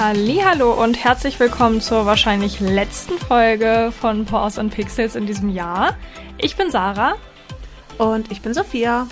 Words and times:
Hallo 0.00 0.80
und 0.80 1.02
herzlich 1.02 1.40
willkommen 1.40 1.80
zur 1.80 2.06
wahrscheinlich 2.06 2.60
letzten 2.60 3.18
Folge 3.18 3.90
von 3.90 4.26
Pause 4.26 4.60
and 4.60 4.72
Pixels 4.72 5.16
in 5.16 5.26
diesem 5.26 5.48
Jahr. 5.48 5.96
Ich 6.38 6.54
bin 6.54 6.70
Sarah. 6.70 7.16
Und 7.98 8.30
ich 8.30 8.40
bin 8.40 8.54
Sophia. 8.54 9.08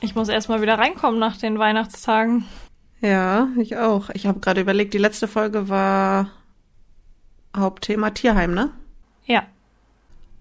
Ich 0.00 0.14
muss 0.14 0.28
erstmal 0.28 0.62
wieder 0.62 0.78
reinkommen 0.78 1.18
nach 1.18 1.36
den 1.36 1.58
Weihnachtstagen. 1.58 2.44
Ja, 3.00 3.48
ich 3.58 3.76
auch. 3.76 4.10
Ich 4.10 4.28
habe 4.28 4.38
gerade 4.38 4.60
überlegt, 4.60 4.94
die 4.94 4.98
letzte 4.98 5.26
Folge 5.26 5.68
war 5.68 6.30
Hauptthema 7.56 8.10
Tierheim, 8.10 8.54
ne? 8.54 8.70
Ja. 9.26 9.42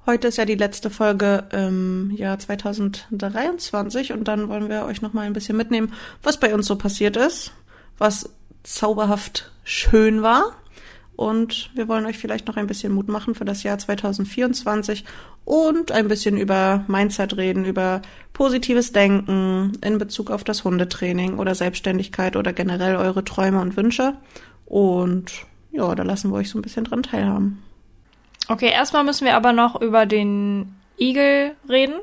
Heute 0.06 0.28
ist 0.28 0.38
ja 0.38 0.46
die 0.46 0.54
letzte 0.54 0.92
Folge 0.92 1.50
im 1.52 2.12
Jahr 2.12 2.38
2023 2.38 4.14
und 4.14 4.28
dann 4.28 4.50
wollen 4.50 4.70
wir 4.70 4.86
euch 4.86 5.02
nochmal 5.02 5.26
ein 5.26 5.34
bisschen 5.34 5.58
mitnehmen, 5.58 5.94
was 6.22 6.40
bei 6.40 6.54
uns 6.54 6.68
so 6.68 6.76
passiert 6.76 7.18
ist, 7.18 7.54
was 7.98 8.37
zauberhaft 8.68 9.52
schön 9.64 10.22
war. 10.22 10.56
Und 11.16 11.72
wir 11.74 11.88
wollen 11.88 12.06
euch 12.06 12.20
vielleicht 12.20 12.48
noch 12.48 12.58
ein 12.58 12.68
bisschen 12.68 12.94
Mut 12.94 13.08
machen 13.08 13.34
für 13.34 13.46
das 13.46 13.64
Jahr 13.64 13.80
2024 13.80 15.04
und 15.46 15.92
ein 15.92 16.08
bisschen 16.08 16.38
über 16.38 16.84
Mindset 16.88 17.38
reden, 17.38 17.66
über 17.66 18.04
positives 18.34 18.92
Denken 18.92 19.72
in 19.84 19.98
Bezug 19.98 20.30
auf 20.30 20.44
das 20.44 20.64
Hundetraining 20.64 21.40
oder 21.40 21.56
Selbstständigkeit 21.56 22.36
oder 22.36 22.54
generell 22.54 22.98
eure 22.98 23.24
Träume 23.24 23.62
und 23.62 23.76
Wünsche. 23.78 24.14
Und 24.68 25.32
ja, 25.72 25.96
da 25.96 26.04
lassen 26.04 26.30
wir 26.30 26.36
euch 26.36 26.50
so 26.50 26.60
ein 26.60 26.62
bisschen 26.62 26.84
dran 26.84 27.02
teilhaben. 27.02 27.64
Okay, 28.48 28.70
erstmal 28.70 29.04
müssen 29.04 29.26
wir 29.26 29.36
aber 29.36 29.54
noch 29.54 29.82
über 29.82 30.06
den 30.06 30.76
Igel 31.00 31.56
reden, 31.68 31.96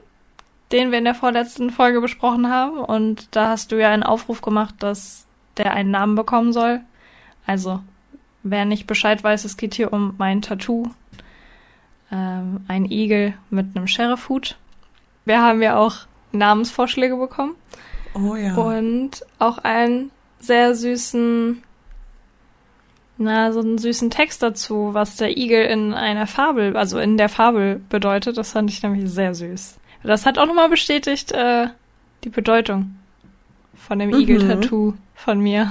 den 0.73 0.91
wir 0.91 0.99
in 0.99 1.05
der 1.05 1.15
vorletzten 1.15 1.71
Folge 1.71 2.01
besprochen 2.01 2.51
haben. 2.51 2.79
Und 2.79 3.29
da 3.31 3.51
hast 3.51 3.71
du 3.71 3.81
ja 3.81 3.91
einen 3.91 4.03
Aufruf 4.03 4.43
gemacht, 4.43 4.75
dass 4.81 5.24
der 5.57 5.73
einen 5.73 5.91
Namen 5.91 6.15
bekommen 6.15 6.53
soll. 6.53 6.81
Also, 7.47 7.81
wer 8.43 8.65
nicht 8.65 8.87
Bescheid 8.87 9.23
weiß, 9.23 9.45
es 9.45 9.57
geht 9.57 9.75
hier 9.75 9.93
um 9.93 10.15
mein 10.19 10.43
Tattoo. 10.43 10.91
Ähm, 12.13 12.61
ein 12.69 12.85
Igel 12.91 13.35
mit 13.51 13.77
einem 13.77 13.87
Sheriffhut. 13.87 14.57
Wir 15.25 15.41
haben 15.41 15.63
ja 15.63 15.77
auch 15.77 16.07
Namensvorschläge 16.33 17.17
bekommen. 17.17 17.55
Oh 18.15 18.37
ja. 18.37 18.55
Und 18.55 19.25
auch 19.39 19.59
einen 19.59 20.11
sehr 20.39 20.75
süßen, 20.75 21.63
na, 23.19 23.53
so 23.53 23.61
einen 23.61 23.79
süßen 23.79 24.11
Text 24.11 24.43
dazu, 24.43 24.91
was 24.93 25.17
der 25.17 25.37
Igel 25.37 25.65
in 25.65 25.95
einer 25.95 26.27
Fabel, 26.27 26.77
also 26.77 26.99
in 26.99 27.17
der 27.17 27.29
Fabel 27.29 27.81
bedeutet. 27.89 28.37
Das 28.37 28.53
fand 28.53 28.71
ich 28.71 28.83
nämlich 28.83 29.11
sehr 29.11 29.35
süß. 29.35 29.79
Das 30.03 30.27
hat 30.27 30.39
auch 30.39 30.47
nochmal 30.47 30.69
bestätigt, 30.69 31.33
äh, 31.33 31.69
die 32.25 32.29
Bedeutung 32.29 32.97
von 33.87 33.99
dem 33.99 34.11
mhm. 34.11 34.21
Igel-Tattoo 34.21 34.95
von 35.15 35.41
mir. 35.41 35.71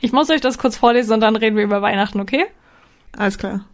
Ich 0.00 0.12
muss 0.12 0.30
euch 0.30 0.40
das 0.40 0.58
kurz 0.58 0.76
vorlesen 0.76 1.14
und 1.14 1.20
dann 1.20 1.36
reden 1.36 1.56
wir 1.56 1.64
über 1.64 1.82
Weihnachten, 1.82 2.20
okay? 2.20 2.46
Alles 3.16 3.38
klar. 3.38 3.64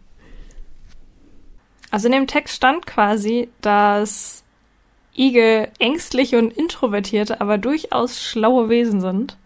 Also 1.91 2.07
in 2.07 2.13
dem 2.13 2.27
Text 2.27 2.55
stand 2.55 2.85
quasi, 2.85 3.49
dass 3.61 4.43
Igel 5.15 5.69
ängstliche 5.79 6.37
und 6.37 6.53
introvertierte, 6.53 7.41
aber 7.41 7.57
durchaus 7.57 8.23
schlaue 8.23 8.69
Wesen 8.69 9.01
sind. 9.01 9.37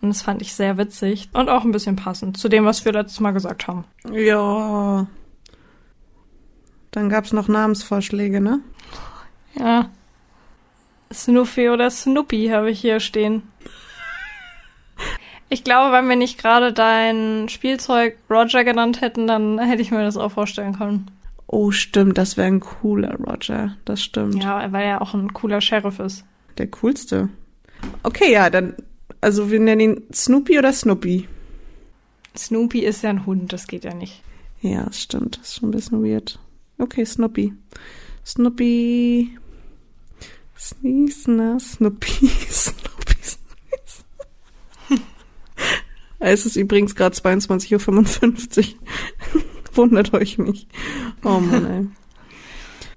Und 0.00 0.08
das 0.10 0.22
fand 0.22 0.42
ich 0.42 0.54
sehr 0.54 0.78
witzig 0.78 1.28
und 1.32 1.48
auch 1.48 1.64
ein 1.64 1.72
bisschen 1.72 1.96
passend 1.96 2.36
zu 2.36 2.48
dem, 2.48 2.64
was 2.64 2.84
wir 2.84 2.92
letztes 2.92 3.20
Mal 3.20 3.32
gesagt 3.32 3.66
haben. 3.66 3.84
Ja. 4.10 5.06
Dann 6.90 7.08
gab's 7.08 7.32
noch 7.32 7.48
Namensvorschläge, 7.48 8.40
ne? 8.40 8.60
Ja. 9.58 9.90
Snoopy 11.12 11.68
oder 11.68 11.90
Snoopy 11.90 12.48
habe 12.48 12.70
ich 12.70 12.80
hier 12.80 13.00
stehen. 13.00 13.42
Ich 15.48 15.62
glaube, 15.62 15.92
wenn 15.92 16.08
wir 16.08 16.16
nicht 16.16 16.38
gerade 16.38 16.72
dein 16.72 17.48
Spielzeug 17.48 18.16
Roger 18.28 18.64
genannt 18.64 19.00
hätten, 19.00 19.26
dann 19.26 19.58
hätte 19.58 19.82
ich 19.82 19.92
mir 19.92 20.02
das 20.02 20.16
auch 20.16 20.32
vorstellen 20.32 20.76
können. 20.76 21.10
Oh, 21.46 21.70
stimmt, 21.70 22.18
das 22.18 22.36
wäre 22.36 22.48
ein 22.48 22.60
cooler 22.60 23.16
Roger. 23.16 23.76
Das 23.84 24.02
stimmt. 24.02 24.42
Ja, 24.42 24.72
weil 24.72 24.84
er 24.84 25.02
auch 25.02 25.14
ein 25.14 25.32
cooler 25.32 25.60
Sheriff 25.60 26.00
ist. 26.00 26.24
Der 26.58 26.66
coolste. 26.68 27.28
Okay, 28.02 28.32
ja, 28.32 28.50
dann, 28.50 28.74
also 29.20 29.50
wir 29.50 29.60
nennen 29.60 29.80
ihn 29.80 30.02
Snoopy 30.12 30.58
oder 30.58 30.72
Snoopy? 30.72 31.28
Snoopy 32.36 32.80
ist 32.80 33.02
ja 33.02 33.10
ein 33.10 33.26
Hund, 33.26 33.52
das 33.52 33.68
geht 33.68 33.84
ja 33.84 33.94
nicht. 33.94 34.22
Ja, 34.60 34.84
das 34.84 35.00
stimmt, 35.00 35.38
das 35.38 35.48
ist 35.48 35.54
schon 35.56 35.68
ein 35.68 35.72
bisschen 35.72 36.02
weird. 36.02 36.40
Okay, 36.78 37.04
Snoopy. 37.04 37.52
Snoopy. 38.24 39.38
Sneeze, 40.58 41.30
ne? 41.30 41.58
Snoopy, 41.60 42.28
Snoopy, 42.50 43.16
Sneeze. 43.22 45.02
es 46.18 46.46
ist 46.46 46.56
übrigens 46.56 46.94
gerade 46.94 47.14
22.55 47.16 48.74
Uhr. 48.74 49.42
Wundert 49.76 50.14
euch 50.14 50.38
nicht. 50.38 50.68
Oh 51.22 51.40
Mann, 51.40 51.66
ey. 51.66 51.88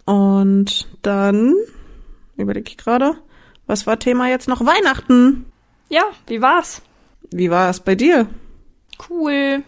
Und 0.06 0.88
dann 1.02 1.54
überlege 2.38 2.70
ich 2.70 2.78
gerade, 2.78 3.18
was 3.68 3.86
war 3.86 4.00
Thema 4.00 4.30
jetzt 4.30 4.48
noch? 4.48 4.66
Weihnachten. 4.66 5.46
Ja, 5.90 6.04
wie 6.28 6.42
war's? 6.42 6.82
Wie 7.32 7.50
war 7.52 7.70
es 7.70 7.80
bei 7.82 7.96
dir? 7.96 8.28
Cool. 9.10 9.64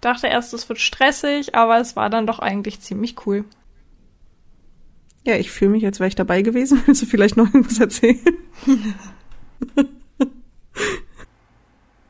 Dachte 0.00 0.28
erst, 0.28 0.54
es 0.54 0.68
wird 0.68 0.78
stressig, 0.78 1.54
aber 1.54 1.80
es 1.80 1.96
war 1.96 2.10
dann 2.10 2.26
doch 2.26 2.38
eigentlich 2.38 2.80
ziemlich 2.80 3.26
cool. 3.26 3.44
Ja, 5.28 5.36
ich 5.36 5.50
fühle 5.50 5.72
mich, 5.72 5.84
als 5.84 6.00
wäre 6.00 6.08
ich 6.08 6.14
dabei 6.14 6.40
gewesen. 6.40 6.82
Willst 6.86 7.02
du 7.02 7.06
vielleicht 7.06 7.36
noch 7.36 7.44
irgendwas 7.44 7.78
erzählen? 7.78 8.18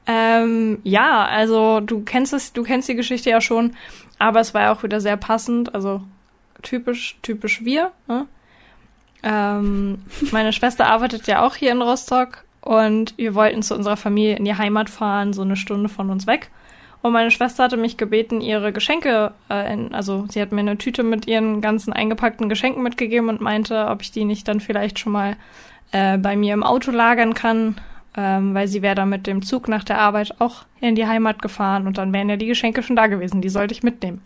ähm, 0.07 0.79
ja, 0.85 1.25
also 1.25 1.81
du 1.81 2.03
kennst 2.03 2.33
es, 2.33 2.53
du 2.53 2.63
kennst 2.63 2.89
die 2.89 2.95
Geschichte 2.95 3.29
ja 3.29 3.41
schon, 3.41 3.75
aber 4.21 4.39
es 4.39 4.55
war 4.55 4.63
ja 4.63 4.73
auch 4.73 4.85
wieder 4.85 5.01
sehr 5.01 5.17
passend, 5.17 5.75
also 5.75 6.01
typisch, 6.63 7.19
typisch 7.23 7.65
wir. 7.65 7.91
Ne? 8.07 8.29
Ähm, 9.25 10.03
meine 10.31 10.53
Schwester 10.53 10.87
arbeitet 10.87 11.27
ja 11.27 11.45
auch 11.45 11.57
hier 11.57 11.73
in 11.73 11.83
Rostock 11.83 12.45
und 12.61 13.19
wir 13.19 13.35
wollten 13.35 13.65
zu 13.65 13.75
unserer 13.75 13.97
Familie 13.97 14.37
in 14.37 14.45
die 14.45 14.55
Heimat 14.55 14.91
fahren, 14.91 15.33
so 15.33 15.43
eine 15.43 15.57
Stunde 15.57 15.89
von 15.89 16.11
uns 16.11 16.29
weg. 16.29 16.53
Und 17.01 17.13
meine 17.13 17.31
Schwester 17.31 17.65
hatte 17.65 17.77
mich 17.77 17.97
gebeten, 17.97 18.41
ihre 18.41 18.73
Geschenke, 18.73 19.33
äh, 19.49 19.73
in, 19.73 19.95
also 19.95 20.27
sie 20.29 20.41
hat 20.41 20.51
mir 20.51 20.61
eine 20.61 20.79
Tüte 20.79 21.03
mit 21.03 21.27
ihren 21.27 21.61
ganzen 21.61 21.93
eingepackten 21.93 22.49
Geschenken 22.49 22.83
mitgegeben 22.83 23.29
und 23.29 23.41
meinte, 23.41 23.87
ob 23.87 24.03
ich 24.03 24.11
die 24.11 24.25
nicht 24.25 24.49
dann 24.49 24.61
vielleicht 24.61 24.99
schon 24.99 25.13
mal 25.13 25.37
äh, 25.93 26.19
bei 26.19 26.37
mir 26.37 26.55
im 26.55 26.65
Auto 26.65 26.91
lagern 26.91 27.35
kann, 27.35 27.77
ähm, 28.17 28.53
weil 28.53 28.67
sie 28.67 28.83
wäre 28.83 28.97
dann 28.97 29.11
mit 29.11 29.27
dem 29.29 29.43
Zug 29.43 29.69
nach 29.69 29.85
der 29.85 30.01
Arbeit 30.01 30.41
auch 30.41 30.65
in 30.81 30.97
die 30.97 31.07
Heimat 31.07 31.41
gefahren 31.41 31.87
und 31.87 31.99
dann 31.99 32.13
wären 32.13 32.29
ja 32.29 32.37
die 32.37 32.47
Geschenke 32.47 32.83
schon 32.83 32.97
da 32.97 33.07
gewesen. 33.07 33.43
Die 33.43 33.49
sollte 33.49 33.73
ich 33.73 33.85
mitnehmen. 33.85 34.21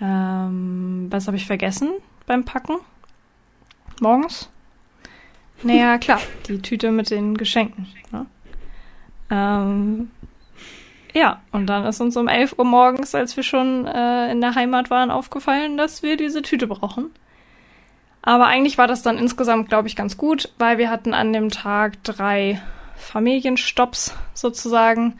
Ähm, 0.00 1.06
was 1.10 1.26
habe 1.26 1.36
ich 1.38 1.46
vergessen 1.46 1.90
beim 2.26 2.44
Packen? 2.44 2.76
Morgens? 4.00 4.50
Naja, 5.62 5.98
klar, 5.98 6.20
die 6.46 6.60
Tüte 6.60 6.90
mit 6.90 7.10
den 7.10 7.36
Geschenken. 7.36 7.86
Ne? 8.12 8.26
Ähm, 9.30 10.10
ja, 11.12 11.40
und 11.52 11.66
dann 11.66 11.84
ist 11.86 12.00
uns 12.00 12.16
um 12.16 12.28
11 12.28 12.58
Uhr 12.58 12.64
morgens, 12.64 13.14
als 13.14 13.36
wir 13.36 13.42
schon 13.42 13.86
äh, 13.86 14.30
in 14.30 14.40
der 14.40 14.54
Heimat 14.54 14.90
waren, 14.90 15.10
aufgefallen, 15.10 15.76
dass 15.76 16.02
wir 16.02 16.16
diese 16.16 16.42
Tüte 16.42 16.66
brauchen. 16.66 17.10
Aber 18.22 18.46
eigentlich 18.46 18.78
war 18.78 18.86
das 18.86 19.02
dann 19.02 19.18
insgesamt, 19.18 19.68
glaube 19.68 19.88
ich, 19.88 19.96
ganz 19.96 20.16
gut, 20.16 20.52
weil 20.58 20.78
wir 20.78 20.90
hatten 20.90 21.14
an 21.14 21.32
dem 21.32 21.48
Tag 21.50 22.02
drei 22.04 22.60
Familienstopps 22.96 24.14
sozusagen. 24.34 25.18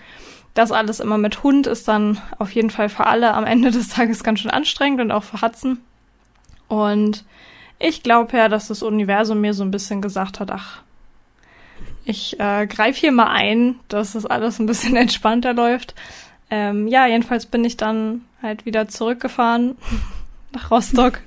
Das 0.54 0.72
alles 0.72 1.00
immer 1.00 1.16
mit 1.16 1.42
Hund 1.42 1.66
ist 1.66 1.88
dann 1.88 2.20
auf 2.38 2.52
jeden 2.52 2.70
Fall 2.70 2.88
für 2.88 3.06
alle 3.06 3.34
am 3.34 3.44
Ende 3.44 3.70
des 3.70 3.88
Tages 3.88 4.22
ganz 4.22 4.40
schön 4.40 4.50
anstrengend 4.50 5.00
und 5.00 5.12
auch 5.12 5.24
für 5.24 5.40
Hudson. 5.40 5.78
Und 6.68 7.24
ich 7.78 8.02
glaube 8.02 8.36
ja, 8.36 8.48
dass 8.48 8.68
das 8.68 8.82
Universum 8.82 9.40
mir 9.40 9.54
so 9.54 9.64
ein 9.64 9.70
bisschen 9.70 10.02
gesagt 10.02 10.38
hat, 10.38 10.50
ach, 10.50 10.82
ich 12.10 12.38
äh, 12.38 12.66
greife 12.66 13.00
hier 13.00 13.12
mal 13.12 13.28
ein, 13.28 13.80
dass 13.88 14.12
das 14.12 14.26
alles 14.26 14.58
ein 14.58 14.66
bisschen 14.66 14.96
entspannter 14.96 15.54
läuft. 15.54 15.94
Ähm, 16.50 16.88
ja, 16.88 17.06
jedenfalls 17.06 17.46
bin 17.46 17.64
ich 17.64 17.76
dann 17.76 18.22
halt 18.42 18.66
wieder 18.66 18.88
zurückgefahren 18.88 19.76
nach 20.52 20.70
Rostock, 20.70 21.20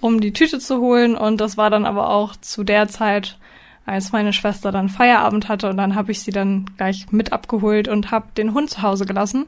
um 0.00 0.20
die 0.20 0.32
Tüte 0.32 0.58
zu 0.58 0.80
holen. 0.80 1.16
Und 1.16 1.40
das 1.40 1.56
war 1.56 1.70
dann 1.70 1.86
aber 1.86 2.10
auch 2.10 2.36
zu 2.36 2.64
der 2.64 2.88
Zeit, 2.88 3.38
als 3.86 4.12
meine 4.12 4.32
Schwester 4.32 4.70
dann 4.70 4.88
Feierabend 4.88 5.48
hatte. 5.48 5.70
Und 5.70 5.76
dann 5.78 5.94
habe 5.94 6.12
ich 6.12 6.22
sie 6.22 6.30
dann 6.30 6.66
gleich 6.76 7.10
mit 7.10 7.32
abgeholt 7.32 7.88
und 7.88 8.10
habe 8.10 8.26
den 8.36 8.54
Hund 8.54 8.70
zu 8.70 8.82
Hause 8.82 9.06
gelassen. 9.06 9.46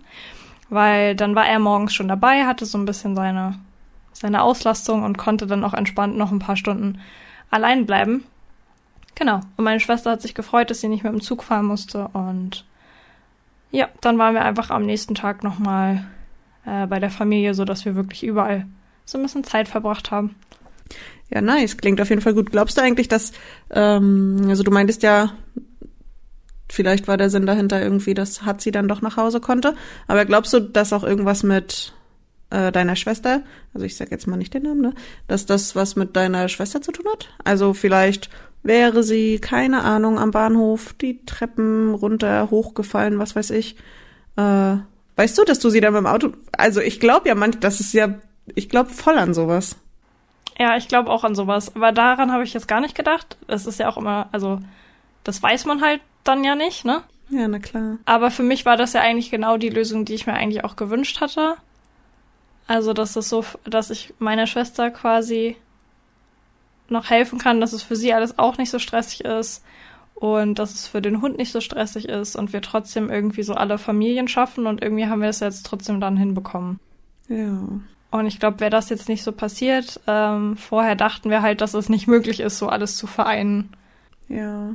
Weil 0.70 1.14
dann 1.14 1.34
war 1.34 1.46
er 1.46 1.58
morgens 1.58 1.94
schon 1.94 2.08
dabei, 2.08 2.46
hatte 2.46 2.64
so 2.64 2.78
ein 2.78 2.86
bisschen 2.86 3.14
seine, 3.14 3.58
seine 4.12 4.42
Auslastung 4.42 5.04
und 5.04 5.18
konnte 5.18 5.46
dann 5.46 5.62
auch 5.62 5.74
entspannt 5.74 6.16
noch 6.16 6.32
ein 6.32 6.38
paar 6.38 6.56
Stunden 6.56 7.00
allein 7.50 7.84
bleiben. 7.86 8.24
Genau. 9.14 9.40
Und 9.56 9.64
meine 9.64 9.80
Schwester 9.80 10.10
hat 10.10 10.22
sich 10.22 10.34
gefreut, 10.34 10.70
dass 10.70 10.80
sie 10.80 10.88
nicht 10.88 11.04
mehr 11.04 11.12
im 11.12 11.20
Zug 11.20 11.44
fahren 11.44 11.66
musste. 11.66 12.08
Und 12.12 12.64
ja, 13.70 13.88
dann 14.00 14.18
waren 14.18 14.34
wir 14.34 14.44
einfach 14.44 14.70
am 14.70 14.84
nächsten 14.84 15.14
Tag 15.14 15.44
nochmal 15.44 16.04
äh, 16.66 16.86
bei 16.86 16.98
der 16.98 17.10
Familie, 17.10 17.54
so 17.54 17.64
dass 17.64 17.84
wir 17.84 17.94
wirklich 17.94 18.24
überall 18.24 18.66
so 19.04 19.18
ein 19.18 19.22
bisschen 19.22 19.44
Zeit 19.44 19.68
verbracht 19.68 20.10
haben. 20.10 20.34
Ja, 21.30 21.40
nice. 21.40 21.76
Klingt 21.76 22.00
auf 22.00 22.10
jeden 22.10 22.22
Fall 22.22 22.34
gut. 22.34 22.50
Glaubst 22.50 22.76
du 22.76 22.82
eigentlich, 22.82 23.08
dass, 23.08 23.32
ähm, 23.70 24.46
also 24.48 24.62
du 24.62 24.70
meintest 24.70 25.02
ja, 25.02 25.32
vielleicht 26.68 27.08
war 27.08 27.16
der 27.16 27.30
Sinn 27.30 27.46
dahinter 27.46 27.80
irgendwie, 27.80 28.14
dass 28.14 28.42
hat 28.42 28.60
sie 28.60 28.70
dann 28.70 28.88
doch 28.88 29.00
nach 29.00 29.16
Hause 29.16 29.40
konnte. 29.40 29.74
Aber 30.06 30.24
glaubst 30.24 30.52
du, 30.52 30.60
dass 30.60 30.92
auch 30.92 31.04
irgendwas 31.04 31.42
mit 31.42 31.92
äh, 32.50 32.72
deiner 32.72 32.96
Schwester, 32.96 33.42
also 33.72 33.86
ich 33.86 33.96
sag 33.96 34.10
jetzt 34.10 34.26
mal 34.26 34.36
nicht 34.36 34.54
den 34.54 34.62
Namen, 34.62 34.80
ne, 34.80 34.94
dass 35.26 35.46
das 35.46 35.74
was 35.76 35.96
mit 35.96 36.16
deiner 36.16 36.48
Schwester 36.48 36.80
zu 36.82 36.92
tun 36.92 37.06
hat? 37.12 37.28
Also 37.42 37.74
vielleicht 37.74 38.30
wäre 38.64 39.04
sie, 39.04 39.38
keine 39.38 39.82
Ahnung, 39.82 40.18
am 40.18 40.32
Bahnhof 40.32 40.94
die 40.94 41.24
Treppen 41.24 41.94
runter, 41.94 42.50
hochgefallen, 42.50 43.18
was 43.18 43.36
weiß 43.36 43.50
ich. 43.50 43.76
Äh, 44.36 44.76
weißt 45.16 45.38
du, 45.38 45.44
dass 45.44 45.60
du 45.60 45.70
sie 45.70 45.80
dann 45.80 45.92
beim 45.92 46.06
Auto, 46.06 46.32
also 46.56 46.80
ich 46.80 46.98
glaube 46.98 47.28
ja 47.28 47.36
manchmal, 47.36 47.60
das 47.60 47.78
ist 47.78 47.92
ja, 47.92 48.14
ich 48.54 48.68
glaube 48.68 48.90
voll 48.90 49.18
an 49.18 49.34
sowas. 49.34 49.76
Ja, 50.58 50.76
ich 50.76 50.88
glaube 50.88 51.10
auch 51.10 51.24
an 51.24 51.34
sowas. 51.34 51.74
Aber 51.76 51.92
daran 51.92 52.32
habe 52.32 52.44
ich 52.44 52.54
jetzt 52.54 52.68
gar 52.68 52.80
nicht 52.80 52.94
gedacht. 52.94 53.36
Es 53.48 53.66
ist 53.66 53.78
ja 53.78 53.88
auch 53.88 53.96
immer, 53.96 54.28
also 54.32 54.60
das 55.24 55.42
weiß 55.42 55.66
man 55.66 55.82
halt 55.82 56.00
dann 56.24 56.42
ja 56.42 56.54
nicht, 56.54 56.84
ne? 56.84 57.02
Ja, 57.28 57.48
na 57.48 57.58
klar. 57.58 57.98
Aber 58.04 58.30
für 58.30 58.42
mich 58.42 58.64
war 58.64 58.76
das 58.76 58.92
ja 58.92 59.00
eigentlich 59.00 59.30
genau 59.30 59.56
die 59.56 59.70
Lösung, 59.70 60.04
die 60.04 60.14
ich 60.14 60.26
mir 60.26 60.34
eigentlich 60.34 60.64
auch 60.64 60.76
gewünscht 60.76 61.20
hatte. 61.20 61.56
Also, 62.66 62.92
dass 62.92 63.16
es 63.16 63.28
so, 63.28 63.44
dass 63.64 63.90
ich 63.90 64.14
meiner 64.18 64.46
Schwester 64.46 64.90
quasi 64.90 65.56
noch 66.88 67.10
helfen 67.10 67.38
kann, 67.38 67.60
dass 67.60 67.72
es 67.72 67.82
für 67.82 67.96
sie 67.96 68.12
alles 68.12 68.38
auch 68.38 68.58
nicht 68.58 68.70
so 68.70 68.78
stressig 68.78 69.24
ist 69.24 69.64
und 70.14 70.58
dass 70.58 70.74
es 70.74 70.86
für 70.86 71.02
den 71.02 71.20
Hund 71.20 71.38
nicht 71.38 71.52
so 71.52 71.60
stressig 71.60 72.08
ist 72.08 72.36
und 72.36 72.52
wir 72.52 72.62
trotzdem 72.62 73.10
irgendwie 73.10 73.42
so 73.42 73.54
alle 73.54 73.78
Familien 73.78 74.28
schaffen 74.28 74.66
und 74.66 74.82
irgendwie 74.82 75.06
haben 75.06 75.22
wir 75.22 75.28
es 75.28 75.40
jetzt 75.40 75.66
trotzdem 75.66 76.00
dann 76.00 76.16
hinbekommen. 76.16 76.78
Ja. 77.28 77.58
Und 78.10 78.26
ich 78.26 78.38
glaube, 78.38 78.60
wäre 78.60 78.70
das 78.70 78.90
jetzt 78.90 79.08
nicht 79.08 79.24
so 79.24 79.32
passiert, 79.32 80.00
ähm, 80.06 80.56
vorher 80.56 80.94
dachten 80.94 81.30
wir 81.30 81.42
halt, 81.42 81.60
dass 81.60 81.74
es 81.74 81.88
nicht 81.88 82.06
möglich 82.06 82.40
ist, 82.40 82.58
so 82.58 82.68
alles 82.68 82.96
zu 82.96 83.06
vereinen. 83.06 83.70
Ja. 84.28 84.74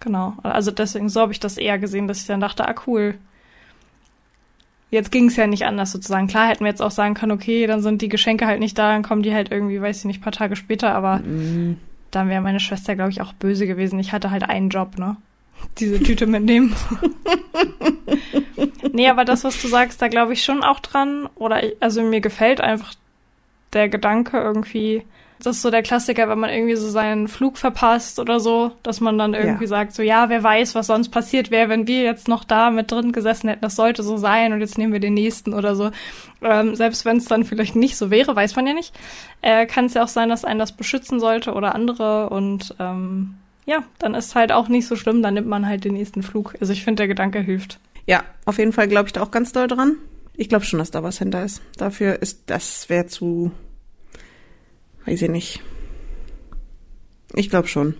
Genau. 0.00 0.34
Also 0.42 0.72
deswegen 0.72 1.08
so 1.08 1.20
habe 1.20 1.32
ich 1.32 1.40
das 1.40 1.56
eher 1.56 1.78
gesehen, 1.78 2.08
dass 2.08 2.18
ich 2.18 2.26
dann 2.26 2.40
dachte, 2.40 2.68
ah 2.68 2.74
cool. 2.86 3.14
Jetzt 4.92 5.10
ging 5.10 5.26
es 5.28 5.36
ja 5.36 5.46
nicht 5.48 5.64
anders 5.64 5.90
sozusagen. 5.90 6.26
Klar 6.28 6.48
hätten 6.48 6.64
wir 6.64 6.70
jetzt 6.70 6.82
auch 6.82 6.90
sagen 6.90 7.14
können, 7.14 7.32
okay, 7.32 7.66
dann 7.66 7.80
sind 7.82 8.02
die 8.02 8.08
Geschenke 8.10 8.46
halt 8.46 8.60
nicht 8.60 8.76
da, 8.78 8.92
dann 8.92 9.02
kommen 9.02 9.22
die 9.22 9.32
halt 9.34 9.50
irgendwie, 9.50 9.80
weiß 9.80 10.00
ich 10.00 10.04
nicht, 10.04 10.20
paar 10.22 10.32
Tage 10.32 10.54
später, 10.54 10.94
aber 10.94 11.18
Mhm. 11.20 11.78
dann 12.10 12.28
wäre 12.28 12.42
meine 12.42 12.60
Schwester, 12.60 12.94
glaube 12.94 13.10
ich, 13.10 13.22
auch 13.22 13.32
böse 13.32 13.66
gewesen. 13.66 13.98
Ich 13.98 14.12
hatte 14.12 14.30
halt 14.30 14.42
einen 14.48 14.68
Job, 14.68 14.98
ne? 14.98 15.16
Diese 15.78 15.98
Tüte 16.02 16.26
mitnehmen. 16.26 16.76
nee, 18.92 19.08
aber 19.08 19.24
das, 19.24 19.44
was 19.44 19.60
du 19.62 19.68
sagst, 19.68 20.02
da 20.02 20.08
glaube 20.08 20.32
ich 20.32 20.44
schon 20.44 20.62
auch 20.62 20.80
dran. 20.80 21.28
Oder 21.36 21.64
ich, 21.64 21.74
also 21.80 22.02
mir 22.02 22.20
gefällt 22.20 22.60
einfach 22.60 22.94
der 23.72 23.88
Gedanke 23.88 24.38
irgendwie. 24.38 25.04
Das 25.42 25.56
ist 25.56 25.62
so 25.62 25.70
der 25.70 25.82
Klassiker, 25.82 26.28
wenn 26.28 26.38
man 26.38 26.50
irgendwie 26.50 26.76
so 26.76 26.88
seinen 26.88 27.26
Flug 27.26 27.58
verpasst 27.58 28.20
oder 28.20 28.38
so, 28.38 28.72
dass 28.84 29.00
man 29.00 29.18
dann 29.18 29.34
irgendwie 29.34 29.64
Ja. 29.64 29.68
sagt, 29.68 29.92
so 29.94 30.02
ja, 30.02 30.28
wer 30.28 30.42
weiß, 30.42 30.74
was 30.76 30.86
sonst 30.86 31.08
passiert 31.08 31.50
wäre, 31.50 31.68
wenn 31.68 31.86
wir 31.88 32.02
jetzt 32.02 32.28
noch 32.28 32.44
da 32.44 32.70
mit 32.70 32.92
drin 32.92 33.10
gesessen 33.10 33.48
hätten, 33.48 33.62
das 33.62 33.74
sollte 33.74 34.02
so 34.04 34.16
sein 34.16 34.52
und 34.52 34.60
jetzt 34.60 34.78
nehmen 34.78 34.92
wir 34.92 35.00
den 35.00 35.14
nächsten 35.14 35.52
oder 35.52 35.74
so. 35.74 35.90
Ähm, 36.42 36.76
selbst 36.76 37.04
wenn 37.04 37.16
es 37.16 37.24
dann 37.24 37.44
vielleicht 37.44 37.74
nicht 37.74 37.96
so 37.96 38.10
wäre, 38.10 38.36
weiß 38.36 38.54
man 38.54 38.66
ja 38.68 38.72
nicht, 38.72 38.94
äh, 39.42 39.66
kann 39.66 39.86
es 39.86 39.94
ja 39.94 40.04
auch 40.04 40.08
sein, 40.08 40.28
dass 40.28 40.44
einen 40.44 40.60
das 40.60 40.72
beschützen 40.76 41.18
sollte 41.18 41.54
oder 41.54 41.74
andere 41.74 42.30
und 42.30 42.74
ähm, 42.78 43.34
ja, 43.66 43.82
dann 43.98 44.14
ist 44.14 44.34
halt 44.34 44.52
auch 44.52 44.68
nicht 44.68 44.86
so 44.86 44.94
schlimm, 44.96 45.22
dann 45.22 45.34
nimmt 45.34 45.48
man 45.48 45.66
halt 45.66 45.84
den 45.84 45.94
nächsten 45.94 46.22
Flug. 46.22 46.54
Also 46.60 46.72
ich 46.72 46.84
finde, 46.84 47.00
der 47.00 47.08
Gedanke 47.08 47.40
hilft. 47.40 47.78
Ja, 48.06 48.22
auf 48.44 48.58
jeden 48.58 48.72
Fall 48.72 48.88
glaube 48.88 49.06
ich 49.08 49.12
da 49.12 49.22
auch 49.22 49.30
ganz 49.30 49.52
doll 49.52 49.66
dran. 49.68 49.96
Ich 50.36 50.48
glaube 50.48 50.64
schon, 50.64 50.78
dass 50.78 50.90
da 50.90 51.02
was 51.02 51.18
hinter 51.18 51.44
ist. 51.44 51.62
Dafür 51.76 52.22
ist, 52.22 52.44
das 52.46 52.88
wäre 52.88 53.06
zu, 53.06 53.52
weiß 55.06 55.22
ich 55.22 55.30
nicht. 55.30 55.60
Ich 57.34 57.50
glaube 57.50 57.68
schon. 57.68 57.94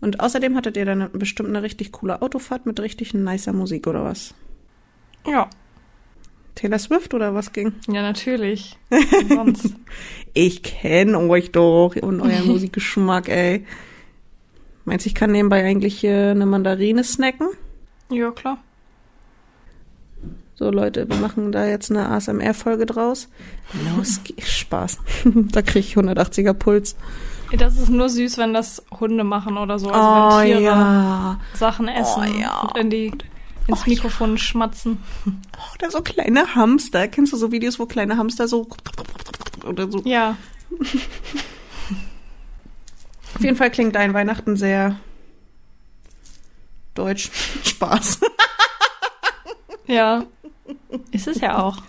Und 0.00 0.20
außerdem 0.20 0.56
hattet 0.56 0.76
ihr 0.76 0.86
dann 0.86 1.10
bestimmt 1.12 1.50
eine 1.50 1.62
richtig 1.62 1.92
coole 1.92 2.22
Autofahrt 2.22 2.64
mit 2.66 2.80
richtig 2.80 3.12
nicer 3.12 3.52
Musik 3.52 3.86
oder 3.86 4.04
was? 4.04 4.34
Ja, 5.26 5.50
Taylor 6.54 6.78
Swift 6.78 7.14
oder 7.14 7.34
was 7.34 7.52
ging? 7.52 7.72
ja, 7.88 8.02
natürlich. 8.02 8.76
Sonst. 9.28 9.74
Ich 10.34 10.62
kenne 10.62 11.18
euch 11.18 11.52
doch 11.52 11.94
und 11.96 12.20
euren 12.20 12.46
Musikgeschmack, 12.46 13.28
ey. 13.28 13.64
Meinst 14.84 15.04
du, 15.04 15.08
ich 15.08 15.14
kann 15.14 15.32
nebenbei 15.32 15.64
eigentlich 15.64 16.06
eine 16.06 16.46
Mandarine 16.46 17.04
snacken? 17.04 17.48
ja, 18.10 18.30
klar. 18.30 18.58
So, 20.60 20.70
Leute, 20.70 21.08
wir 21.08 21.16
machen 21.16 21.52
da 21.52 21.64
jetzt 21.64 21.90
eine 21.90 22.10
ASMR-Folge 22.10 22.84
draus. 22.84 23.28
Los, 23.96 24.20
ge- 24.24 24.36
Spaß. 24.44 24.98
da 25.24 25.62
kriege 25.62 25.78
ich 25.78 25.96
180er 25.96 26.52
Puls. 26.52 26.96
Das 27.56 27.78
ist 27.78 27.88
nur 27.88 28.10
süß, 28.10 28.36
wenn 28.36 28.52
das 28.52 28.82
Hunde 29.00 29.24
machen 29.24 29.56
oder 29.56 29.78
so. 29.78 29.88
Also 29.90 30.06
oh 30.06 30.38
wenn 30.38 30.46
Tiere 30.48 30.60
ja. 30.62 31.40
Sachen 31.54 31.88
essen 31.88 32.22
Oh, 32.36 32.38
ja. 32.40 32.60
und 32.60 32.76
in 32.76 32.90
die, 32.90 33.06
ins 33.66 33.80
Oh, 33.86 33.88
Mikrofon 33.88 34.36
schmatzen. 34.36 34.98
Oh, 35.26 35.74
da 35.78 35.90
so 35.90 36.02
kleine 36.02 36.54
Hamster. 36.54 37.08
Kennst 37.08 37.32
du 37.32 37.38
so 37.38 37.50
Videos, 37.50 37.78
wo 37.78 37.86
kleine 37.86 38.18
Hamster 38.18 38.46
so 38.46 38.68
oder 39.66 39.90
so? 39.90 40.02
Ja, 40.04 40.36
Auf 43.34 43.40
jeden 43.42 43.56
Fall 43.56 43.70
klingt 43.70 43.94
dein 43.94 44.12
Weihnachten 44.12 44.56
sehr 44.56 44.96
deutsch. 46.94 47.30
Spaß. 47.64 48.20
ja. 49.86 50.24
Ist 51.10 51.28
es 51.28 51.40
ja 51.40 51.58
auch. 51.58 51.82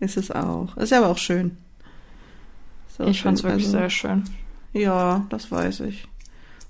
Ist 0.00 0.16
es 0.16 0.30
auch. 0.30 0.76
Ist 0.76 0.92
aber 0.92 1.08
auch 1.08 1.18
schön. 1.18 1.56
Auch 2.98 3.06
Ich 3.08 3.22
fand's 3.22 3.40
schön. 3.42 3.50
wirklich 3.50 3.66
Also, 3.66 3.78
sehr 3.78 3.90
schön. 3.90 4.24
Ja, 4.72 5.26
das 5.30 5.50
weiß 5.50 5.80
ich. 5.80 6.06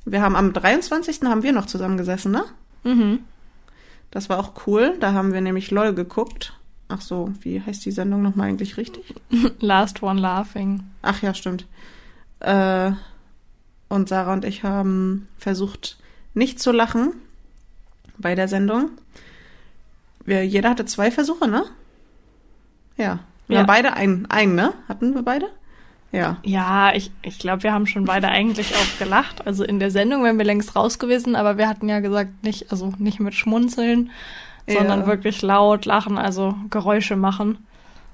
Wir 0.04 0.22
haben 0.22 0.36
am 0.36 0.52
23. 0.52 1.22
haben 1.24 1.42
wir 1.42 1.52
noch 1.52 1.66
zusammengesessen, 1.66 2.32
ne? 2.32 2.44
Mhm. 2.84 3.20
Das 4.10 4.28
war 4.28 4.38
auch 4.38 4.66
cool. 4.66 4.96
Da 5.00 5.12
haben 5.12 5.32
wir 5.32 5.40
nämlich 5.40 5.70
LOL 5.70 5.92
geguckt. 5.94 6.52
Ach 6.88 7.00
so, 7.00 7.32
wie 7.40 7.60
heißt 7.60 7.84
die 7.84 7.90
Sendung 7.90 8.22
nochmal 8.22 8.48
eigentlich 8.48 8.76
richtig? 8.76 9.14
Last 9.58 10.02
one 10.02 10.20
laughing. 10.20 10.84
Ach 11.02 11.20
ja, 11.22 11.34
stimmt. 11.34 11.66
Äh, 12.40 12.92
und 13.88 14.08
Sarah 14.08 14.32
und 14.32 14.44
ich 14.44 14.62
haben 14.62 15.26
versucht, 15.38 15.98
nicht 16.34 16.60
zu 16.60 16.70
lachen 16.70 17.14
bei 18.18 18.34
der 18.36 18.46
Sendung. 18.46 18.90
Wir, 20.26 20.44
jeder 20.46 20.70
hatte 20.70 20.84
zwei 20.84 21.10
Versuche, 21.10 21.48
ne? 21.48 21.64
Ja. 22.96 23.20
Wir 23.46 23.54
Ja. 23.54 23.60
haben 23.60 23.66
beide 23.66 23.92
einen, 23.94 24.26
einen, 24.26 24.54
ne? 24.54 24.72
Hatten 24.88 25.14
wir 25.14 25.22
beide? 25.22 25.46
Ja. 26.12 26.38
Ja, 26.42 26.92
ich, 26.94 27.10
ich 27.22 27.38
glaube, 27.38 27.62
wir 27.62 27.72
haben 27.72 27.86
schon 27.86 28.04
beide 28.04 28.28
eigentlich 28.28 28.74
auch 28.74 28.98
gelacht. 28.98 29.46
Also 29.46 29.64
in 29.64 29.78
der 29.80 29.90
Sendung 29.90 30.24
wären 30.24 30.38
wir 30.38 30.44
längst 30.44 30.74
raus 30.74 30.98
gewesen, 30.98 31.36
aber 31.36 31.58
wir 31.58 31.68
hatten 31.68 31.88
ja 31.88 32.00
gesagt, 32.00 32.42
nicht, 32.42 32.70
also 32.72 32.92
nicht 32.98 33.20
mit 33.20 33.34
Schmunzeln, 33.34 34.10
sondern 34.66 35.00
Ja. 35.00 35.06
wirklich 35.06 35.42
laut 35.42 35.84
lachen, 35.84 36.18
also 36.18 36.54
Geräusche 36.70 37.16
machen. 37.16 37.58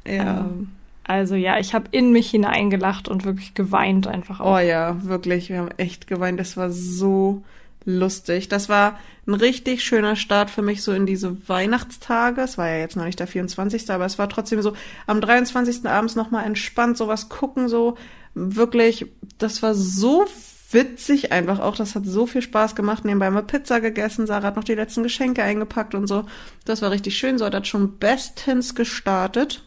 Ja. 0.07 0.41
Ähm, 0.41 0.71
also 1.05 1.35
ja, 1.35 1.59
ich 1.59 1.75
habe 1.75 1.87
in 1.93 2.13
mich 2.13 2.31
hineingelacht 2.31 3.09
und 3.09 3.25
wirklich 3.25 3.55
geweint 3.55 4.07
einfach 4.07 4.41
auch. 4.41 4.57
Oh 4.57 4.59
ja, 4.59 5.03
wirklich. 5.05 5.49
Wir 5.49 5.59
haben 5.59 5.71
echt 5.77 6.07
geweint. 6.07 6.39
Das 6.41 6.57
war 6.57 6.71
so 6.71 7.43
lustig. 7.85 8.49
Das 8.49 8.69
war 8.69 8.99
ein 9.27 9.35
richtig 9.35 9.85
schöner 9.85 10.17
Start 10.17 10.51
für 10.51 10.63
mich 10.63 10.83
so 10.83 10.93
in 10.93 11.07
diese 11.07 11.49
Weihnachtstage. 11.49 12.41
Es 12.41 12.59
war 12.59 12.69
ja 12.69 12.79
jetzt 12.79 12.97
noch 12.97 13.05
nicht 13.05 13.21
der 13.21 13.27
24., 13.27 13.91
aber 13.91 14.05
es 14.05 14.19
war 14.19 14.29
trotzdem 14.29 14.63
so 14.63 14.75
am 15.07 15.21
23. 15.21 15.87
abends 15.87 16.17
nochmal 16.17 16.45
entspannt, 16.45 16.97
sowas 16.97 17.29
gucken, 17.29 17.69
so 17.69 17.97
wirklich. 18.35 19.07
Das 19.39 19.63
war 19.63 19.75
so 19.75 20.27
witzig 20.73 21.33
einfach 21.33 21.61
auch. 21.61 21.77
Das 21.77 21.95
hat 21.95 22.07
so 22.07 22.27
viel 22.27 22.43
Spaß 22.43 22.75
gemacht. 22.75 23.05
Nebenbei 23.05 23.31
wir 23.31 23.43
Pizza 23.43 23.81
gegessen. 23.81 24.27
Sarah 24.27 24.49
hat 24.49 24.57
noch 24.57 24.65
die 24.65 24.75
letzten 24.75 25.03
Geschenke 25.03 25.43
eingepackt 25.43 25.95
und 25.95 26.07
so. 26.07 26.25
Das 26.65 26.83
war 26.83 26.91
richtig 26.91 27.17
schön. 27.17 27.39
So 27.39 27.47
hat 27.47 27.55
das 27.55 27.69
schon 27.69 27.99
bestens 27.99 28.75
gestartet. 28.75 29.63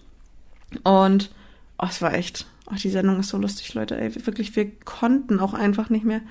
Und 0.83 1.31
oh, 1.77 1.87
es 1.89 2.01
war 2.01 2.13
echt. 2.13 2.47
Oh, 2.67 2.75
die 2.75 2.89
Sendung 2.89 3.19
ist 3.19 3.29
so 3.29 3.37
lustig, 3.37 3.73
Leute. 3.73 3.99
Ey, 3.99 4.25
wirklich, 4.25 4.55
wir 4.55 4.71
konnten 4.79 5.39
auch 5.39 5.53
einfach 5.53 5.89
nicht 5.89 6.05
mehr. 6.05 6.21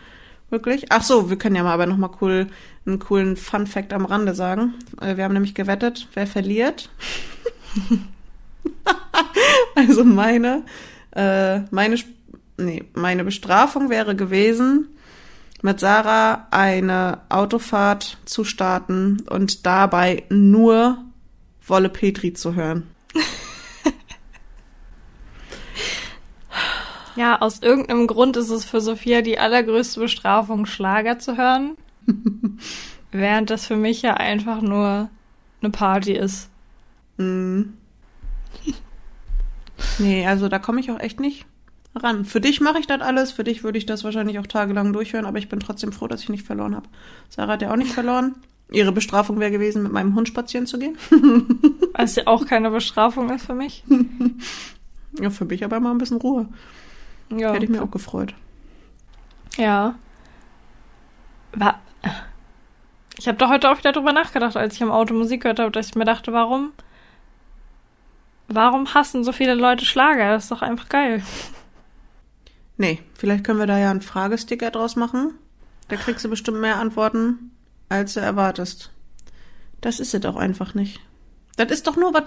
Wirklich? 0.50 0.86
Ach 0.90 1.02
so, 1.02 1.30
wir 1.30 1.36
können 1.36 1.56
ja 1.56 1.62
mal 1.62 1.72
aber 1.72 1.86
noch 1.86 1.96
mal 1.96 2.10
cool 2.20 2.46
einen 2.86 2.98
coolen 2.98 3.36
Fun 3.36 3.66
Fact 3.66 3.92
am 3.92 4.04
Rande 4.04 4.34
sagen. 4.34 4.74
Äh, 5.00 5.16
Wir 5.16 5.24
haben 5.24 5.32
nämlich 5.32 5.54
gewettet, 5.54 6.08
wer 6.14 6.26
verliert. 6.26 6.90
also 9.74 10.04
meine, 10.04 10.62
äh, 11.12 11.60
meine, 11.70 11.96
nee, 12.56 12.84
meine 12.94 13.24
Bestrafung 13.24 13.90
wäre 13.90 14.14
gewesen, 14.14 14.88
mit 15.62 15.80
Sarah 15.80 16.46
eine 16.50 17.20
Autofahrt 17.30 18.18
zu 18.26 18.44
starten 18.44 19.22
und 19.30 19.64
dabei 19.64 20.24
nur 20.28 20.98
Wolle 21.66 21.88
Petri 21.88 22.34
zu 22.34 22.54
hören. 22.54 22.86
Ja, 27.16 27.40
aus 27.40 27.60
irgendeinem 27.62 28.06
Grund 28.06 28.36
ist 28.36 28.50
es 28.50 28.64
für 28.64 28.80
Sophia 28.80 29.22
die 29.22 29.38
allergrößte 29.38 30.00
Bestrafung, 30.00 30.66
Schlager 30.66 31.18
zu 31.18 31.36
hören. 31.36 31.76
während 33.14 33.48
das 33.50 33.66
für 33.66 33.76
mich 33.76 34.02
ja 34.02 34.14
einfach 34.14 34.60
nur 34.60 35.08
eine 35.62 35.70
Party 35.70 36.12
ist. 36.12 36.50
Mhm. 37.16 37.74
Nee, 39.98 40.26
also 40.26 40.48
da 40.48 40.58
komme 40.58 40.80
ich 40.80 40.90
auch 40.90 40.98
echt 40.98 41.20
nicht 41.20 41.46
ran. 41.94 42.24
Für 42.24 42.40
dich 42.40 42.60
mache 42.60 42.80
ich 42.80 42.88
das 42.88 43.00
alles, 43.00 43.30
für 43.30 43.44
dich 43.44 43.62
würde 43.62 43.78
ich 43.78 43.86
das 43.86 44.02
wahrscheinlich 44.02 44.40
auch 44.40 44.46
tagelang 44.46 44.92
durchhören, 44.92 45.26
aber 45.26 45.38
ich 45.38 45.48
bin 45.48 45.60
trotzdem 45.60 45.92
froh, 45.92 46.08
dass 46.08 46.22
ich 46.22 46.28
nicht 46.28 46.44
verloren 46.44 46.74
habe. 46.74 46.88
Sarah 47.28 47.52
hat 47.52 47.62
ja 47.62 47.72
auch 47.72 47.76
nicht 47.76 47.92
verloren. 47.92 48.34
Ihre 48.70 48.92
Bestrafung 48.92 49.38
wäre 49.38 49.52
gewesen, 49.52 49.84
mit 49.84 49.92
meinem 49.92 50.16
Hund 50.16 50.26
spazieren 50.26 50.66
zu 50.66 50.78
gehen. 50.78 50.96
Was 51.92 52.16
ja 52.16 52.26
auch 52.26 52.46
keine 52.46 52.70
Bestrafung 52.70 53.30
ist 53.30 53.46
für 53.46 53.54
mich. 53.54 53.84
Ja, 55.20 55.30
für 55.30 55.44
mich 55.44 55.64
aber 55.64 55.78
mal 55.78 55.92
ein 55.92 55.98
bisschen 55.98 56.16
Ruhe. 56.16 56.48
Ja. 57.30 57.52
Hätte 57.52 57.64
ich 57.64 57.70
mir 57.70 57.82
auch 57.82 57.90
gefreut. 57.90 58.34
Ja. 59.56 59.94
War. 61.52 61.80
Ich 63.16 63.28
habe 63.28 63.38
da 63.38 63.48
heute 63.48 63.70
auch 63.70 63.78
wieder 63.78 63.92
drüber 63.92 64.12
nachgedacht, 64.12 64.56
als 64.56 64.74
ich 64.74 64.80
im 64.80 64.90
Auto 64.90 65.14
Musik 65.14 65.42
gehört 65.42 65.60
habe, 65.60 65.70
dass 65.70 65.86
ich 65.86 65.94
mir 65.94 66.04
dachte, 66.04 66.32
warum. 66.32 66.72
Warum 68.48 68.92
hassen 68.92 69.24
so 69.24 69.32
viele 69.32 69.54
Leute 69.54 69.84
Schlager? 69.84 70.30
Das 70.30 70.44
ist 70.44 70.50
doch 70.50 70.62
einfach 70.62 70.88
geil. 70.88 71.22
Nee, 72.76 73.00
vielleicht 73.14 73.44
können 73.44 73.60
wir 73.60 73.66
da 73.66 73.78
ja 73.78 73.90
einen 73.90 74.00
Fragesticker 74.00 74.70
draus 74.70 74.96
machen. 74.96 75.34
Da 75.88 75.96
kriegst 75.96 76.24
du 76.24 76.28
bestimmt 76.28 76.60
mehr 76.60 76.78
Antworten, 76.78 77.52
als 77.88 78.14
du 78.14 78.20
erwartest. 78.20 78.90
Das 79.80 80.00
ist 80.00 80.14
es 80.14 80.20
doch 80.20 80.36
einfach 80.36 80.74
nicht. 80.74 81.00
Das 81.56 81.70
ist 81.70 81.86
doch 81.86 81.96
nur 81.96 82.12
was, 82.12 82.24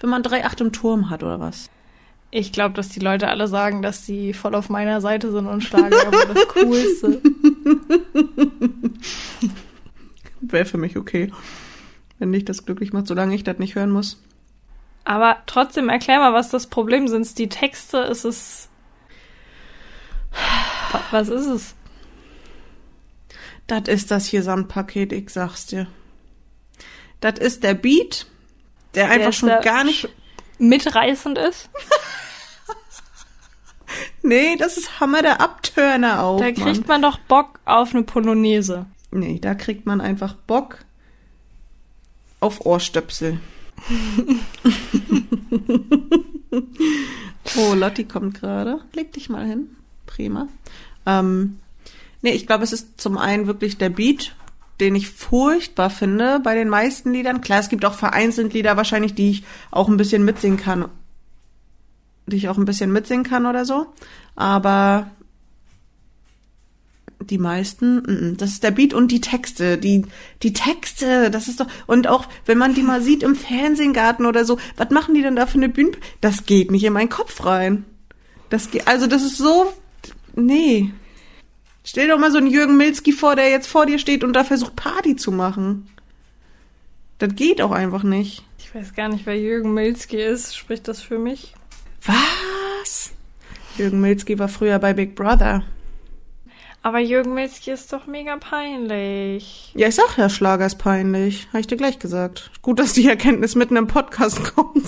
wenn 0.00 0.10
man 0.10 0.22
drei 0.22 0.44
Acht 0.44 0.60
im 0.60 0.72
Turm 0.72 1.10
hat, 1.10 1.22
oder 1.22 1.38
was? 1.38 1.70
Ich 2.36 2.50
glaube, 2.50 2.74
dass 2.74 2.88
die 2.88 2.98
Leute 2.98 3.28
alle 3.28 3.46
sagen, 3.46 3.80
dass 3.80 4.04
sie 4.04 4.32
voll 4.32 4.56
auf 4.56 4.68
meiner 4.68 5.00
Seite 5.00 5.30
sind 5.30 5.46
und 5.46 5.62
Schlager 5.62 6.04
aber 6.04 6.34
das 6.34 6.48
Coolste. 6.48 7.22
Wäre 10.40 10.64
für 10.64 10.76
mich 10.76 10.96
okay. 10.96 11.30
Wenn 12.18 12.32
dich 12.32 12.44
das 12.44 12.66
glücklich 12.66 12.92
macht, 12.92 13.06
solange 13.06 13.36
ich 13.36 13.44
das 13.44 13.60
nicht 13.60 13.76
hören 13.76 13.92
muss. 13.92 14.20
Aber 15.04 15.44
trotzdem 15.46 15.88
erklär 15.88 16.18
mal, 16.18 16.32
was 16.32 16.48
das 16.48 16.66
Problem 16.66 17.06
sind. 17.06 17.38
Die 17.38 17.48
Texte, 17.48 17.98
ist 17.98 18.24
es. 18.24 18.68
Was 21.12 21.28
ist 21.28 21.46
es? 21.46 21.74
Das 23.68 23.82
ist 23.86 24.10
das 24.10 24.28
Gesamtpaket, 24.32 25.12
ich 25.12 25.30
sag's 25.30 25.66
dir. 25.66 25.86
Das 27.20 27.38
ist 27.38 27.62
der 27.62 27.74
Beat, 27.74 28.26
der 28.96 29.08
einfach 29.08 29.28
ist 29.28 29.36
schon 29.36 29.50
der 29.50 29.60
gar 29.60 29.84
nicht. 29.84 30.08
Mitreißend 30.58 31.38
ist. 31.38 31.70
Nee, 34.26 34.56
das 34.56 34.78
ist 34.78 35.00
Hammer 35.00 35.20
der 35.20 35.42
Abtörner 35.42 36.22
auch. 36.22 36.40
Da 36.40 36.50
kriegt 36.50 36.88
man 36.88 37.02
doch 37.02 37.18
Bock 37.18 37.60
auf 37.66 37.94
eine 37.94 38.04
Polonaise. 38.04 38.86
Nee, 39.10 39.38
da 39.38 39.54
kriegt 39.54 39.84
man 39.84 40.00
einfach 40.00 40.32
Bock 40.32 40.78
auf 42.40 42.64
Ohrstöpsel. 42.64 43.38
oh, 47.58 47.74
Lotti 47.74 48.04
kommt 48.04 48.40
gerade. 48.40 48.80
Leg 48.94 49.12
dich 49.12 49.28
mal 49.28 49.44
hin. 49.44 49.76
Prima. 50.06 50.48
Ähm, 51.04 51.58
nee, 52.22 52.32
ich 52.32 52.46
glaube, 52.46 52.64
es 52.64 52.72
ist 52.72 52.98
zum 52.98 53.18
einen 53.18 53.46
wirklich 53.46 53.76
der 53.76 53.90
Beat, 53.90 54.34
den 54.80 54.94
ich 54.94 55.10
furchtbar 55.10 55.90
finde 55.90 56.40
bei 56.40 56.54
den 56.54 56.70
meisten 56.70 57.12
Liedern. 57.12 57.42
Klar, 57.42 57.60
es 57.60 57.68
gibt 57.68 57.84
auch 57.84 57.94
vereinzelt 57.94 58.54
Lieder 58.54 58.78
wahrscheinlich, 58.78 59.14
die 59.14 59.28
ich 59.30 59.44
auch 59.70 59.88
ein 59.88 59.98
bisschen 59.98 60.24
mitsingen 60.24 60.58
kann. 60.58 60.86
Die 62.26 62.36
ich 62.36 62.48
auch 62.48 62.56
ein 62.56 62.64
bisschen 62.64 62.92
mitsingen 62.92 63.24
kann 63.24 63.46
oder 63.46 63.64
so. 63.64 63.86
Aber 64.34 65.10
die 67.30 67.38
meisten, 67.38 68.36
das 68.36 68.50
ist 68.50 68.62
der 68.62 68.70
Beat 68.70 68.94
und 68.94 69.10
die 69.10 69.20
Texte, 69.20 69.78
die 69.78 70.04
die 70.42 70.52
Texte, 70.52 71.30
das 71.30 71.48
ist 71.48 71.60
doch 71.60 71.66
und 71.86 72.06
auch 72.06 72.26
wenn 72.46 72.58
man 72.58 72.74
die 72.74 72.82
mal 72.82 73.02
sieht 73.02 73.22
im 73.22 73.34
Fernsehgarten 73.34 74.26
oder 74.26 74.44
so, 74.44 74.58
was 74.76 74.90
machen 74.90 75.14
die 75.14 75.22
denn 75.22 75.36
da 75.36 75.46
für 75.46 75.58
eine 75.58 75.68
Bühne? 75.68 75.92
Das 76.20 76.46
geht 76.46 76.70
nicht 76.70 76.84
in 76.84 76.92
meinen 76.92 77.08
Kopf 77.08 77.44
rein. 77.44 77.84
Das 78.50 78.70
geht, 78.70 78.86
also 78.86 79.06
das 79.06 79.22
ist 79.22 79.38
so 79.38 79.72
nee. 80.34 80.92
Stell 81.84 82.08
doch 82.08 82.18
mal 82.18 82.32
so 82.32 82.38
einen 82.38 82.46
Jürgen 82.46 82.76
Milzki 82.76 83.12
vor, 83.12 83.36
der 83.36 83.50
jetzt 83.50 83.66
vor 83.66 83.86
dir 83.86 83.98
steht 83.98 84.24
und 84.24 84.32
da 84.32 84.44
versucht 84.44 84.74
Party 84.76 85.16
zu 85.16 85.32
machen. 85.32 85.88
Das 87.18 87.34
geht 87.34 87.60
auch 87.60 87.72
einfach 87.72 88.02
nicht. 88.02 88.42
Ich 88.58 88.74
weiß 88.74 88.94
gar 88.94 89.08
nicht, 89.08 89.26
wer 89.26 89.38
Jürgen 89.38 89.74
Milzki 89.74 90.16
ist. 90.16 90.56
Spricht 90.56 90.88
das 90.88 91.00
für 91.00 91.18
mich? 91.18 91.54
Was? 92.06 93.12
Jürgen 93.76 94.00
Milzki 94.00 94.38
war 94.38 94.48
früher 94.48 94.78
bei 94.78 94.92
Big 94.94 95.14
Brother. 95.14 95.62
Aber 96.82 96.98
Jürgen 96.98 97.32
Milzki 97.34 97.70
ist 97.70 97.92
doch 97.92 98.06
mega 98.06 98.36
peinlich. 98.36 99.72
Ja, 99.74 99.88
ich 99.88 99.94
sag 99.94 100.18
ja, 100.18 100.28
Schlager 100.28 100.66
ist 100.66 100.76
peinlich. 100.76 101.48
Habe 101.48 101.60
ich 101.60 101.66
dir 101.66 101.76
gleich 101.78 101.98
gesagt. 101.98 102.50
Gut, 102.60 102.78
dass 102.78 102.92
die 102.92 103.08
Erkenntnis 103.08 103.54
mitten 103.54 103.76
im 103.76 103.86
Podcast 103.86 104.44
kommt. 104.54 104.86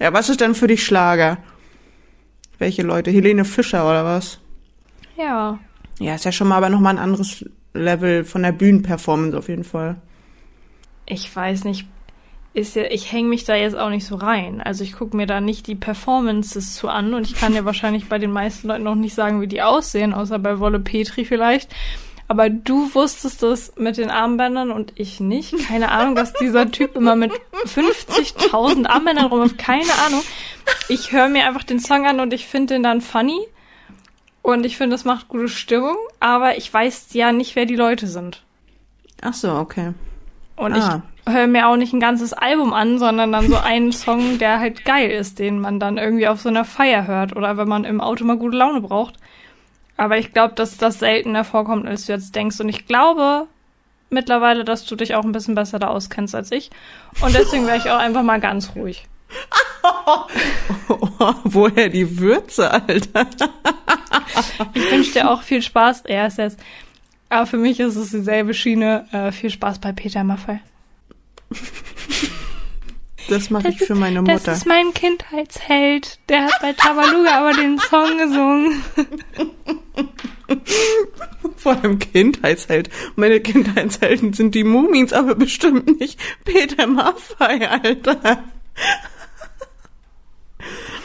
ja, 0.00 0.12
was 0.12 0.28
ist 0.28 0.40
denn 0.40 0.56
für 0.56 0.66
dich 0.66 0.84
Schlager? 0.84 1.38
Welche 2.58 2.82
Leute? 2.82 3.10
Helene 3.12 3.44
Fischer 3.44 3.88
oder 3.88 4.04
was? 4.04 4.40
Ja. 5.16 5.58
Ja, 6.00 6.16
ist 6.16 6.24
ja 6.24 6.32
schon 6.32 6.48
mal 6.48 6.56
aber 6.56 6.70
nochmal 6.70 6.94
ein 6.94 7.02
anderes 7.02 7.44
Level 7.72 8.24
von 8.24 8.42
der 8.42 8.52
Bühnenperformance 8.52 9.36
auf 9.38 9.48
jeden 9.48 9.64
Fall. 9.64 9.96
Ich 11.06 11.34
weiß 11.34 11.64
nicht. 11.64 11.86
Ist 12.54 12.76
ja, 12.76 12.84
ich 12.84 13.10
hänge 13.10 13.28
mich 13.28 13.44
da 13.44 13.56
jetzt 13.56 13.76
auch 13.76 13.90
nicht 13.90 14.06
so 14.06 14.14
rein. 14.14 14.60
Also 14.60 14.84
ich 14.84 14.92
gucke 14.92 15.16
mir 15.16 15.26
da 15.26 15.40
nicht 15.40 15.66
die 15.66 15.74
Performances 15.74 16.74
zu 16.76 16.88
an 16.88 17.12
und 17.12 17.26
ich 17.26 17.34
kann 17.34 17.52
ja 17.52 17.64
wahrscheinlich 17.64 18.08
bei 18.08 18.18
den 18.18 18.30
meisten 18.32 18.68
Leuten 18.68 18.84
noch 18.84 18.94
nicht 18.94 19.14
sagen, 19.14 19.40
wie 19.40 19.48
die 19.48 19.60
aussehen, 19.62 20.14
außer 20.14 20.38
bei 20.38 20.60
Wolle 20.60 20.78
Petri 20.78 21.24
vielleicht. 21.24 21.74
Aber 22.28 22.48
du 22.48 22.94
wusstest 22.94 23.42
das 23.42 23.74
mit 23.76 23.98
den 23.98 24.08
Armbändern 24.10 24.70
und 24.70 24.92
ich 24.94 25.20
nicht. 25.20 25.54
Keine 25.68 25.90
Ahnung, 25.90 26.14
dass 26.14 26.32
dieser 26.32 26.70
Typ 26.70 26.96
immer 26.96 27.16
mit 27.16 27.32
50.000 27.66 28.86
Armbändern 28.86 29.26
rumläuft. 29.26 29.58
Keine 29.58 29.92
Ahnung. 30.06 30.22
Ich 30.88 31.12
höre 31.12 31.28
mir 31.28 31.46
einfach 31.46 31.64
den 31.64 31.80
Song 31.80 32.06
an 32.06 32.20
und 32.20 32.32
ich 32.32 32.46
finde 32.46 32.74
den 32.74 32.82
dann 32.82 33.00
funny. 33.00 33.38
Und 34.42 34.64
ich 34.64 34.76
finde, 34.78 34.94
das 34.94 35.04
macht 35.04 35.28
gute 35.28 35.48
Stimmung. 35.48 35.96
Aber 36.20 36.56
ich 36.56 36.72
weiß 36.72 37.08
ja 37.12 37.32
nicht, 37.32 37.56
wer 37.56 37.66
die 37.66 37.76
Leute 37.76 38.06
sind. 38.06 38.42
Ach 39.20 39.34
so, 39.34 39.52
okay. 39.56 39.92
Und 40.56 40.72
Ah. 40.74 41.02
ich 41.04 41.13
höre 41.26 41.46
mir 41.46 41.68
auch 41.68 41.76
nicht 41.76 41.92
ein 41.92 42.00
ganzes 42.00 42.32
Album 42.32 42.72
an, 42.72 42.98
sondern 42.98 43.32
dann 43.32 43.48
so 43.48 43.56
einen 43.56 43.92
Song, 43.92 44.38
der 44.38 44.60
halt 44.60 44.84
geil 44.84 45.10
ist, 45.10 45.38
den 45.38 45.60
man 45.60 45.80
dann 45.80 45.96
irgendwie 45.96 46.28
auf 46.28 46.40
so 46.40 46.48
einer 46.48 46.64
Feier 46.64 47.06
hört 47.06 47.34
oder 47.34 47.56
wenn 47.56 47.68
man 47.68 47.84
im 47.84 48.00
Auto 48.00 48.24
mal 48.24 48.36
gute 48.36 48.56
Laune 48.56 48.80
braucht. 48.80 49.14
Aber 49.96 50.18
ich 50.18 50.32
glaube, 50.32 50.54
dass 50.54 50.76
das 50.76 50.98
seltener 50.98 51.44
vorkommt, 51.44 51.86
als 51.86 52.06
du 52.06 52.12
jetzt 52.12 52.34
denkst. 52.34 52.60
Und 52.60 52.68
ich 52.68 52.86
glaube 52.86 53.46
mittlerweile, 54.10 54.64
dass 54.64 54.84
du 54.86 54.96
dich 54.96 55.14
auch 55.14 55.24
ein 55.24 55.32
bisschen 55.32 55.54
besser 55.54 55.78
da 55.78 55.88
auskennst 55.88 56.34
als 56.34 56.52
ich. 56.52 56.70
Und 57.20 57.34
deswegen 57.34 57.66
wäre 57.66 57.78
ich 57.78 57.90
auch 57.90 57.98
einfach 57.98 58.22
mal 58.22 58.40
ganz 58.40 58.74
ruhig. 58.74 59.06
Woher 61.44 61.88
die 61.88 62.18
Würze, 62.18 62.70
Alter? 62.70 63.26
Ich 64.74 64.90
wünsche 64.90 65.12
dir 65.12 65.30
auch 65.30 65.42
viel 65.42 65.62
Spaß. 65.62 66.02
Er 66.02 66.26
ist 66.26 66.38
jetzt. 66.38 66.58
Aber 67.28 67.46
für 67.46 67.56
mich 67.56 67.78
ist 67.78 67.96
es 67.96 68.10
dieselbe 68.10 68.54
Schiene. 68.54 69.06
Äh, 69.12 69.32
viel 69.32 69.50
Spaß 69.50 69.78
bei 69.78 69.92
Peter 69.92 70.24
Maffay. 70.24 70.60
Das 73.28 73.48
mache 73.48 73.68
ich 73.68 73.78
für 73.78 73.94
meine 73.94 74.22
Das 74.22 74.40
Mutter. 74.40 74.52
ist 74.52 74.66
mein 74.66 74.92
Kindheitsheld. 74.92 76.18
Der 76.28 76.44
hat 76.44 76.52
bei 76.60 76.74
Tabaluga 76.74 77.38
aber 77.38 77.54
den 77.54 77.78
Song 77.78 78.18
gesungen. 78.18 78.82
Vor 81.56 81.72
allem 81.76 81.98
Kindheitsheld. 81.98 82.90
Meine 83.16 83.40
Kindheitshelden 83.40 84.34
sind 84.34 84.54
die 84.54 84.64
Mumins, 84.64 85.14
aber 85.14 85.34
bestimmt 85.36 85.98
nicht 86.00 86.20
Peter 86.44 86.86
Maffay, 86.86 87.64
Alter. 87.66 88.44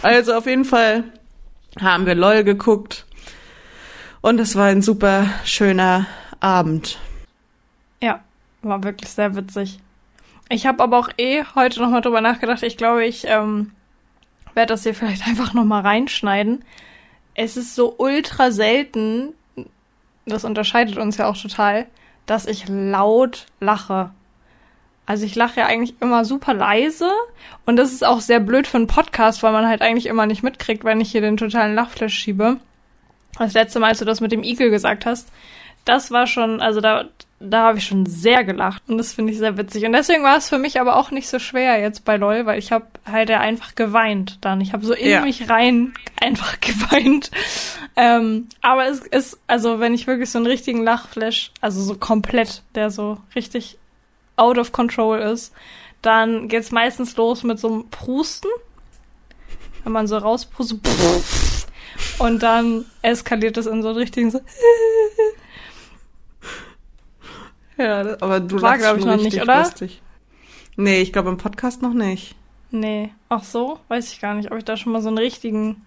Also 0.01 0.33
auf 0.33 0.45
jeden 0.45 0.65
Fall 0.65 1.05
haben 1.79 2.05
wir 2.05 2.15
LOL 2.15 2.43
geguckt. 2.43 3.05
Und 4.21 4.39
es 4.39 4.57
war 4.57 4.65
ein 4.65 4.81
super 4.81 5.27
schöner 5.45 6.05
Abend. 6.41 6.99
Ja, 8.01 8.21
war 8.61 8.83
wirklich 8.83 9.09
sehr 9.09 9.35
witzig. 9.37 9.79
Ich 10.49 10.65
habe 10.65 10.81
aber 10.81 10.97
auch 10.97 11.09
eh 11.17 11.43
heute 11.55 11.79
nochmal 11.79 12.01
drüber 12.01 12.21
nachgedacht. 12.21 12.63
Ich 12.63 12.75
glaube, 12.75 13.05
ich 13.05 13.25
ähm, 13.27 13.71
werde 14.55 14.73
das 14.73 14.83
hier 14.83 14.93
vielleicht 14.95 15.27
einfach 15.27 15.53
nochmal 15.53 15.81
reinschneiden. 15.81 16.65
Es 17.35 17.55
ist 17.55 17.75
so 17.75 17.95
ultra 17.97 18.51
selten, 18.51 19.33
das 20.25 20.43
unterscheidet 20.43 20.97
uns 20.97 21.17
ja 21.17 21.27
auch 21.27 21.37
total, 21.37 21.85
dass 22.25 22.45
ich 22.45 22.65
laut 22.67 23.45
lache. 23.59 24.11
Also 25.05 25.25
ich 25.25 25.35
lache 25.35 25.61
ja 25.61 25.65
eigentlich 25.65 25.99
immer 26.01 26.25
super 26.25 26.53
leise 26.53 27.09
und 27.65 27.77
das 27.77 27.93
ist 27.93 28.05
auch 28.05 28.19
sehr 28.19 28.39
blöd 28.39 28.67
für 28.67 28.77
einen 28.77 28.87
Podcast, 28.87 29.41
weil 29.41 29.53
man 29.53 29.67
halt 29.67 29.81
eigentlich 29.81 30.05
immer 30.05 30.27
nicht 30.27 30.43
mitkriegt, 30.43 30.83
wenn 30.83 31.01
ich 31.01 31.11
hier 31.11 31.21
den 31.21 31.37
totalen 31.37 31.73
Lachflash 31.73 32.13
schiebe. 32.13 32.57
Das 33.37 33.53
letzte 33.53 33.79
Mal, 33.79 33.87
als 33.87 33.99
du 33.99 34.05
das 34.05 34.21
mit 34.21 34.31
dem 34.31 34.43
Igel 34.43 34.69
gesagt 34.69 35.05
hast, 35.05 35.31
das 35.85 36.11
war 36.11 36.27
schon, 36.27 36.61
also 36.61 36.81
da, 36.81 37.05
da 37.41 37.63
habe 37.67 37.77
ich 37.77 37.85
schon 37.85 38.05
sehr 38.05 38.43
gelacht 38.43 38.83
und 38.87 38.97
das 38.97 39.13
finde 39.13 39.31
ich 39.31 39.39
sehr 39.39 39.57
witzig. 39.57 39.85
Und 39.85 39.93
deswegen 39.93 40.23
war 40.23 40.35
es 40.37 40.49
für 40.49 40.57
mich 40.57 40.79
aber 40.79 40.97
auch 40.97 41.09
nicht 41.11 41.29
so 41.29 41.39
schwer 41.39 41.79
jetzt 41.79 42.03
bei 42.03 42.17
LOL, 42.17 42.45
weil 42.45 42.59
ich 42.59 42.71
habe 42.73 42.85
halt 43.09 43.29
ja 43.29 43.39
einfach 43.39 43.75
geweint 43.75 44.39
dann. 44.41 44.59
Ich 44.59 44.73
habe 44.73 44.85
so 44.85 44.93
in 44.93 45.09
Ja. 45.09 45.21
mich 45.21 45.49
rein 45.49 45.93
einfach 46.21 46.59
geweint. 46.61 47.31
Ähm, 47.95 48.49
aber 48.61 48.87
es 48.87 48.99
ist, 48.99 49.39
also 49.47 49.79
wenn 49.79 49.93
ich 49.93 50.05
wirklich 50.05 50.29
so 50.29 50.37
einen 50.37 50.47
richtigen 50.47 50.83
Lachflash, 50.83 51.51
also 51.61 51.81
so 51.81 51.95
komplett, 51.95 52.63
der 52.75 52.91
so 52.91 53.17
richtig 53.35 53.77
out 54.35 54.57
of 54.57 54.71
control 54.73 55.19
ist, 55.19 55.53
dann 56.01 56.47
geht's 56.49 56.71
meistens 56.71 57.15
los 57.17 57.43
mit 57.43 57.59
so 57.59 57.67
einem 57.67 57.89
Prusten. 57.89 58.49
Wenn 59.83 59.93
man 59.93 60.07
so 60.07 60.17
rauspustet. 60.17 60.79
Und 62.19 62.43
dann 62.43 62.85
eskaliert 63.01 63.55
es 63.57 63.65
in 63.65 63.81
so 63.81 63.89
einen 63.89 63.97
richtigen 63.97 64.29
so. 64.31 64.39
Ja, 67.79 68.03
das- 68.03 68.21
aber 68.21 68.39
du 68.39 68.61
War, 68.61 68.71
lachst 68.71 68.81
glaub 68.83 68.97
ich, 68.97 69.05
noch 69.05 69.15
nicht, 69.17 69.41
oder? 69.41 69.59
Lustig. 69.63 70.01
Nee, 70.75 71.01
ich 71.01 71.11
glaube 71.13 71.29
im 71.29 71.37
Podcast 71.37 71.81
noch 71.81 71.93
nicht. 71.93 72.35
Nee. 72.71 73.11
Ach 73.29 73.43
so? 73.43 73.79
Weiß 73.87 74.11
ich 74.13 74.19
gar 74.21 74.35
nicht, 74.35 74.51
ob 74.51 74.57
ich 74.57 74.63
da 74.65 74.77
schon 74.77 74.91
mal 74.93 75.01
so 75.01 75.07
einen 75.07 75.17
richtigen. 75.17 75.85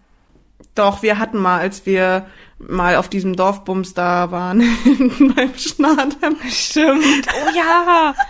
Doch, 0.74 1.02
wir 1.02 1.18
hatten 1.18 1.38
mal, 1.38 1.60
als 1.60 1.86
wir 1.86 2.26
mal 2.58 2.96
auf 2.96 3.08
diesem 3.08 3.36
Dorfbums 3.36 3.94
da 3.94 4.30
waren, 4.30 4.60
beim 5.36 5.54
Schnadem. 5.56 6.36
Stimmt. 6.48 7.04
Oh 7.28 7.56
ja. 7.56 8.14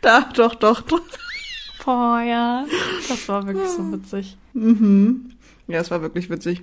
Da, 0.00 0.20
doch, 0.34 0.54
doch, 0.54 0.82
doch. 0.82 1.00
Boah, 1.84 2.20
ja. 2.20 2.64
Das 3.08 3.28
war 3.28 3.44
wirklich 3.46 3.68
so 3.68 3.92
witzig. 3.92 4.36
Mhm. 4.52 5.32
Ja, 5.66 5.80
es 5.80 5.90
war 5.90 6.00
wirklich 6.00 6.30
witzig. 6.30 6.62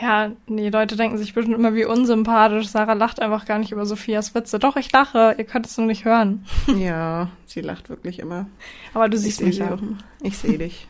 Ja, 0.00 0.32
nee, 0.46 0.68
Leute 0.70 0.96
denken 0.96 1.18
sich 1.18 1.34
bestimmt 1.34 1.56
immer 1.56 1.74
wie 1.74 1.84
unsympathisch. 1.84 2.68
Sarah 2.68 2.92
lacht 2.94 3.20
einfach 3.20 3.44
gar 3.46 3.58
nicht 3.58 3.72
über 3.72 3.86
Sophias 3.86 4.34
Witze. 4.34 4.58
Doch, 4.58 4.76
ich 4.76 4.90
lache. 4.92 5.34
Ihr 5.38 5.44
könnt 5.44 5.66
es 5.66 5.76
nur 5.78 5.86
nicht 5.86 6.04
hören. 6.04 6.44
Ja, 6.76 7.28
sie 7.46 7.60
lacht 7.60 7.88
wirklich 7.88 8.18
immer. 8.18 8.46
Aber 8.94 9.08
du 9.08 9.16
Ich 9.16 9.22
siehst 9.22 9.38
sehe 9.38 9.46
mich 9.48 9.62
auch 9.62 9.80
immer. 9.80 9.98
Ich 10.22 10.38
sehe 10.38 10.58
dich. 10.58 10.88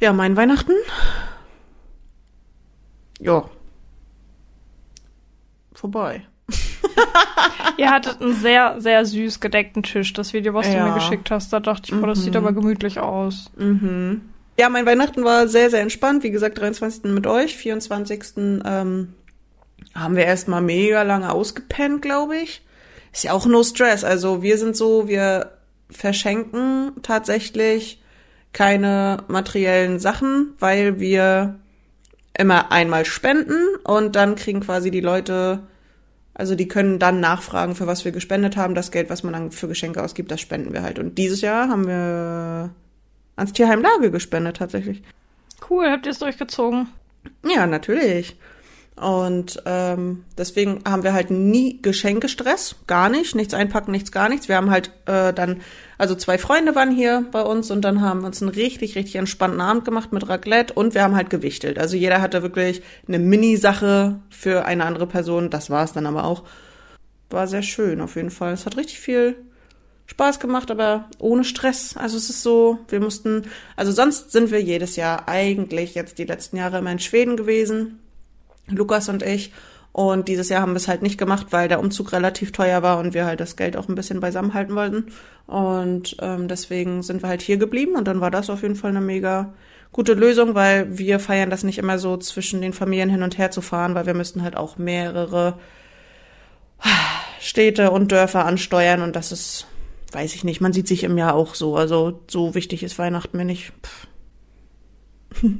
Ja, 0.00 0.12
mein 0.12 0.36
Weihnachten? 0.36 0.72
Ja. 3.20 3.44
Vorbei. 5.72 6.22
Ihr 7.76 7.90
hattet 7.90 8.20
einen 8.20 8.34
sehr, 8.34 8.80
sehr 8.80 9.04
süß 9.04 9.40
gedeckten 9.40 9.82
Tisch. 9.82 10.12
Das 10.12 10.32
Video, 10.32 10.54
was 10.54 10.66
du 10.68 10.74
Ja. 10.76 10.86
mir 10.88 10.94
geschickt 10.94 11.30
hast, 11.30 11.52
da 11.52 11.60
dachte 11.60 11.92
ich, 11.94 12.00
boah, 12.00 12.06
das 12.06 12.22
sieht 12.22 12.32
Mhm. 12.34 12.38
aber 12.38 12.52
gemütlich 12.52 13.00
aus. 13.00 13.50
Mhm. 13.56 14.22
Ja, 14.58 14.70
mein 14.70 14.86
Weihnachten 14.86 15.22
war 15.24 15.48
sehr, 15.48 15.70
sehr 15.70 15.80
entspannt. 15.80 16.22
Wie 16.22 16.30
gesagt, 16.30 16.58
23. 16.58 17.04
mit 17.04 17.26
euch, 17.26 17.56
24. 17.56 18.22
Ähm, 18.64 19.12
haben 19.94 20.16
wir 20.16 20.24
erstmal 20.24 20.62
mega 20.62 21.02
lange 21.02 21.30
ausgepennt, 21.32 22.02
glaube 22.02 22.36
ich. 22.38 22.62
Ist 23.12 23.24
ja 23.24 23.32
auch 23.32 23.46
no 23.46 23.62
stress. 23.62 24.02
Also 24.04 24.42
wir 24.42 24.56
sind 24.58 24.76
so, 24.76 25.08
wir 25.08 25.52
verschenken 25.90 26.92
tatsächlich 27.02 28.02
keine 28.52 29.18
materiellen 29.28 29.98
Sachen, 29.98 30.54
weil 30.58 30.98
wir 30.98 31.58
immer 32.38 32.72
einmal 32.72 33.04
spenden 33.04 33.76
und 33.84 34.16
dann 34.16 34.36
kriegen 34.36 34.60
quasi 34.60 34.90
die 34.90 35.00
Leute, 35.00 35.60
also 36.34 36.54
die 36.54 36.68
können 36.68 36.98
dann 36.98 37.20
nachfragen, 37.20 37.74
für 37.74 37.86
was 37.86 38.04
wir 38.04 38.12
gespendet 38.12 38.56
haben. 38.56 38.74
Das 38.74 38.90
Geld, 38.90 39.10
was 39.10 39.22
man 39.22 39.32
dann 39.34 39.50
für 39.50 39.68
Geschenke 39.68 40.02
ausgibt, 40.02 40.30
das 40.30 40.40
spenden 40.40 40.72
wir 40.72 40.82
halt. 40.82 40.98
Und 40.98 41.16
dieses 41.16 41.40
Jahr 41.42 41.68
haben 41.68 41.86
wir 41.86 42.70
ans 43.36 43.52
Tierheim 43.52 43.82
Lage 43.82 44.10
gespendet 44.10 44.56
tatsächlich. 44.56 45.02
Cool, 45.68 45.86
habt 45.90 46.06
ihr 46.06 46.12
es 46.12 46.18
durchgezogen? 46.18 46.88
Ja, 47.44 47.66
natürlich. 47.66 48.36
Und 48.96 49.62
ähm, 49.66 50.24
deswegen 50.38 50.82
haben 50.88 51.02
wir 51.02 51.12
halt 51.12 51.30
nie 51.30 51.82
Geschenkestress, 51.82 52.76
gar 52.86 53.10
nicht, 53.10 53.34
nichts 53.34 53.52
einpacken, 53.52 53.90
nichts, 53.90 54.10
gar 54.10 54.30
nichts. 54.30 54.48
Wir 54.48 54.56
haben 54.56 54.70
halt 54.70 54.90
äh, 55.04 55.34
dann, 55.34 55.60
also 55.98 56.14
zwei 56.14 56.38
Freunde 56.38 56.74
waren 56.74 56.90
hier 56.90 57.26
bei 57.30 57.42
uns 57.42 57.70
und 57.70 57.82
dann 57.82 58.00
haben 58.00 58.20
wir 58.20 58.28
uns 58.28 58.40
einen 58.40 58.50
richtig, 58.50 58.96
richtig 58.96 59.16
entspannten 59.16 59.60
Abend 59.60 59.84
gemacht 59.84 60.14
mit 60.14 60.26
Raclette 60.26 60.72
und 60.72 60.94
wir 60.94 61.02
haben 61.02 61.14
halt 61.14 61.28
gewichtelt. 61.28 61.78
Also 61.78 61.94
jeder 61.94 62.22
hatte 62.22 62.42
wirklich 62.42 62.82
eine 63.06 63.18
Mini-Sache 63.18 64.18
für 64.30 64.64
eine 64.64 64.86
andere 64.86 65.06
Person, 65.06 65.50
das 65.50 65.68
war 65.68 65.84
es 65.84 65.92
dann 65.92 66.06
aber 66.06 66.24
auch. 66.24 66.44
War 67.28 67.46
sehr 67.48 67.62
schön 67.62 68.00
auf 68.00 68.16
jeden 68.16 68.30
Fall. 68.30 68.54
Es 68.54 68.64
hat 68.64 68.78
richtig 68.78 69.00
viel 69.00 69.36
Spaß 70.06 70.40
gemacht, 70.40 70.70
aber 70.70 71.08
ohne 71.18 71.44
Stress. 71.44 71.96
Also 71.96 72.16
es 72.16 72.30
ist 72.30 72.42
so, 72.42 72.78
wir 72.88 73.00
mussten, 73.00 73.42
also 73.76 73.92
sonst 73.92 74.32
sind 74.32 74.50
wir 74.50 74.62
jedes 74.62 74.96
Jahr 74.96 75.28
eigentlich 75.28 75.94
jetzt 75.94 76.18
die 76.18 76.24
letzten 76.24 76.56
Jahre 76.56 76.78
immer 76.78 76.92
in 76.92 76.98
Schweden 76.98 77.36
gewesen, 77.36 77.98
Lukas 78.68 79.08
und 79.08 79.22
ich. 79.22 79.52
Und 79.92 80.28
dieses 80.28 80.50
Jahr 80.50 80.60
haben 80.60 80.72
wir 80.72 80.76
es 80.76 80.88
halt 80.88 81.00
nicht 81.00 81.16
gemacht, 81.16 81.46
weil 81.50 81.68
der 81.68 81.80
Umzug 81.80 82.12
relativ 82.12 82.52
teuer 82.52 82.82
war 82.82 82.98
und 82.98 83.14
wir 83.14 83.24
halt 83.24 83.40
das 83.40 83.56
Geld 83.56 83.78
auch 83.78 83.88
ein 83.88 83.94
bisschen 83.94 84.20
beisammen 84.20 84.52
halten 84.52 84.74
wollten. 84.74 85.06
Und 85.46 86.16
ähm, 86.20 86.48
deswegen 86.48 87.02
sind 87.02 87.22
wir 87.22 87.30
halt 87.30 87.40
hier 87.40 87.56
geblieben 87.56 87.96
und 87.96 88.06
dann 88.06 88.20
war 88.20 88.30
das 88.30 88.50
auf 88.50 88.62
jeden 88.62 88.76
Fall 88.76 88.90
eine 88.90 89.00
mega 89.00 89.54
gute 89.92 90.12
Lösung, 90.12 90.54
weil 90.54 90.98
wir 90.98 91.18
feiern 91.18 91.48
das 91.48 91.62
nicht 91.62 91.78
immer 91.78 91.98
so 91.98 92.18
zwischen 92.18 92.60
den 92.60 92.74
Familien 92.74 93.08
hin 93.08 93.22
und 93.22 93.38
her 93.38 93.50
zu 93.50 93.62
fahren, 93.62 93.94
weil 93.94 94.04
wir 94.04 94.12
müssten 94.12 94.42
halt 94.42 94.54
auch 94.54 94.76
mehrere 94.76 95.58
Städte 97.40 97.90
und 97.90 98.12
Dörfer 98.12 98.44
ansteuern 98.44 99.00
und 99.00 99.16
das 99.16 99.32
ist, 99.32 99.66
weiß 100.16 100.34
ich 100.34 100.42
nicht, 100.44 100.60
man 100.60 100.72
sieht 100.72 100.88
sich 100.88 101.04
im 101.04 101.16
Jahr 101.18 101.34
auch 101.34 101.54
so. 101.54 101.76
Also 101.76 102.20
so 102.26 102.54
wichtig 102.54 102.82
ist 102.82 102.98
Weihnachten 102.98 103.36
mir 103.36 103.44
nicht. 103.44 103.72
Pff. 103.82 105.42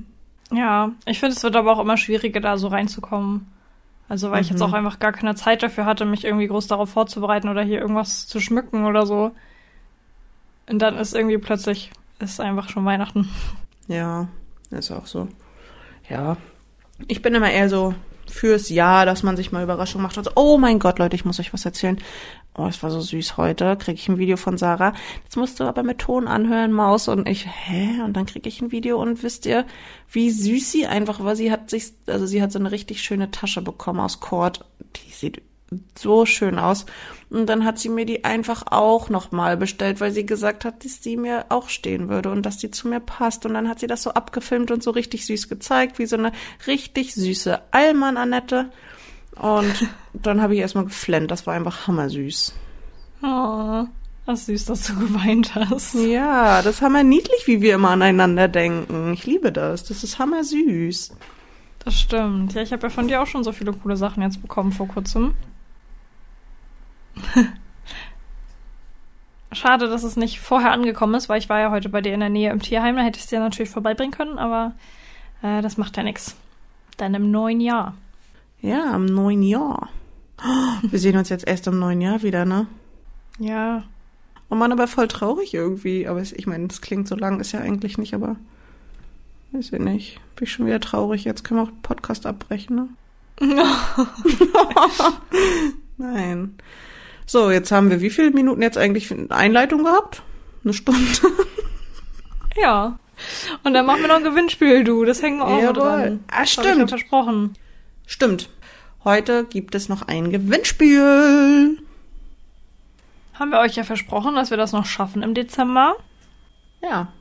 Ja, 0.52 0.92
ich 1.06 1.18
finde, 1.18 1.34
es 1.34 1.42
wird 1.42 1.56
aber 1.56 1.72
auch 1.72 1.80
immer 1.80 1.96
schwieriger, 1.96 2.38
da 2.40 2.56
so 2.56 2.68
reinzukommen. 2.68 3.48
Also, 4.08 4.30
weil 4.30 4.42
ich 4.42 4.48
jetzt 4.48 4.60
Mhm. 4.60 4.66
auch 4.66 4.72
einfach 4.74 5.00
gar 5.00 5.10
keine 5.10 5.34
Zeit 5.34 5.64
dafür 5.64 5.86
hatte, 5.86 6.04
mich 6.04 6.24
irgendwie 6.24 6.46
groß 6.46 6.68
darauf 6.68 6.88
vorzubereiten 6.88 7.48
oder 7.48 7.62
hier 7.64 7.80
irgendwas 7.80 8.28
zu 8.28 8.38
schmücken 8.38 8.84
oder 8.86 9.06
so. 9.06 9.32
Und 10.70 10.78
dann 10.78 10.96
ist 10.98 11.16
irgendwie 11.16 11.38
plötzlich, 11.38 11.90
ist 12.20 12.40
einfach 12.40 12.68
schon 12.68 12.84
Weihnachten. 12.84 13.28
Ja, 13.88 14.28
ist 14.70 14.92
auch 14.92 15.06
so. 15.06 15.26
Ja. 16.08 16.36
Ich 17.08 17.22
bin 17.22 17.34
immer 17.34 17.50
eher 17.50 17.68
so 17.68 17.94
fürs 18.28 18.68
Jahr, 18.68 19.04
dass 19.04 19.22
man 19.24 19.36
sich 19.36 19.50
mal 19.50 19.64
Überraschung 19.64 20.00
macht 20.02 20.16
und 20.16 20.24
so, 20.24 20.30
oh 20.36 20.58
mein 20.58 20.78
Gott, 20.78 21.00
Leute, 21.00 21.14
ich 21.16 21.24
muss 21.24 21.38
euch 21.40 21.52
was 21.52 21.64
erzählen. 21.64 21.98
Oh, 22.58 22.66
es 22.66 22.82
war 22.82 22.90
so 22.90 23.00
süß 23.00 23.36
heute. 23.36 23.76
Kriege 23.76 23.98
ich 23.98 24.08
ein 24.08 24.16
Video 24.16 24.38
von 24.38 24.56
Sarah. 24.56 24.94
Jetzt 25.24 25.36
musst 25.36 25.60
du 25.60 25.64
aber 25.64 25.82
mit 25.82 25.98
Ton 25.98 26.26
anhören, 26.26 26.72
Maus. 26.72 27.06
Und 27.08 27.28
ich, 27.28 27.46
hä? 27.46 28.00
Und 28.02 28.14
dann 28.14 28.24
kriege 28.24 28.48
ich 28.48 28.62
ein 28.62 28.72
Video 28.72 29.00
und 29.00 29.22
wisst 29.22 29.44
ihr, 29.44 29.66
wie 30.10 30.30
süß 30.30 30.72
sie 30.72 30.86
einfach 30.86 31.22
war. 31.22 31.36
Sie 31.36 31.52
hat 31.52 31.68
sich, 31.68 31.92
also 32.06 32.24
sie 32.24 32.40
hat 32.40 32.52
so 32.52 32.58
eine 32.58 32.70
richtig 32.70 33.02
schöne 33.02 33.30
Tasche 33.30 33.60
bekommen 33.60 34.00
aus 34.00 34.20
Kord. 34.20 34.64
Die 34.96 35.12
sieht 35.12 35.42
so 35.98 36.24
schön 36.24 36.58
aus. 36.58 36.86
Und 37.28 37.46
dann 37.46 37.64
hat 37.64 37.78
sie 37.78 37.90
mir 37.90 38.06
die 38.06 38.24
einfach 38.24 38.64
auch 38.70 39.10
nochmal 39.10 39.58
bestellt, 39.58 40.00
weil 40.00 40.12
sie 40.12 40.24
gesagt 40.24 40.64
hat, 40.64 40.84
dass 40.84 41.00
die 41.00 41.18
mir 41.18 41.46
auch 41.50 41.68
stehen 41.68 42.08
würde 42.08 42.30
und 42.30 42.46
dass 42.46 42.56
die 42.56 42.70
zu 42.70 42.88
mir 42.88 43.00
passt. 43.00 43.44
Und 43.44 43.52
dann 43.52 43.68
hat 43.68 43.80
sie 43.80 43.86
das 43.86 44.02
so 44.02 44.12
abgefilmt 44.12 44.70
und 44.70 44.82
so 44.82 44.92
richtig 44.92 45.26
süß 45.26 45.48
gezeigt, 45.48 45.98
wie 45.98 46.06
so 46.06 46.16
eine 46.16 46.32
richtig 46.66 47.14
süße 47.14 47.60
Allmann-Annette. 47.72 48.70
Und 49.36 49.88
dann 50.12 50.40
habe 50.40 50.54
ich 50.54 50.60
erstmal 50.60 50.84
geflennt. 50.84 51.30
Das 51.30 51.46
war 51.46 51.54
einfach 51.54 51.86
hammersüß. 51.86 52.54
Oh, 53.22 53.84
was 54.24 54.46
süß, 54.46 54.64
dass 54.66 54.86
du 54.86 54.94
geweint 54.98 55.54
hast. 55.54 55.94
Ja, 55.94 56.62
das 56.62 56.76
ist 56.76 56.82
hammerniedlich, 56.82 57.46
wie 57.46 57.60
wir 57.60 57.74
immer 57.74 57.90
aneinander 57.90 58.48
denken. 58.48 59.12
Ich 59.12 59.26
liebe 59.26 59.52
das. 59.52 59.84
Das 59.84 60.02
ist 60.02 60.18
hammersüß. 60.18 61.14
Das 61.84 62.00
stimmt. 62.00 62.54
Ja, 62.54 62.62
ich 62.62 62.72
habe 62.72 62.82
ja 62.82 62.90
von 62.90 63.08
dir 63.08 63.22
auch 63.22 63.26
schon 63.26 63.44
so 63.44 63.52
viele 63.52 63.72
coole 63.72 63.96
Sachen 63.96 64.22
jetzt 64.22 64.42
bekommen 64.42 64.72
vor 64.72 64.88
kurzem. 64.88 65.34
Schade, 69.52 69.88
dass 69.88 70.02
es 70.02 70.16
nicht 70.16 70.40
vorher 70.40 70.72
angekommen 70.72 71.14
ist, 71.14 71.28
weil 71.28 71.38
ich 71.38 71.48
war 71.48 71.60
ja 71.60 71.70
heute 71.70 71.88
bei 71.88 72.00
dir 72.00 72.12
in 72.12 72.20
der 72.20 72.28
Nähe 72.28 72.50
im 72.50 72.60
Tierheim. 72.60 72.96
Da 72.96 73.02
hätte 73.02 73.18
ich 73.18 73.24
es 73.24 73.30
dir 73.30 73.38
natürlich 73.38 73.70
vorbeibringen 73.70 74.12
können, 74.12 74.38
aber 74.38 74.74
äh, 75.42 75.62
das 75.62 75.76
macht 75.76 75.96
ja 75.96 76.02
nichts. 76.02 76.36
Dann 76.96 77.14
im 77.14 77.30
neuen 77.30 77.60
Jahr. 77.60 77.94
Ja, 78.66 78.92
am 78.92 79.06
neuen 79.06 79.42
Jahr. 79.42 79.88
Oh, 80.42 80.86
Wir 80.90 80.98
sehen 80.98 81.16
uns 81.16 81.28
jetzt 81.28 81.46
erst 81.46 81.66
im 81.66 81.78
neuen 81.78 82.00
Jahr 82.00 82.22
wieder, 82.22 82.44
ne? 82.44 82.66
Ja, 83.38 83.84
Oh 84.48 84.54
Mann, 84.54 84.72
aber 84.72 84.86
voll 84.86 85.08
traurig 85.08 85.54
irgendwie. 85.54 86.06
Aber 86.06 86.20
ich 86.20 86.46
meine, 86.46 86.68
das 86.68 86.80
klingt 86.80 87.08
so 87.08 87.16
lang, 87.16 87.40
ist 87.40 87.52
ja 87.52 87.60
eigentlich 87.60 87.98
nicht, 87.98 88.14
aber 88.14 88.36
weiß 89.52 89.72
ich 89.72 89.80
nicht. 89.80 90.20
Bin 90.36 90.44
ich 90.44 90.52
schon 90.52 90.66
wieder 90.66 90.80
traurig. 90.80 91.24
Jetzt 91.24 91.44
können 91.44 91.60
wir 91.60 91.64
auch 91.64 91.70
den 91.70 91.82
Podcast 91.82 92.26
abbrechen, 92.26 92.76
ne? 92.76 92.88
Nein. 95.96 96.54
So, 97.26 97.50
jetzt 97.50 97.72
haben 97.72 97.90
wir 97.90 98.00
wie 98.00 98.10
viele 98.10 98.30
Minuten 98.30 98.62
jetzt 98.62 98.78
eigentlich 98.78 99.08
für 99.08 99.14
eine 99.14 99.30
Einleitung 99.32 99.82
gehabt? 99.82 100.22
Eine 100.62 100.74
Stunde. 100.74 101.00
ja. 102.56 102.98
Und 103.64 103.74
dann 103.74 103.86
machen 103.86 104.02
wir 104.02 104.08
noch 104.08 104.16
ein 104.16 104.24
Gewinnspiel, 104.24 104.84
du. 104.84 105.04
Das 105.04 105.22
hängen 105.22 105.38
wir 105.38 105.46
auch 105.46 105.60
Jawohl. 105.60 105.72
dran. 105.74 106.24
Ah, 106.30 106.44
ich 106.44 106.54
ja 106.54 106.62
stimmt. 106.62 106.88
versprochen. 106.88 107.54
Stimmt. 108.06 108.48
Heute 109.06 109.44
gibt 109.44 109.76
es 109.76 109.88
noch 109.88 110.02
ein 110.02 110.32
Gewinnspiel. 110.32 111.78
Haben 113.34 113.50
wir 113.50 113.60
euch 113.60 113.76
ja 113.76 113.84
versprochen, 113.84 114.34
dass 114.34 114.50
wir 114.50 114.56
das 114.56 114.72
noch 114.72 114.84
schaffen 114.84 115.22
im 115.22 115.32
Dezember. 115.32 115.94
Ja. 116.82 117.12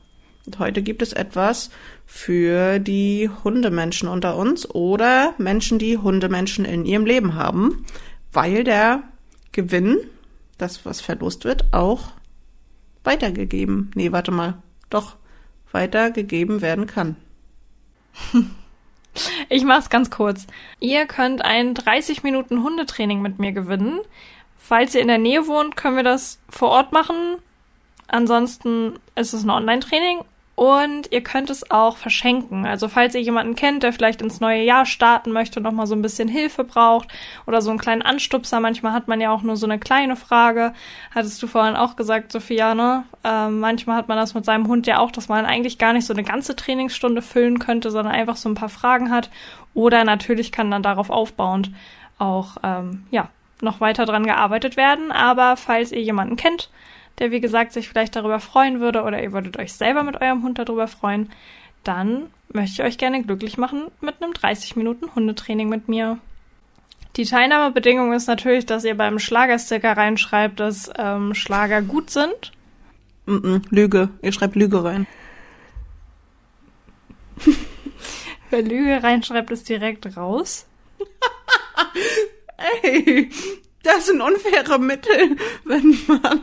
Und 0.46 0.58
heute 0.58 0.82
gibt 0.82 1.00
es 1.00 1.12
etwas 1.12 1.70
für 2.04 2.80
die 2.80 3.30
Hundemenschen 3.44 4.08
unter 4.08 4.36
uns 4.36 4.68
oder 4.68 5.34
Menschen, 5.38 5.78
die 5.78 5.96
Hundemenschen 5.96 6.64
in 6.64 6.84
ihrem 6.86 7.06
Leben 7.06 7.36
haben, 7.36 7.86
weil 8.32 8.64
der 8.64 9.04
Gewinn, 9.52 9.98
das 10.58 10.84
was 10.84 11.00
verlost 11.00 11.44
wird, 11.44 11.72
auch 11.72 12.08
weitergegeben. 13.04 13.92
Nee, 13.94 14.10
warte 14.10 14.32
mal. 14.32 14.54
Doch 14.90 15.14
weitergegeben 15.70 16.62
werden 16.62 16.88
kann. 16.88 17.14
Ich 19.48 19.64
mach's 19.64 19.90
ganz 19.90 20.10
kurz. 20.10 20.46
Ihr 20.80 21.06
könnt 21.06 21.44
ein 21.44 21.74
30 21.74 22.22
Minuten 22.22 22.62
Hundetraining 22.62 23.22
mit 23.22 23.38
mir 23.38 23.52
gewinnen. 23.52 24.00
Falls 24.58 24.94
ihr 24.94 25.00
in 25.00 25.08
der 25.08 25.18
Nähe 25.18 25.46
wohnt, 25.46 25.76
können 25.76 25.96
wir 25.96 26.02
das 26.02 26.40
vor 26.48 26.70
Ort 26.70 26.92
machen. 26.92 27.36
Ansonsten 28.08 28.98
ist 29.14 29.32
es 29.32 29.44
ein 29.44 29.50
Online-Training 29.50 30.24
Und 30.56 31.12
ihr 31.12 31.22
könnt 31.22 31.50
es 31.50 31.70
auch 31.70 31.98
verschenken. 31.98 32.64
Also 32.64 32.88
falls 32.88 33.14
ihr 33.14 33.20
jemanden 33.20 33.56
kennt, 33.56 33.82
der 33.82 33.92
vielleicht 33.92 34.22
ins 34.22 34.40
neue 34.40 34.62
Jahr 34.62 34.86
starten 34.86 35.30
möchte 35.30 35.60
und 35.60 35.64
noch 35.64 35.72
mal 35.72 35.86
so 35.86 35.94
ein 35.94 36.00
bisschen 36.00 36.28
Hilfe 36.28 36.64
braucht 36.64 37.08
oder 37.46 37.60
so 37.60 37.68
einen 37.68 37.78
kleinen 37.78 38.00
Anstupser. 38.00 38.58
Manchmal 38.58 38.92
hat 38.92 39.06
man 39.06 39.20
ja 39.20 39.30
auch 39.30 39.42
nur 39.42 39.56
so 39.56 39.66
eine 39.66 39.78
kleine 39.78 40.16
Frage. 40.16 40.72
Hattest 41.14 41.42
du 41.42 41.46
vorhin 41.46 41.76
auch 41.76 41.94
gesagt, 41.94 42.32
Sophia, 42.32 42.74
ne? 42.74 43.04
Ähm, 43.22 43.60
manchmal 43.60 43.98
hat 43.98 44.08
man 44.08 44.16
das 44.16 44.32
mit 44.32 44.46
seinem 44.46 44.66
Hund 44.66 44.86
ja 44.86 44.98
auch, 44.98 45.10
dass 45.10 45.28
man 45.28 45.44
eigentlich 45.44 45.76
gar 45.76 45.92
nicht 45.92 46.06
so 46.06 46.14
eine 46.14 46.24
ganze 46.24 46.56
Trainingsstunde 46.56 47.20
füllen 47.20 47.58
könnte, 47.58 47.90
sondern 47.90 48.14
einfach 48.14 48.36
so 48.36 48.48
ein 48.48 48.54
paar 48.54 48.70
Fragen 48.70 49.10
hat. 49.10 49.28
Oder 49.74 50.04
natürlich 50.04 50.52
kann 50.52 50.70
dann 50.70 50.82
darauf 50.82 51.10
aufbauend 51.10 51.70
auch, 52.18 52.56
ähm, 52.62 53.04
ja, 53.10 53.28
noch 53.60 53.82
weiter 53.82 54.06
dran 54.06 54.24
gearbeitet 54.24 54.78
werden. 54.78 55.12
Aber 55.12 55.58
falls 55.58 55.92
ihr 55.92 56.00
jemanden 56.00 56.36
kennt, 56.36 56.70
der 57.18 57.30
wie 57.30 57.40
gesagt 57.40 57.72
sich 57.72 57.88
vielleicht 57.88 58.16
darüber 58.16 58.40
freuen 58.40 58.80
würde 58.80 59.02
oder 59.02 59.22
ihr 59.22 59.32
würdet 59.32 59.58
euch 59.58 59.72
selber 59.72 60.02
mit 60.02 60.20
eurem 60.20 60.42
Hund 60.42 60.58
darüber 60.58 60.88
freuen, 60.88 61.30
dann 61.84 62.26
möchte 62.52 62.82
ich 62.82 62.82
euch 62.86 62.98
gerne 62.98 63.22
glücklich 63.22 63.58
machen 63.58 63.86
mit 64.00 64.22
einem 64.22 64.32
30 64.32 64.76
Minuten 64.76 65.14
Hundetraining 65.14 65.68
mit 65.68 65.88
mir. 65.88 66.18
Die 67.16 67.24
Teilnahmebedingung 67.24 68.12
ist 68.12 68.26
natürlich, 68.26 68.66
dass 68.66 68.84
ihr 68.84 68.96
beim 68.96 69.18
Schlagersticker 69.18 69.96
reinschreibt, 69.96 70.60
dass 70.60 70.90
ähm, 70.98 71.34
Schlager 71.34 71.80
gut 71.80 72.10
sind. 72.10 72.52
Mm 73.24 73.36
-mm, 73.36 73.62
Lüge. 73.70 74.10
Ihr 74.20 74.32
schreibt 74.32 74.54
Lüge 74.54 74.84
rein. 74.84 75.06
Wer 78.50 78.62
Lüge 78.62 79.02
reinschreibt, 79.02 79.50
ist 79.50 79.68
direkt 79.68 80.16
raus. 80.16 80.66
Ey, 82.82 83.30
das 83.86 84.06
sind 84.06 84.20
unfaire 84.20 84.78
Mittel, 84.78 85.36
wenn 85.64 85.98
man 86.06 86.42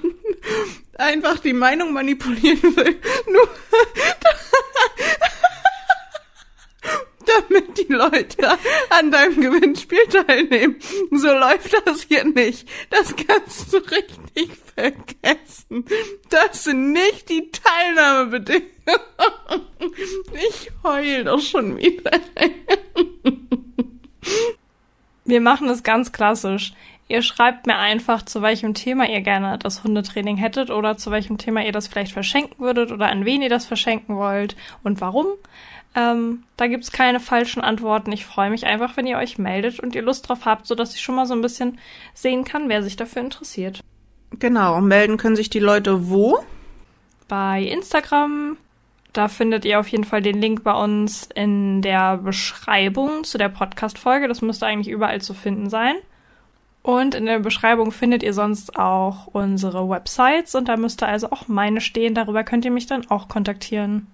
einfach 0.98 1.40
die 1.40 1.54
Meinung 1.54 1.94
manipulieren 1.94 2.76
will. 2.76 3.00
Nur 3.28 3.50
damit 7.26 7.78
die 7.78 7.94
Leute 7.94 8.58
an 8.90 9.12
deinem 9.12 9.42
Gewinnspiel 9.42 10.06
teilnehmen. 10.08 10.78
So 11.12 11.28
läuft 11.28 11.74
das 11.86 12.04
hier 12.04 12.26
nicht. 12.26 12.68
Das 12.90 13.16
kannst 13.16 13.74
du 13.74 13.78
richtig 13.78 14.52
vergessen. 14.76 15.86
Das 16.30 16.66
sind 16.66 16.92
nicht 16.92 17.30
die 17.30 17.50
Teilnahmebedingungen. 17.52 18.72
Ich 20.34 20.72
heul 20.84 21.24
doch 21.24 21.42
schon 21.42 21.78
wieder. 21.78 22.12
Wir 25.26 25.42
machen 25.42 25.70
es 25.70 25.84
ganz 25.84 26.12
klassisch. 26.12 26.74
Ihr 27.14 27.22
schreibt 27.22 27.68
mir 27.68 27.78
einfach, 27.78 28.24
zu 28.24 28.42
welchem 28.42 28.74
Thema 28.74 29.08
ihr 29.08 29.22
gerne 29.22 29.60
das 29.60 29.84
Hundetraining 29.84 30.36
hättet 30.36 30.72
oder 30.72 30.98
zu 30.98 31.12
welchem 31.12 31.38
Thema 31.38 31.64
ihr 31.64 31.72
das 31.72 31.88
vielleicht 31.88 32.12
verschenken 32.12 32.58
würdet 32.58 32.92
oder 32.92 33.06
an 33.06 33.24
wen 33.24 33.44
ihr 33.44 33.50
das 33.50 33.68
verschenken 33.68 34.16
wollt 34.16 34.56
und 34.82 35.00
warum. 35.00 35.28
Ähm, 35.94 36.42
da 36.58 36.66
gibt's 36.66 36.92
keine 36.92 37.20
falschen 37.20 37.62
Antworten. 37.62 38.12
Ich 38.12 38.26
freue 38.26 38.50
mich 38.50 38.66
einfach, 38.66 38.98
wenn 38.98 39.06
ihr 39.06 39.20
euch 39.20 39.38
meldet 39.38 39.80
und 39.80 39.94
ihr 39.94 40.02
Lust 40.02 40.28
drauf 40.28 40.46
habt, 40.46 40.66
sodass 40.66 40.96
ich 40.96 41.02
schon 41.02 41.14
mal 41.14 41.28
so 41.28 41.36
ein 41.36 41.44
bisschen 41.44 41.78
sehen 42.16 42.46
kann, 42.46 42.68
wer 42.68 42.82
sich 42.82 42.96
dafür 42.96 43.22
interessiert. 43.22 43.82
Genau, 44.40 44.82
melden 44.82 45.18
können 45.18 45.36
sich 45.36 45.52
die 45.52 45.60
Leute 45.60 46.10
wo? 46.10 46.44
Bei 47.28 47.62
Instagram. 47.62 48.58
Da 49.14 49.28
findet 49.28 49.66
ihr 49.66 49.80
auf 49.80 49.88
jeden 49.88 50.04
Fall 50.04 50.24
den 50.24 50.42
Link 50.42 50.64
bei 50.64 50.74
uns 50.74 51.30
in 51.36 51.84
der 51.84 52.18
Beschreibung 52.18 53.24
zu 53.24 53.38
der 53.38 53.50
Podcast-Folge. 53.50 54.28
Das 54.28 54.42
müsste 54.42 54.66
eigentlich 54.66 54.90
überall 54.90 55.22
zu 55.22 55.36
finden 55.36 55.70
sein. 55.70 55.94
Und 56.84 57.16
in 57.16 57.26
der 57.26 57.40
Beschreibung 57.40 57.92
findet 57.92 58.24
ihr 58.24 58.34
sonst 58.34 58.78
auch 58.78 59.28
unsere 59.28 59.90
Websites 59.90 60.54
und 60.54 60.68
da 60.68 60.76
müsste 60.76 61.08
also 61.08 61.32
auch 61.32 61.48
meine 61.48 61.80
stehen. 61.80 62.14
Darüber 62.14 62.44
könnt 62.44 62.66
ihr 62.66 62.72
mich 62.72 62.88
dann 62.88 63.10
auch 63.10 63.30
kontaktieren. 63.30 64.08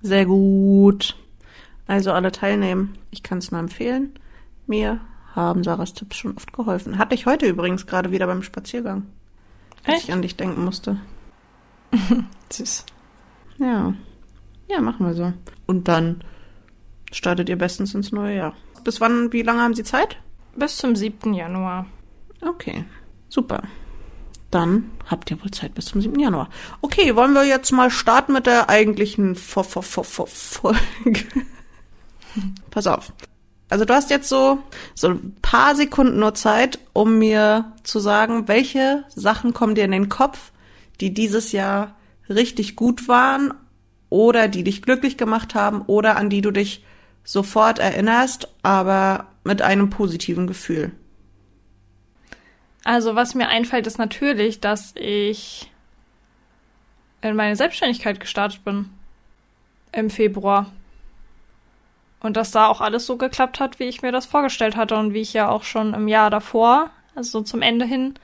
Sehr 0.00 0.24
gut. 0.24 1.16
Also 1.86 2.12
alle 2.12 2.32
teilnehmen. 2.32 2.96
Ich 3.10 3.22
kann 3.22 3.38
es 3.38 3.50
nur 3.50 3.60
empfehlen. 3.60 4.18
Mir 4.66 5.00
haben 5.34 5.64
Sarahs 5.64 5.92
Tipps 5.92 6.16
schon 6.16 6.34
oft 6.34 6.54
geholfen. 6.54 6.96
Hatte 6.96 7.14
ich 7.14 7.26
heute 7.26 7.46
übrigens 7.46 7.86
gerade 7.86 8.10
wieder 8.10 8.26
beim 8.26 8.42
Spaziergang. 8.42 9.06
Als 9.84 9.98
Echt? 9.98 10.04
ich 10.04 10.12
an 10.14 10.22
dich 10.22 10.34
denken 10.34 10.64
musste. 10.64 10.98
Süß. 12.50 12.86
Ja. 13.58 13.92
Ja, 14.68 14.80
machen 14.80 15.06
wir 15.06 15.14
so. 15.14 15.32
Und 15.66 15.88
dann 15.88 16.24
startet 17.12 17.50
ihr 17.50 17.58
bestens 17.58 17.94
ins 17.94 18.12
neue 18.12 18.36
Jahr. 18.36 18.54
Bis 18.82 19.00
wann, 19.02 19.32
wie 19.34 19.42
lange 19.42 19.60
haben 19.60 19.74
Sie 19.74 19.84
Zeit? 19.84 20.16
Bis 20.56 20.78
zum 20.78 20.96
7. 20.96 21.34
Januar. 21.34 21.86
Okay, 22.40 22.84
super. 23.28 23.62
Dann 24.50 24.90
habt 25.06 25.30
ihr 25.30 25.42
wohl 25.42 25.50
Zeit 25.50 25.74
bis 25.74 25.86
zum 25.86 26.00
7. 26.00 26.18
Januar. 26.18 26.48
Okay, 26.80 27.14
wollen 27.14 27.34
wir 27.34 27.44
jetzt 27.44 27.72
mal 27.72 27.90
starten 27.90 28.32
mit 28.32 28.46
der 28.46 28.70
eigentlichen 28.70 29.34
Fo 29.34 29.62
Fo 29.62 29.82
Fo 29.82 30.02
Fo 30.02 30.26
Folge? 30.26 31.24
Pass 32.70 32.86
auf. 32.86 33.12
Also 33.68 33.84
du 33.84 33.94
hast 33.94 34.10
jetzt 34.10 34.28
so, 34.28 34.60
so 34.94 35.08
ein 35.08 35.36
paar 35.42 35.74
Sekunden 35.74 36.20
nur 36.20 36.34
Zeit, 36.34 36.78
um 36.92 37.18
mir 37.18 37.72
zu 37.82 37.98
sagen, 37.98 38.48
welche 38.48 39.04
Sachen 39.14 39.52
kommen 39.52 39.74
dir 39.74 39.84
in 39.84 39.90
den 39.90 40.08
Kopf, 40.08 40.52
die 41.00 41.12
dieses 41.12 41.52
Jahr 41.52 41.96
richtig 42.28 42.76
gut 42.76 43.08
waren 43.08 43.52
oder 44.08 44.48
die 44.48 44.62
dich 44.62 44.82
glücklich 44.82 45.16
gemacht 45.16 45.54
haben 45.54 45.82
oder 45.82 46.16
an 46.16 46.30
die 46.30 46.42
du 46.42 46.52
dich 46.52 46.84
sofort 47.24 47.80
erinnerst, 47.80 48.48
aber 48.62 49.26
mit 49.46 49.62
einem 49.62 49.88
positiven 49.90 50.46
Gefühl. 50.46 50.92
Also 52.84 53.14
was 53.14 53.34
mir 53.34 53.48
einfällt, 53.48 53.86
ist 53.86 53.98
natürlich, 53.98 54.60
dass 54.60 54.94
ich 54.96 55.70
in 57.20 57.34
meine 57.34 57.56
Selbstständigkeit 57.56 58.20
gestartet 58.20 58.64
bin. 58.64 58.90
Im 59.92 60.10
Februar. 60.10 60.70
Und 62.20 62.36
dass 62.36 62.50
da 62.50 62.66
auch 62.66 62.80
alles 62.80 63.06
so 63.06 63.16
geklappt 63.16 63.60
hat, 63.60 63.78
wie 63.78 63.84
ich 63.84 64.02
mir 64.02 64.12
das 64.12 64.26
vorgestellt 64.26 64.76
hatte 64.76 64.96
und 64.96 65.14
wie 65.14 65.20
ich 65.20 65.32
ja 65.32 65.48
auch 65.48 65.64
schon 65.64 65.94
im 65.94 66.08
Jahr 66.08 66.28
davor, 66.28 66.90
also 67.14 67.38
so 67.38 67.44
zum 67.44 67.62
Ende 67.62 67.86
hin, 67.86 68.14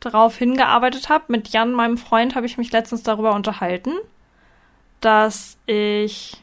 darauf 0.00 0.36
hingearbeitet 0.36 1.08
habe. 1.08 1.24
Mit 1.28 1.48
Jan, 1.48 1.72
meinem 1.72 1.98
Freund, 1.98 2.34
habe 2.34 2.46
ich 2.46 2.58
mich 2.58 2.72
letztens 2.72 3.02
darüber 3.02 3.34
unterhalten, 3.34 3.92
dass 5.00 5.58
ich 5.66 6.41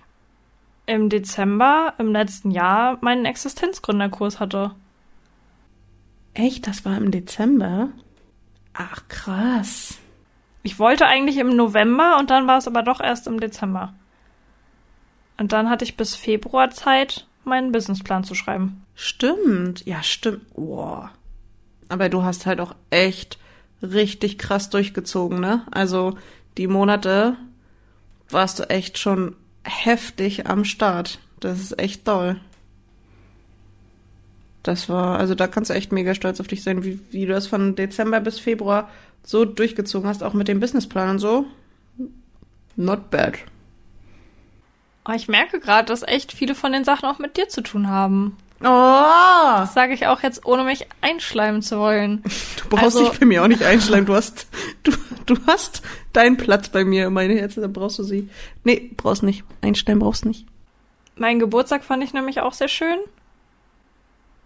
im 0.89 1.09
Dezember 1.09 1.93
im 1.97 2.11
letzten 2.11 2.51
Jahr 2.51 2.97
meinen 3.01 3.25
Existenzgründerkurs 3.25 4.39
hatte. 4.39 4.71
Echt, 6.33 6.67
das 6.67 6.83
war 6.85 6.97
im 6.97 7.11
Dezember? 7.11 7.89
Ach, 8.73 9.07
krass. 9.07 9.97
Ich 10.63 10.79
wollte 10.79 11.05
eigentlich 11.05 11.37
im 11.37 11.55
November 11.55 12.17
und 12.19 12.29
dann 12.29 12.47
war 12.47 12.57
es 12.57 12.67
aber 12.67 12.83
doch 12.83 12.99
erst 12.99 13.27
im 13.27 13.39
Dezember. 13.39 13.93
Und 15.37 15.53
dann 15.53 15.69
hatte 15.69 15.85
ich 15.85 15.95
bis 15.95 16.15
Februar 16.15 16.69
Zeit, 16.71 17.27
meinen 17.45 17.71
Businessplan 17.71 18.23
zu 18.23 18.35
schreiben. 18.35 18.85
Stimmt, 18.95 19.85
ja, 19.85 20.03
stimmt. 20.03 20.41
Wow. 20.55 21.09
Aber 21.87 22.09
du 22.09 22.23
hast 22.23 22.45
halt 22.45 22.59
auch 22.59 22.75
echt 22.89 23.37
richtig 23.81 24.37
krass 24.37 24.69
durchgezogen, 24.69 25.39
ne? 25.39 25.65
Also 25.71 26.17
die 26.57 26.67
Monate 26.67 27.37
warst 28.29 28.59
du 28.59 28.69
echt 28.69 28.97
schon 28.97 29.35
heftig 29.63 30.47
am 30.47 30.65
Start. 30.65 31.19
Das 31.39 31.59
ist 31.59 31.79
echt 31.79 32.07
doll. 32.07 32.39
Das 34.63 34.89
war, 34.89 35.17
also 35.17 35.35
da 35.35 35.47
kannst 35.47 35.69
du 35.69 35.73
echt 35.73 35.91
mega 35.91 36.13
stolz 36.13 36.39
auf 36.39 36.47
dich 36.47 36.63
sein, 36.63 36.83
wie, 36.83 36.99
wie 37.11 37.25
du 37.25 37.33
das 37.33 37.47
von 37.47 37.75
Dezember 37.75 38.19
bis 38.19 38.39
Februar 38.39 38.89
so 39.23 39.45
durchgezogen 39.45 40.07
hast, 40.07 40.23
auch 40.23 40.33
mit 40.33 40.47
dem 40.47 40.59
Businessplan 40.59 41.11
und 41.11 41.19
so. 41.19 41.45
Not 42.75 43.09
bad. 43.09 43.35
Aber 45.03 45.15
ich 45.15 45.27
merke 45.27 45.59
gerade, 45.59 45.87
dass 45.87 46.03
echt 46.03 46.33
viele 46.33 46.55
von 46.55 46.71
den 46.71 46.83
Sachen 46.83 47.07
auch 47.07 47.19
mit 47.19 47.37
dir 47.37 47.47
zu 47.47 47.61
tun 47.61 47.87
haben. 47.87 48.37
Oh! 48.61 48.65
Das 48.65 49.73
sage 49.73 49.93
ich 49.93 50.07
auch 50.07 50.21
jetzt, 50.21 50.45
ohne 50.45 50.63
mich 50.63 50.87
einschleimen 51.01 51.61
zu 51.61 51.79
wollen. 51.79 52.23
Du 52.57 52.67
brauchst 52.69 52.83
Also- 52.97 53.09
dich 53.09 53.19
bei 53.19 53.25
mir 53.25 53.43
auch 53.43 53.47
nicht 53.47 53.63
einschleimen. 53.63 54.05
Du 54.05 54.13
hast, 54.15 54.47
du, 54.83 54.91
du 55.25 55.35
hast 55.47 55.81
deinen 56.13 56.37
Platz 56.37 56.69
bei 56.69 56.83
mir, 56.83 57.09
meine 57.09 57.35
Herzen, 57.35 57.61
da 57.61 57.67
brauchst 57.67 57.99
du 57.99 58.03
sie. 58.03 58.29
Nee, 58.63 58.91
brauchst 58.97 59.23
nicht. 59.23 59.43
Einschleimen 59.61 59.99
brauchst 59.99 60.25
nicht. 60.25 60.45
Mein 61.15 61.39
Geburtstag 61.39 61.83
fand 61.83 62.03
ich 62.03 62.13
nämlich 62.13 62.41
auch 62.41 62.53
sehr 62.53 62.67
schön. 62.69 62.97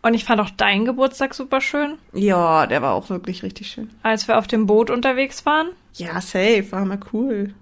Und 0.03 0.13
ich 0.15 0.25
fand 0.25 0.41
auch 0.41 0.49
deinen 0.49 0.83
Geburtstag 0.85 1.33
super 1.33 1.61
schön, 1.61 1.97
Ja, 2.11 2.67
der 2.67 2.81
war 2.81 2.93
auch 2.93 3.09
wirklich 3.09 3.41
richtig 3.41 3.67
schön. 3.71 3.89
als 4.03 4.27
wir 4.27 4.37
auf 4.37 4.47
dem 4.47 4.65
Boot 4.67 4.89
unterwegs 4.89 5.45
waren. 5.45 5.69
Ja, 5.93 6.19
safe, 6.19 6.65
war 6.71 6.83
mal 6.83 6.99
cool. 7.13 7.53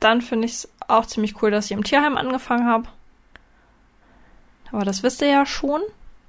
Dann 0.00 0.22
finde 0.22 0.46
ich 0.46 0.52
es 0.52 0.68
auch 0.88 1.04
ziemlich 1.04 1.42
cool, 1.42 1.50
dass 1.50 1.66
ich 1.66 1.72
im 1.72 1.84
Tierheim 1.84 2.16
angefangen 2.16 2.66
habe. 2.66 2.88
Aber 4.72 4.84
das 4.84 5.02
wisst 5.02 5.20
ihr 5.22 5.28
ja 5.28 5.46
schon. 5.46 5.80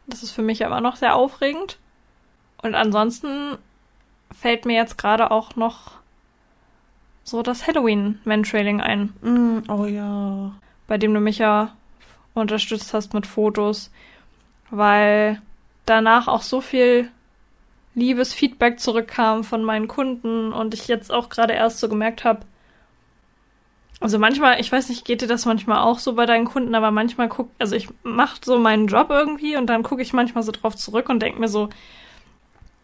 Das 0.08 0.24
ist 0.24 0.32
für 0.32 0.42
mich 0.42 0.66
aber 0.66 0.82
noch 0.82 0.96
sehr 0.96 1.16
aufregend. 1.16 1.78
Und 2.62 2.76
ansonsten 2.76 3.58
fällt 4.32 4.66
mir 4.66 4.76
jetzt 4.76 4.98
gerade 4.98 5.32
auch 5.32 5.56
noch 5.56 5.92
so 7.24 7.44
das 7.44 7.68
Halloween-Mantrailing 7.68 8.82
ein, 8.82 9.14
Mm, 9.22 9.70
oh 9.70 9.86
ja. 9.86 10.52
bei 10.88 10.98
dem 10.98 11.14
du 11.14 11.20
mich 11.20 11.40
ja 11.40 11.76
unterstützt 12.34 12.94
hast 12.94 13.14
mit 13.14 13.28
Fotos, 13.28 13.92
weil 14.70 15.42
danach 15.86 16.28
auch 16.28 16.42
so 16.42 16.62
viel 16.62 17.12
liebes 17.96 18.34
Feedback 18.34 18.80
zurückkam 18.80 19.44
von 19.44 19.64
meinen 19.64 19.88
Kunden 19.88 20.54
und 20.54 20.74
ich 20.74 20.88
jetzt 20.88 21.12
auch 21.12 21.30
gerade 21.30 21.54
erst 21.54 21.80
so 21.80 21.90
gemerkt 21.90 22.24
habe, 22.24 22.42
Also 24.00 24.20
manchmal, 24.20 24.60
ich 24.60 24.72
weiß 24.72 24.90
nicht, 24.90 25.06
geht 25.06 25.22
dir 25.22 25.28
das 25.28 25.46
manchmal 25.46 25.80
auch 25.80 25.98
so 25.98 26.14
bei 26.14 26.28
deinen 26.28 26.46
Kunden, 26.46 26.76
aber 26.76 26.92
manchmal 26.92 27.30
guck, 27.30 27.50
also 27.58 27.76
ich 27.76 27.90
mach 28.04 28.38
so 28.44 28.60
meinen 28.60 28.88
Job 28.88 29.10
irgendwie 29.10 29.58
und 29.58 29.68
dann 29.68 29.82
gucke 29.82 30.04
ich 30.04 30.14
manchmal 30.14 30.44
so 30.44 30.52
drauf 30.52 30.76
zurück 30.76 31.10
und 31.10 31.22
denke 31.22 31.40
mir 31.40 31.48
so, 31.48 31.70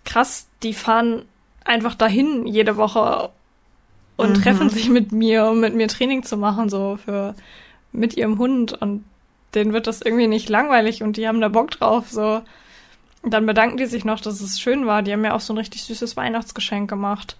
krass, 0.05 0.47
die 0.63 0.73
fahren 0.73 1.25
einfach 1.65 1.93
dahin 1.93 2.47
jede 2.47 2.77
Woche 2.77 3.29
und 4.17 4.37
mhm. 4.37 4.41
treffen 4.41 4.69
sich 4.69 4.89
mit 4.89 5.11
mir, 5.11 5.45
um 5.45 5.59
mit 5.59 5.75
mir 5.75 5.87
Training 5.87 6.23
zu 6.23 6.35
machen, 6.35 6.69
so 6.69 6.97
für 7.03 7.35
mit 7.91 8.17
ihrem 8.17 8.39
Hund 8.39 8.73
und 8.81 9.05
denen 9.53 9.73
wird 9.73 9.85
das 9.85 10.01
irgendwie 10.01 10.27
nicht 10.27 10.49
langweilig 10.49 11.03
und 11.03 11.17
die 11.17 11.27
haben 11.27 11.41
da 11.41 11.47
Bock 11.47 11.71
drauf, 11.71 12.09
so. 12.09 12.41
Und 13.21 13.33
dann 13.33 13.45
bedanken 13.45 13.77
die 13.77 13.85
sich 13.85 14.03
noch, 14.03 14.19
dass 14.19 14.41
es 14.41 14.59
schön 14.59 14.85
war. 14.85 15.01
Die 15.01 15.13
haben 15.13 15.21
mir 15.21 15.33
auch 15.33 15.39
so 15.39 15.53
ein 15.53 15.57
richtig 15.57 15.83
süßes 15.83 16.17
Weihnachtsgeschenk 16.17 16.89
gemacht. 16.89 17.37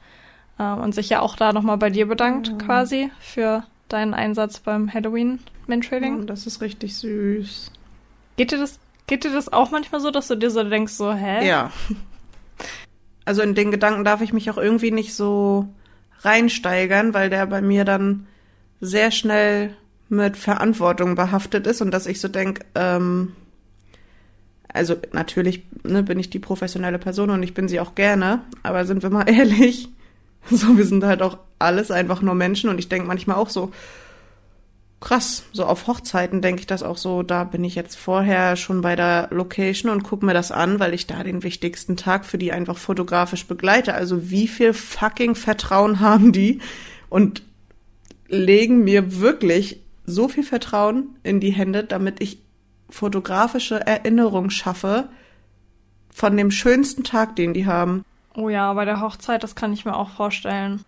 Ähm, 0.59 0.79
und 0.79 0.95
sich 0.95 1.09
ja 1.09 1.21
auch 1.21 1.35
da 1.35 1.53
nochmal 1.53 1.77
bei 1.77 1.89
dir 1.89 2.07
bedankt, 2.07 2.51
mhm. 2.51 2.57
quasi, 2.57 3.11
für 3.19 3.63
deinen 3.89 4.13
Einsatz 4.13 4.59
beim 4.59 4.93
Halloween 4.93 5.39
Mentrailing. 5.67 6.21
Oh, 6.21 6.25
das 6.25 6.47
ist 6.47 6.61
richtig 6.61 6.97
süß. 6.97 7.71
Geht 8.37 8.51
dir 8.51 8.57
das, 8.57 8.79
geht 9.07 9.23
dir 9.23 9.31
das 9.31 9.51
auch 9.51 9.71
manchmal 9.71 10.01
so, 10.01 10.11
dass 10.11 10.27
du 10.27 10.35
dir 10.35 10.49
so 10.49 10.63
denkst, 10.63 10.93
so, 10.93 11.13
hä? 11.13 11.47
Ja. 11.47 11.71
Also 13.25 13.41
in 13.41 13.55
den 13.55 13.71
Gedanken 13.71 14.03
darf 14.03 14.21
ich 14.21 14.33
mich 14.33 14.49
auch 14.51 14.57
irgendwie 14.57 14.91
nicht 14.91 15.13
so 15.13 15.67
reinsteigern, 16.21 17.13
weil 17.13 17.29
der 17.29 17.45
bei 17.45 17.61
mir 17.61 17.85
dann 17.85 18.27
sehr 18.81 19.11
schnell 19.11 19.75
mit 20.09 20.37
Verantwortung 20.37 21.15
behaftet 21.15 21.67
ist 21.67 21.81
und 21.81 21.91
dass 21.91 22.05
ich 22.05 22.19
so 22.19 22.27
denk, 22.27 22.61
ähm, 22.75 23.33
also 24.67 24.95
natürlich 25.11 25.63
ne, 25.83 26.03
bin 26.03 26.19
ich 26.19 26.29
die 26.29 26.39
professionelle 26.39 26.99
Person 26.99 27.29
und 27.29 27.43
ich 27.43 27.53
bin 27.53 27.67
sie 27.67 27.79
auch 27.79 27.95
gerne, 27.95 28.41
aber 28.63 28.85
sind 28.85 29.03
wir 29.03 29.09
mal 29.09 29.23
ehrlich, 29.29 29.89
so 30.49 30.77
wir 30.77 30.85
sind 30.85 31.03
halt 31.03 31.21
auch 31.21 31.37
alles 31.59 31.91
einfach 31.91 32.21
nur 32.21 32.35
Menschen 32.35 32.69
und 32.69 32.79
ich 32.79 32.89
denk 32.89 33.07
manchmal 33.07 33.37
auch 33.37 33.49
so, 33.49 33.71
krass. 35.03 35.43
So 35.51 35.65
auf 35.65 35.87
Hochzeiten 35.87 36.41
denke 36.41 36.61
ich 36.61 36.67
das 36.67 36.81
auch 36.81 36.97
so, 36.97 37.23
da 37.23 37.43
bin 37.43 37.63
ich 37.63 37.75
jetzt 37.75 37.97
vorher 37.97 38.55
schon 38.55 38.81
bei 38.81 38.95
der 38.95 39.27
Location 39.31 39.91
und 39.91 40.03
gucke 40.03 40.25
mir 40.25 40.33
das 40.33 40.51
an, 40.51 40.79
weil 40.79 40.93
ich 40.93 41.07
da 41.07 41.23
den 41.23 41.43
wichtigsten 41.43 41.97
Tag 41.97 42.25
für 42.25 42.37
die 42.37 42.53
einfach 42.53 42.77
fotografisch 42.77 43.45
begleite. 43.45 43.93
Also 43.93 44.31
wie 44.31 44.47
viel 44.47 44.73
fucking 44.73 45.35
Vertrauen 45.35 45.99
haben 45.99 46.31
die 46.31 46.59
und 47.09 47.43
legen 48.29 48.85
mir 48.85 49.19
wirklich 49.19 49.81
so 50.05 50.29
viel 50.29 50.43
Vertrauen 50.43 51.17
in 51.21 51.41
die 51.41 51.51
Hände, 51.51 51.83
damit 51.83 52.21
ich 52.21 52.39
fotografische 52.89 53.85
Erinnerungen 53.85 54.51
schaffe 54.51 55.09
von 56.13 56.37
dem 56.37 56.49
schönsten 56.49 57.03
Tag, 57.03 57.35
den 57.35 57.53
die 57.53 57.65
haben. 57.65 58.05
Oh 58.35 58.49
ja, 58.49 58.73
bei 58.73 58.85
der 58.85 59.01
Hochzeit, 59.01 59.43
das 59.43 59.55
kann 59.55 59.73
ich 59.73 59.85
mir 59.85 59.95
auch 59.95 60.09
vorstellen. 60.09 60.83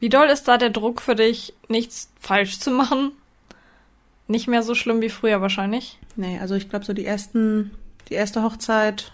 Wie 0.00 0.08
doll 0.08 0.28
ist 0.28 0.46
da 0.46 0.58
der 0.58 0.70
Druck 0.70 1.00
für 1.00 1.16
dich, 1.16 1.54
nichts 1.68 2.12
falsch 2.20 2.60
zu 2.60 2.70
machen? 2.70 3.12
Nicht 4.28 4.46
mehr 4.46 4.62
so 4.62 4.74
schlimm 4.74 5.00
wie 5.00 5.08
früher 5.08 5.40
wahrscheinlich. 5.40 5.98
Nee, 6.14 6.38
also 6.38 6.54
ich 6.54 6.68
glaube 6.68 6.84
so 6.84 6.92
die 6.92 7.06
ersten, 7.06 7.72
die 8.08 8.14
erste 8.14 8.42
Hochzeit, 8.42 9.12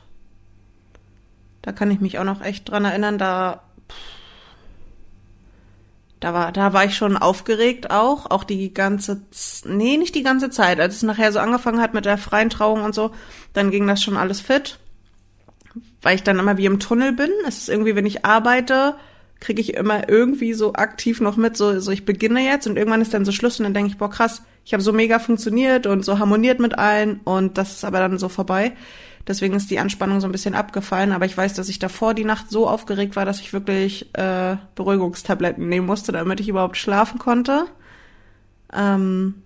da 1.62 1.72
kann 1.72 1.90
ich 1.90 2.00
mich 2.00 2.18
auch 2.18 2.24
noch 2.24 2.42
echt 2.42 2.68
dran 2.68 2.84
erinnern, 2.84 3.16
da, 3.16 3.62
da 6.20 6.34
war, 6.34 6.52
da 6.52 6.74
war 6.74 6.84
ich 6.84 6.96
schon 6.96 7.16
aufgeregt 7.16 7.90
auch, 7.90 8.30
auch 8.30 8.44
die 8.44 8.74
ganze, 8.74 9.22
nee, 9.64 9.96
nicht 9.96 10.14
die 10.14 10.22
ganze 10.22 10.50
Zeit. 10.50 10.80
Als 10.80 10.96
es 10.96 11.02
nachher 11.02 11.32
so 11.32 11.38
angefangen 11.38 11.80
hat 11.80 11.94
mit 11.94 12.04
der 12.04 12.18
freien 12.18 12.50
Trauung 12.50 12.82
und 12.82 12.94
so, 12.94 13.12
dann 13.54 13.70
ging 13.70 13.86
das 13.86 14.02
schon 14.02 14.18
alles 14.18 14.40
fit. 14.40 14.78
Weil 16.02 16.16
ich 16.16 16.22
dann 16.22 16.38
immer 16.38 16.56
wie 16.56 16.66
im 16.66 16.80
Tunnel 16.80 17.12
bin. 17.12 17.30
Es 17.46 17.58
ist 17.58 17.68
irgendwie, 17.68 17.96
wenn 17.96 18.06
ich 18.06 18.24
arbeite, 18.24 18.94
kriege 19.40 19.60
ich 19.60 19.74
immer 19.74 20.08
irgendwie 20.08 20.54
so 20.54 20.72
aktiv 20.72 21.20
noch 21.20 21.36
mit, 21.36 21.56
so, 21.56 21.78
so 21.80 21.90
ich 21.90 22.04
beginne 22.04 22.40
jetzt 22.40 22.66
und 22.66 22.76
irgendwann 22.76 23.02
ist 23.02 23.12
dann 23.12 23.24
so 23.24 23.32
Schluss 23.32 23.58
und 23.58 23.64
dann 23.64 23.74
denke 23.74 23.90
ich, 23.90 23.98
boah, 23.98 24.10
krass, 24.10 24.42
ich 24.64 24.72
habe 24.72 24.82
so 24.82 24.92
mega 24.92 25.18
funktioniert 25.18 25.86
und 25.86 26.04
so 26.04 26.18
harmoniert 26.18 26.60
mit 26.60 26.78
allen 26.78 27.20
und 27.24 27.58
das 27.58 27.72
ist 27.72 27.84
aber 27.84 27.98
dann 27.98 28.18
so 28.18 28.28
vorbei. 28.28 28.72
Deswegen 29.26 29.54
ist 29.54 29.70
die 29.70 29.78
Anspannung 29.78 30.20
so 30.20 30.28
ein 30.28 30.32
bisschen 30.32 30.54
abgefallen, 30.54 31.12
aber 31.12 31.24
ich 31.24 31.36
weiß, 31.36 31.54
dass 31.54 31.68
ich 31.68 31.78
davor 31.78 32.14
die 32.14 32.24
Nacht 32.24 32.50
so 32.50 32.68
aufgeregt 32.68 33.16
war, 33.16 33.24
dass 33.24 33.40
ich 33.40 33.52
wirklich 33.52 34.14
äh, 34.14 34.56
Beruhigungstabletten 34.74 35.68
nehmen 35.68 35.86
musste, 35.86 36.12
damit 36.12 36.40
ich 36.40 36.48
überhaupt 36.48 36.76
schlafen 36.76 37.18
konnte. 37.18 37.66
Ähm, 38.72 39.43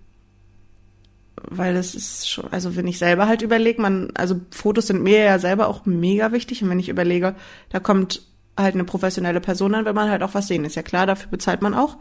weil 1.47 1.75
es 1.75 1.95
ist 1.95 2.29
schon, 2.29 2.51
also 2.51 2.75
wenn 2.75 2.87
ich 2.87 2.97
selber 2.97 3.27
halt 3.27 3.41
überlege, 3.41 3.81
man, 3.81 4.11
also 4.15 4.39
Fotos 4.51 4.87
sind 4.87 5.01
mir 5.01 5.23
ja 5.23 5.39
selber 5.39 5.67
auch 5.67 5.85
mega 5.85 6.31
wichtig 6.31 6.63
und 6.63 6.69
wenn 6.69 6.79
ich 6.79 6.89
überlege, 6.89 7.35
da 7.69 7.79
kommt 7.79 8.21
halt 8.57 8.75
eine 8.75 8.83
professionelle 8.83 9.41
Person 9.41 9.75
an, 9.75 9.85
wenn 9.85 9.95
man 9.95 10.09
halt 10.09 10.23
auch 10.23 10.33
was 10.33 10.47
sehen. 10.47 10.65
Ist 10.65 10.75
ja 10.75 10.83
klar, 10.83 11.05
dafür 11.05 11.29
bezahlt 11.31 11.61
man 11.61 11.73
auch. 11.73 11.97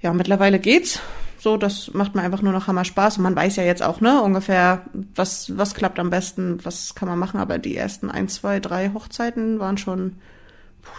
Ja, 0.00 0.12
mittlerweile 0.12 0.58
geht's. 0.58 1.00
So, 1.38 1.56
das 1.56 1.92
macht 1.94 2.14
mir 2.14 2.22
einfach 2.22 2.42
nur 2.42 2.52
noch 2.52 2.66
Hammer 2.66 2.84
Spaß. 2.84 3.16
Und 3.16 3.22
man 3.22 3.36
weiß 3.36 3.56
ja 3.56 3.62
jetzt 3.62 3.82
auch, 3.82 4.00
ne, 4.00 4.22
ungefähr, 4.22 4.82
was, 5.14 5.56
was 5.56 5.74
klappt 5.74 5.98
am 5.98 6.10
besten, 6.10 6.64
was 6.64 6.94
kann 6.94 7.08
man 7.08 7.18
machen. 7.18 7.40
Aber 7.40 7.58
die 7.58 7.76
ersten 7.76 8.10
ein, 8.10 8.28
zwei, 8.28 8.60
drei 8.60 8.90
Hochzeiten 8.92 9.58
waren 9.58 9.78
schon 9.78 10.16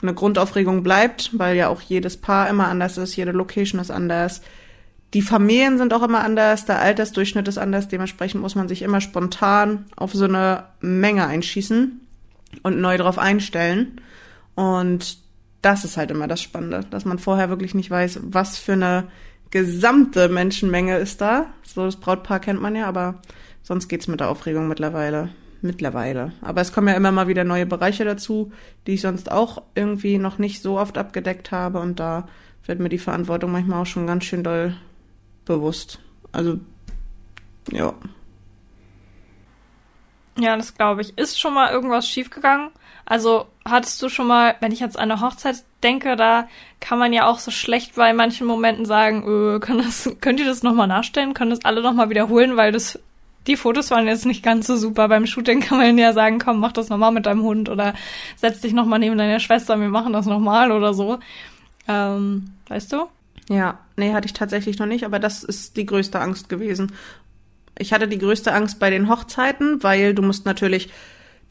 eine 0.01 0.13
Grundaufregung 0.13 0.83
bleibt, 0.83 1.31
weil 1.37 1.55
ja 1.55 1.69
auch 1.69 1.81
jedes 1.81 2.17
Paar 2.17 2.49
immer 2.49 2.67
anders 2.67 2.97
ist, 2.97 3.15
jede 3.15 3.31
Location 3.31 3.79
ist 3.79 3.91
anders. 3.91 4.41
Die 5.13 5.21
Familien 5.21 5.77
sind 5.77 5.93
auch 5.93 6.03
immer 6.03 6.23
anders, 6.23 6.65
der 6.65 6.79
Altersdurchschnitt 6.79 7.47
ist 7.47 7.57
anders, 7.57 7.87
dementsprechend 7.87 8.41
muss 8.41 8.55
man 8.55 8.67
sich 8.67 8.81
immer 8.81 8.99
spontan 8.99 9.85
auf 9.95 10.13
so 10.13 10.25
eine 10.25 10.65
Menge 10.81 11.25
einschießen 11.25 12.01
und 12.63 12.81
neu 12.81 12.97
drauf 12.97 13.17
einstellen. 13.17 14.01
Und 14.55 15.19
das 15.61 15.85
ist 15.85 15.95
halt 15.97 16.11
immer 16.11 16.27
das 16.27 16.41
Spannende, 16.41 16.81
dass 16.89 17.05
man 17.05 17.19
vorher 17.19 17.49
wirklich 17.49 17.73
nicht 17.73 17.89
weiß, 17.89 18.19
was 18.23 18.57
für 18.57 18.73
eine 18.73 19.05
gesamte 19.49 20.27
Menschenmenge 20.27 20.97
ist 20.97 21.21
da. 21.21 21.47
So 21.63 21.85
das 21.85 21.95
Brautpaar 21.95 22.41
kennt 22.41 22.61
man 22.61 22.75
ja, 22.75 22.85
aber 22.85 23.21
sonst 23.63 23.87
geht's 23.87 24.07
mit 24.07 24.19
der 24.19 24.29
Aufregung 24.29 24.67
mittlerweile. 24.67 25.29
Mittlerweile. 25.61 26.33
Aber 26.41 26.61
es 26.61 26.71
kommen 26.71 26.89
ja 26.89 26.93
immer 26.93 27.11
mal 27.11 27.27
wieder 27.27 27.43
neue 27.43 27.65
Bereiche 27.65 28.05
dazu, 28.05 28.51
die 28.85 28.93
ich 28.93 29.01
sonst 29.01 29.31
auch 29.31 29.63
irgendwie 29.73 30.17
noch 30.19 30.37
nicht 30.37 30.61
so 30.61 30.77
oft 30.77 30.97
abgedeckt 30.97 31.51
habe 31.51 31.79
und 31.79 31.99
da 31.99 32.27
wird 32.65 32.79
mir 32.79 32.89
die 32.89 32.99
Verantwortung 32.99 33.51
manchmal 33.51 33.81
auch 33.81 33.87
schon 33.87 34.05
ganz 34.05 34.25
schön 34.25 34.43
doll 34.43 34.75
bewusst. 35.47 35.99
Also, 36.31 36.59
ja. 37.71 37.93
Ja, 40.39 40.55
das 40.55 40.75
glaube 40.75 41.01
ich. 41.01 41.17
Ist 41.17 41.39
schon 41.39 41.53
mal 41.53 41.71
irgendwas 41.71 42.07
schiefgegangen? 42.07 42.69
Also 43.05 43.47
hattest 43.65 44.01
du 44.01 44.09
schon 44.09 44.27
mal, 44.27 44.55
wenn 44.59 44.71
ich 44.71 44.79
jetzt 44.79 44.99
an 44.99 45.09
eine 45.11 45.21
Hochzeit 45.21 45.63
denke, 45.81 46.15
da 46.15 46.47
kann 46.79 46.99
man 46.99 47.13
ja 47.13 47.25
auch 47.25 47.39
so 47.39 47.51
schlecht 47.51 47.95
bei 47.95 48.13
manchen 48.13 48.45
Momenten 48.45 48.85
sagen, 48.85 49.23
öh, 49.25 49.59
kann 49.59 49.77
das, 49.77 50.09
könnt 50.21 50.39
ihr 50.39 50.45
das 50.45 50.61
nochmal 50.61 50.87
nachstellen? 50.87 51.33
Können 51.33 51.51
das 51.51 51.65
alle 51.65 51.81
nochmal 51.81 52.09
wiederholen, 52.09 52.57
weil 52.57 52.71
das 52.71 52.99
die 53.47 53.55
Fotos 53.55 53.91
waren 53.91 54.07
jetzt 54.07 54.25
nicht 54.25 54.43
ganz 54.43 54.67
so 54.67 54.75
super. 54.75 55.07
Beim 55.07 55.25
Shooting 55.25 55.61
kann 55.61 55.77
man 55.77 55.97
ja 55.97 56.13
sagen, 56.13 56.37
komm, 56.37 56.59
mach 56.59 56.73
das 56.73 56.89
nochmal 56.89 57.11
mit 57.11 57.25
deinem 57.25 57.43
Hund 57.43 57.69
oder 57.69 57.93
setz 58.35 58.59
dich 58.59 58.73
nochmal 58.73 58.99
neben 58.99 59.17
deiner 59.17 59.39
Schwester, 59.39 59.79
wir 59.79 59.87
machen 59.87 60.13
das 60.13 60.25
nochmal 60.25 60.71
oder 60.71 60.93
so. 60.93 61.19
Ähm, 61.87 62.53
weißt 62.67 62.91
du? 62.91 63.07
Ja, 63.49 63.79
nee, 63.95 64.13
hatte 64.13 64.25
ich 64.25 64.33
tatsächlich 64.33 64.77
noch 64.79 64.85
nicht, 64.87 65.05
aber 65.05 65.19
das 65.19 65.43
ist 65.43 65.77
die 65.77 65.85
größte 65.85 66.19
Angst 66.19 66.49
gewesen. 66.49 66.91
Ich 67.77 67.93
hatte 67.93 68.07
die 68.07 68.17
größte 68.17 68.53
Angst 68.53 68.79
bei 68.79 68.89
den 68.89 69.09
Hochzeiten, 69.09 69.83
weil 69.83 70.13
du 70.13 70.21
musst 70.21 70.45
natürlich 70.45 70.89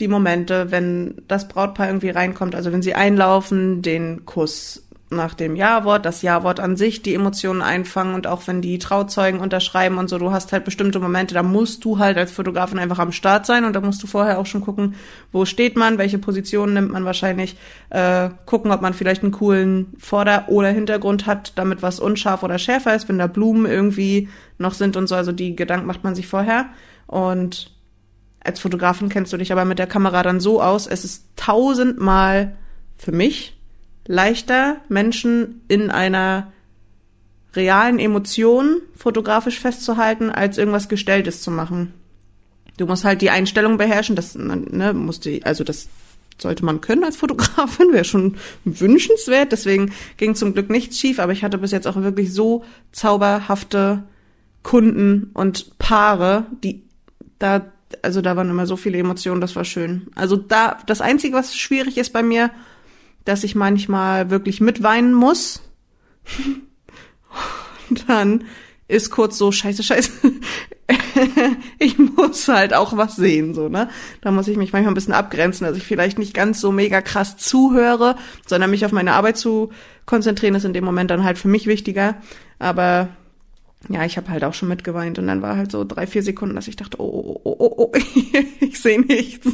die 0.01 0.09
Momente, 0.09 0.71
wenn 0.71 1.23
das 1.27 1.49
Brautpaar 1.49 1.87
irgendwie 1.87 2.11
reinkommt, 2.11 2.55
also 2.55 2.73
wenn 2.73 2.83
sie 2.83 2.95
einlaufen, 2.95 3.81
den 3.81 4.27
Kuss 4.27 4.86
nach 5.09 5.35
dem 5.35 5.55
Ja-Wort, 5.55 6.05
das 6.05 6.23
Ja-Wort 6.23 6.59
an 6.59 6.77
sich, 6.77 7.01
die 7.01 7.14
Emotionen 7.14 7.62
einfangen 7.62 8.14
und 8.14 8.27
auch 8.27 8.47
wenn 8.47 8.61
die 8.61 8.79
Trauzeugen 8.79 9.38
unterschreiben 9.38 9.99
und 9.99 10.09
so, 10.09 10.19
du 10.19 10.33
hast 10.33 10.53
halt 10.53 10.64
bestimmte 10.64 10.99
Momente, 10.99 11.33
da 11.33 11.45
musst 11.45 11.85
du 11.85 11.99
halt 11.99 12.19
als 12.19 12.33
Fotografin 12.33 12.81
einfach 12.81 12.99
am 12.99 13.12
Start 13.12 13.47
sein 13.47 13.64
und 13.64 13.75
da 13.75 13.81
musst 13.81 14.03
du 14.03 14.09
vorher 14.09 14.40
auch 14.40 14.47
schon 14.47 14.62
gucken, 14.62 14.97
wo 15.31 15.45
steht 15.45 15.77
man, 15.77 15.99
welche 15.99 16.19
Position 16.19 16.75
nimmt 16.75 16.90
man 16.90 17.05
wahrscheinlich, 17.05 17.57
äh, 17.90 18.31
gucken, 18.47 18.73
ob 18.73 18.83
man 18.83 18.95
vielleicht 18.95 19.23
einen 19.23 19.31
coolen 19.31 19.95
Vorder- 19.99 20.49
oder 20.49 20.71
Hintergrund 20.71 21.27
hat, 21.27 21.53
damit 21.55 21.83
was 21.83 22.01
unscharf 22.01 22.42
oder 22.42 22.59
schärfer 22.59 22.97
ist, 22.97 23.09
wenn 23.09 23.19
da 23.19 23.29
Blumen 23.29 23.66
irgendwie 23.66 24.29
noch 24.59 24.75
sind 24.75 24.97
und 24.97 25.07
so, 25.07 25.14
also 25.14 25.31
die 25.31 25.55
Gedanken 25.55 25.87
macht 25.87 26.03
man 26.03 26.16
sich 26.16 26.27
vorher. 26.27 26.66
Und 27.07 27.71
als 28.40 28.59
Fotografin 28.59 29.09
kennst 29.09 29.33
du 29.33 29.37
dich 29.37 29.53
aber 29.53 29.64
mit 29.64 29.79
der 29.79 29.87
Kamera 29.87 30.25
dann 30.25 30.40
so 30.40 30.61
aus, 30.61 30.88
es 30.88 31.05
ist 31.05 31.27
tausendmal 31.37 32.57
für 32.97 33.12
mich 33.12 33.56
leichter, 34.07 34.77
Menschen 34.88 35.62
in 35.69 35.90
einer 35.90 36.53
realen 37.55 37.99
Emotion 37.99 38.81
fotografisch 38.95 39.59
festzuhalten, 39.59 40.31
als 40.31 40.59
irgendwas 40.59 40.88
Gestelltes 40.88 41.42
zu 41.42 41.51
machen. 41.51 41.95
Du 42.77 42.87
musst 42.87 43.05
halt 43.05 43.23
die 43.23 43.31
Einstellung 43.31 43.79
beherrschen, 43.79 44.16
das, 44.16 44.35
ne, 44.35 44.92
musst 44.92 45.25
du, 45.25 45.40
also 45.45 45.64
das 45.64 45.88
sollte 46.38 46.64
man 46.64 46.83
können 46.83 47.05
als 47.05 47.16
Fotografin, 47.16 47.92
wäre 47.92 48.05
schon 48.05 48.37
wünschenswert, 48.64 49.53
deswegen 49.53 49.92
ging 50.19 50.35
zum 50.35 50.53
Glück 50.53 50.69
nichts 50.69 50.99
schief, 50.99 51.19
aber 51.19 51.33
ich 51.33 51.42
hatte 51.42 51.57
bis 51.57 51.71
jetzt 51.71 51.87
auch 51.87 51.97
wirklich 51.97 52.35
so 52.35 52.64
zauberhafte 52.92 54.03
Kunden 54.62 55.31
und 55.33 55.79
Paare, 55.79 56.47
die 56.62 56.83
da 57.38 57.73
also 58.03 58.21
da 58.21 58.37
waren 58.37 58.51
immer 58.51 58.66
so 58.66 58.77
viele 58.77 58.99
Emotionen, 58.99 59.40
das 59.40 59.57
war 59.57 59.64
schön. 59.64 60.09
Also 60.14 60.37
da, 60.37 60.79
das 60.87 61.01
Einzige, 61.01 61.37
was 61.37 61.57
schwierig 61.57 61.99
ist 61.99 62.12
bei 62.12 62.23
mir, 62.23 62.51
dass 63.27 63.45
ich 63.45 63.55
manchmal 63.55 64.31
wirklich 64.31 64.62
mitweinen 64.62 65.12
muss. 65.12 65.61
dann 68.09 68.45
ist 68.89 69.11
kurz 69.11 69.37
so, 69.37 69.53
scheiße, 69.53 69.83
scheiße, 69.83 70.11
ich 71.79 71.99
muss 71.99 72.47
halt 72.49 72.73
auch 72.73 72.97
was 72.97 73.17
sehen, 73.17 73.53
so, 73.53 73.69
ne? 73.69 73.89
Da 74.21 74.31
muss 74.31 74.49
ich 74.49 74.57
mich 74.57 74.73
manchmal 74.73 74.93
ein 74.93 74.95
bisschen 74.95 75.12
abgrenzen, 75.12 75.67
dass 75.67 75.77
ich 75.77 75.83
vielleicht 75.83 76.19
nicht 76.19 76.35
ganz 76.35 76.61
so 76.61 76.71
mega 76.71 77.01
krass 77.01 77.37
zuhöre, 77.37 78.17
sondern 78.47 78.71
mich 78.71 78.85
auf 78.85 78.93
meine 78.93 79.12
Arbeit 79.12 79.37
zu 79.37 79.71
konzentrieren, 80.05 80.55
ist 80.55 80.65
in 80.65 80.73
dem 80.73 80.85
Moment 80.85 81.11
dann 81.11 81.25
halt 81.25 81.39
für 81.39 81.49
mich 81.49 81.67
wichtiger. 81.67 82.17
Aber 82.61 83.09
ja, 83.89 84.05
ich 84.05 84.17
habe 84.17 84.31
halt 84.31 84.45
auch 84.45 84.55
schon 84.55 84.69
mitgeweint 84.69 85.19
und 85.19 85.27
dann 85.27 85.43
war 85.43 85.57
halt 85.57 85.73
so 85.73 85.85
drei, 85.85 86.07
vier 86.07 86.23
Sekunden, 86.23 86.55
dass 86.55 86.69
ich 86.69 86.77
dachte, 86.77 87.01
oh, 87.01 87.05
oh, 87.05 87.41
oh, 87.45 87.57
oh, 87.59 87.75
oh 87.77 87.93
ich 88.61 88.81
sehe 88.81 89.01
nichts. 89.01 89.49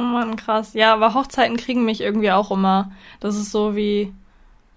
Oh 0.00 0.04
Mann, 0.04 0.36
krass. 0.36 0.74
Ja, 0.74 0.92
aber 0.94 1.14
Hochzeiten 1.14 1.56
kriegen 1.56 1.84
mich 1.84 2.00
irgendwie 2.00 2.32
auch 2.32 2.50
immer. 2.50 2.90
Das 3.20 3.36
ist 3.36 3.50
so 3.52 3.76
wie 3.76 4.12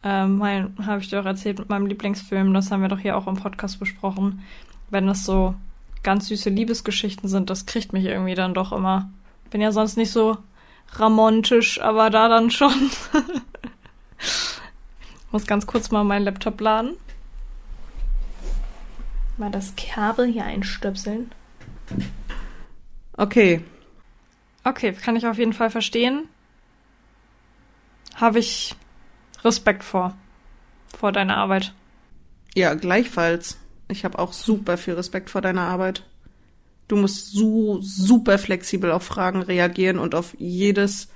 ähm, 0.04 0.38
mein, 0.38 0.76
habe 0.86 1.00
ich 1.00 1.10
dir 1.10 1.22
auch 1.22 1.26
erzählt 1.26 1.60
mit 1.60 1.70
meinem 1.70 1.86
Lieblingsfilm, 1.86 2.54
das 2.54 2.70
haben 2.72 2.82
wir 2.82 2.90
doch 2.90 3.00
hier 3.00 3.18
auch 3.18 3.28
im 3.28 3.36
Podcast 3.36 3.80
besprochen. 3.80 4.44
Wenn 4.90 5.08
das 5.08 5.24
so 5.24 5.56
ganz 6.04 6.28
süße 6.28 6.50
Liebesgeschichten 6.50 7.30
sind, 7.30 7.50
das 7.50 7.66
kriegt 7.66 7.94
mich 7.94 8.06
irgendwie 8.06 8.36
dann 8.36 8.54
doch 8.54 8.74
immer. 8.74 9.10
Bin 9.50 9.62
ja 9.62 9.72
sonst 9.72 9.96
nicht 9.96 10.12
so 10.12 10.38
ramontisch, 10.92 11.80
aber 11.82 12.10
da 12.10 12.28
dann 12.28 12.52
schon. 12.52 12.74
Muss 15.32 15.48
ganz 15.48 15.66
kurz 15.66 15.90
mal 15.90 16.04
meinen 16.04 16.26
Laptop 16.26 16.60
laden. 16.60 16.96
Mal 19.38 19.52
das 19.52 19.74
Kabel 19.76 20.28
hier 20.28 20.44
einstöpseln. 20.44 21.32
Okay. 23.16 23.64
Okay, 24.64 24.94
kann 24.94 25.16
ich 25.16 25.28
auf 25.28 25.38
jeden 25.38 25.54
Fall 25.54 25.70
verstehen. 25.70 26.30
Habe 28.16 28.40
ich 28.40 28.76
Respekt 29.44 29.84
vor. 29.84 30.16
Vor 30.98 31.12
deiner 31.12 31.38
Arbeit. 31.38 31.74
Ja, 32.56 32.74
gleichfalls. 32.76 33.58
Ich 33.90 34.06
habe 34.06 34.20
auch 34.20 34.34
super 34.34 34.78
viel 34.78 34.94
Respekt 34.94 35.30
vor 35.30 35.42
deiner 35.42 35.64
Arbeit. 35.64 36.04
Du 36.88 36.96
musst 36.96 37.32
so 37.32 37.80
super 37.82 38.38
flexibel 38.38 38.92
auf 38.92 39.04
Fragen 39.04 39.42
reagieren 39.42 40.00
und 40.00 40.16
auf 40.16 40.36
jedes 40.38 41.10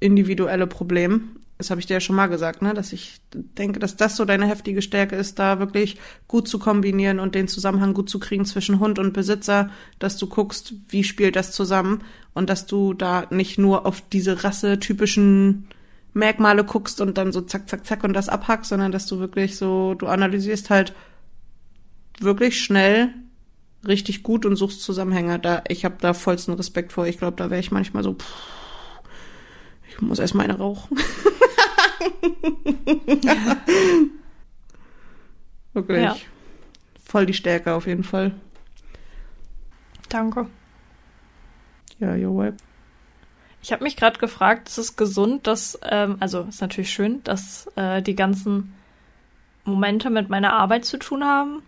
individuelle 0.00 0.66
Problem. 0.66 1.36
Das 1.62 1.70
habe 1.70 1.80
ich 1.80 1.86
dir 1.86 1.94
ja 1.94 2.00
schon 2.00 2.16
mal 2.16 2.26
gesagt, 2.26 2.60
ne? 2.60 2.74
dass 2.74 2.92
ich 2.92 3.20
denke, 3.32 3.78
dass 3.78 3.96
das 3.96 4.16
so 4.16 4.24
deine 4.24 4.46
heftige 4.48 4.82
Stärke 4.82 5.14
ist, 5.14 5.38
da 5.38 5.60
wirklich 5.60 5.96
gut 6.26 6.48
zu 6.48 6.58
kombinieren 6.58 7.20
und 7.20 7.36
den 7.36 7.46
Zusammenhang 7.46 7.94
gut 7.94 8.10
zu 8.10 8.18
kriegen 8.18 8.44
zwischen 8.44 8.80
Hund 8.80 8.98
und 8.98 9.12
Besitzer, 9.12 9.70
dass 10.00 10.16
du 10.16 10.26
guckst, 10.26 10.74
wie 10.88 11.04
spielt 11.04 11.36
das 11.36 11.52
zusammen 11.52 12.02
und 12.34 12.50
dass 12.50 12.66
du 12.66 12.94
da 12.94 13.26
nicht 13.30 13.58
nur 13.58 13.86
auf 13.86 14.02
diese 14.12 14.42
rassetypischen 14.42 15.68
Merkmale 16.14 16.64
guckst 16.64 17.00
und 17.00 17.16
dann 17.16 17.30
so 17.30 17.42
zack, 17.42 17.68
zack, 17.68 17.86
zack 17.86 18.02
und 18.02 18.12
das 18.12 18.28
abhackst, 18.28 18.70
sondern 18.70 18.90
dass 18.90 19.06
du 19.06 19.20
wirklich 19.20 19.56
so, 19.56 19.94
du 19.94 20.08
analysierst 20.08 20.68
halt 20.68 20.94
wirklich 22.18 22.60
schnell 22.60 23.14
richtig 23.86 24.24
gut 24.24 24.44
und 24.46 24.56
suchst 24.56 24.82
Zusammenhänge. 24.82 25.38
Da, 25.38 25.62
ich 25.68 25.84
habe 25.84 25.94
da 26.00 26.12
vollsten 26.12 26.54
Respekt 26.54 26.90
vor. 26.90 27.06
Ich 27.06 27.18
glaube, 27.18 27.36
da 27.36 27.50
wäre 27.50 27.60
ich 27.60 27.70
manchmal 27.70 28.02
so, 28.02 28.14
pff, 28.14 28.26
ich 29.88 30.00
muss 30.00 30.18
erst 30.18 30.34
mal 30.34 30.42
eine 30.42 30.58
rauchen. 30.58 30.98
Wirklich. 35.72 36.02
Ja. 36.02 36.16
Voll 37.04 37.26
die 37.26 37.34
Stärke 37.34 37.74
auf 37.74 37.86
jeden 37.86 38.04
Fall. 38.04 38.32
Danke. 40.08 40.46
Ja, 41.98 42.12
you're 42.12 42.36
welcome. 42.36 42.56
Ich 43.62 43.72
habe 43.72 43.84
mich 43.84 43.96
gerade 43.96 44.18
gefragt, 44.18 44.68
ist 44.68 44.78
es 44.78 44.96
gesund, 44.96 45.46
dass, 45.46 45.78
ähm, 45.84 46.16
also 46.18 46.42
ist 46.42 46.60
natürlich 46.60 46.90
schön, 46.90 47.22
dass 47.22 47.68
äh, 47.76 48.02
die 48.02 48.16
ganzen 48.16 48.74
Momente 49.64 50.10
mit 50.10 50.28
meiner 50.28 50.52
Arbeit 50.52 50.84
zu 50.84 50.98
tun 50.98 51.24
haben? 51.24 51.62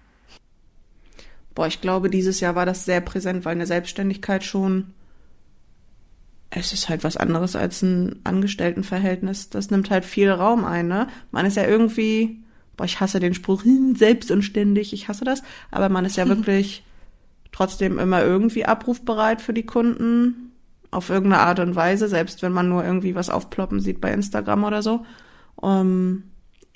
Boah, 1.55 1.69
ich 1.69 1.81
glaube, 1.81 2.11
dieses 2.11 2.41
Jahr 2.41 2.57
war 2.57 2.67
das 2.67 2.85
sehr 2.85 3.01
präsent, 3.01 3.45
weil 3.45 3.53
eine 3.53 3.67
Selbstständigkeit 3.67 4.43
schon, 4.43 4.93
es 6.51 6.73
ist 6.73 6.89
halt 6.89 7.05
was 7.05 7.17
anderes 7.17 7.57
als 7.57 7.83
ein 7.83 8.21
Angestelltenverhältnis. 8.25 9.51
Das 9.51 9.71
nimmt 9.71 9.91
halt 9.91 10.05
viel 10.05 10.31
Raum 10.31 10.65
ein, 10.65 10.89
ne? 10.89 11.09
Man 11.31 11.47
ist 11.47 11.57
ja 11.57 11.67
irgendwie, 11.67 12.43
boah, 12.77 12.85
ich 12.85 13.01
hasse 13.01 13.21
den 13.21 13.35
Spruch, 13.35 13.65
hm, 13.65 13.97
selbst 13.97 14.31
und 14.31 14.43
ständig, 14.43 14.93
ich 14.93 15.09
hasse 15.09 15.25
das, 15.25 15.43
aber 15.71 15.89
man 15.89 16.05
ist 16.05 16.17
ja 16.17 16.29
wirklich 16.29 16.85
trotzdem 17.53 17.99
immer 17.99 18.23
irgendwie 18.23 18.65
abrufbereit 18.65 19.41
für 19.41 19.53
die 19.53 19.67
Kunden 19.67 20.53
auf 20.91 21.11
irgendeine 21.11 21.43
Art 21.43 21.61
und 21.61 21.75
Weise, 21.77 22.09
selbst 22.09 22.43
wenn 22.43 22.53
man 22.53 22.69
nur 22.69 22.85
irgendwie 22.85 23.15
was 23.15 23.31
aufploppen 23.31 23.81
sieht 23.81 24.01
bei 24.01 24.13
Instagram 24.13 24.65
oder 24.65 24.83
so. 24.83 25.05
Um, 25.57 25.71
ähm, 25.71 26.23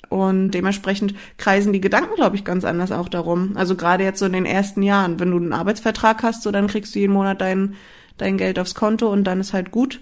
und 0.09 0.51
dementsprechend 0.51 1.13
kreisen 1.37 1.71
die 1.71 1.81
Gedanken, 1.81 2.15
glaube 2.15 2.35
ich, 2.35 2.43
ganz 2.43 2.65
anders 2.65 2.91
auch 2.91 3.09
darum. 3.09 3.55
Also 3.55 3.75
gerade 3.75 4.03
jetzt 4.03 4.19
so 4.19 4.25
in 4.25 4.33
den 4.33 4.45
ersten 4.45 4.81
Jahren, 4.81 5.19
wenn 5.19 5.29
du 5.29 5.37
einen 5.37 5.53
Arbeitsvertrag 5.53 6.23
hast, 6.23 6.41
so 6.41 6.51
dann 6.51 6.67
kriegst 6.67 6.95
du 6.95 6.99
jeden 6.99 7.13
Monat 7.13 7.41
dein, 7.41 7.75
dein 8.19 8.37
Geld 8.37 8.59
aufs 8.59 8.75
Konto 8.75 9.11
und 9.11 9.23
dann 9.23 9.39
ist 9.39 9.53
halt 9.53 9.71
gut. 9.71 9.99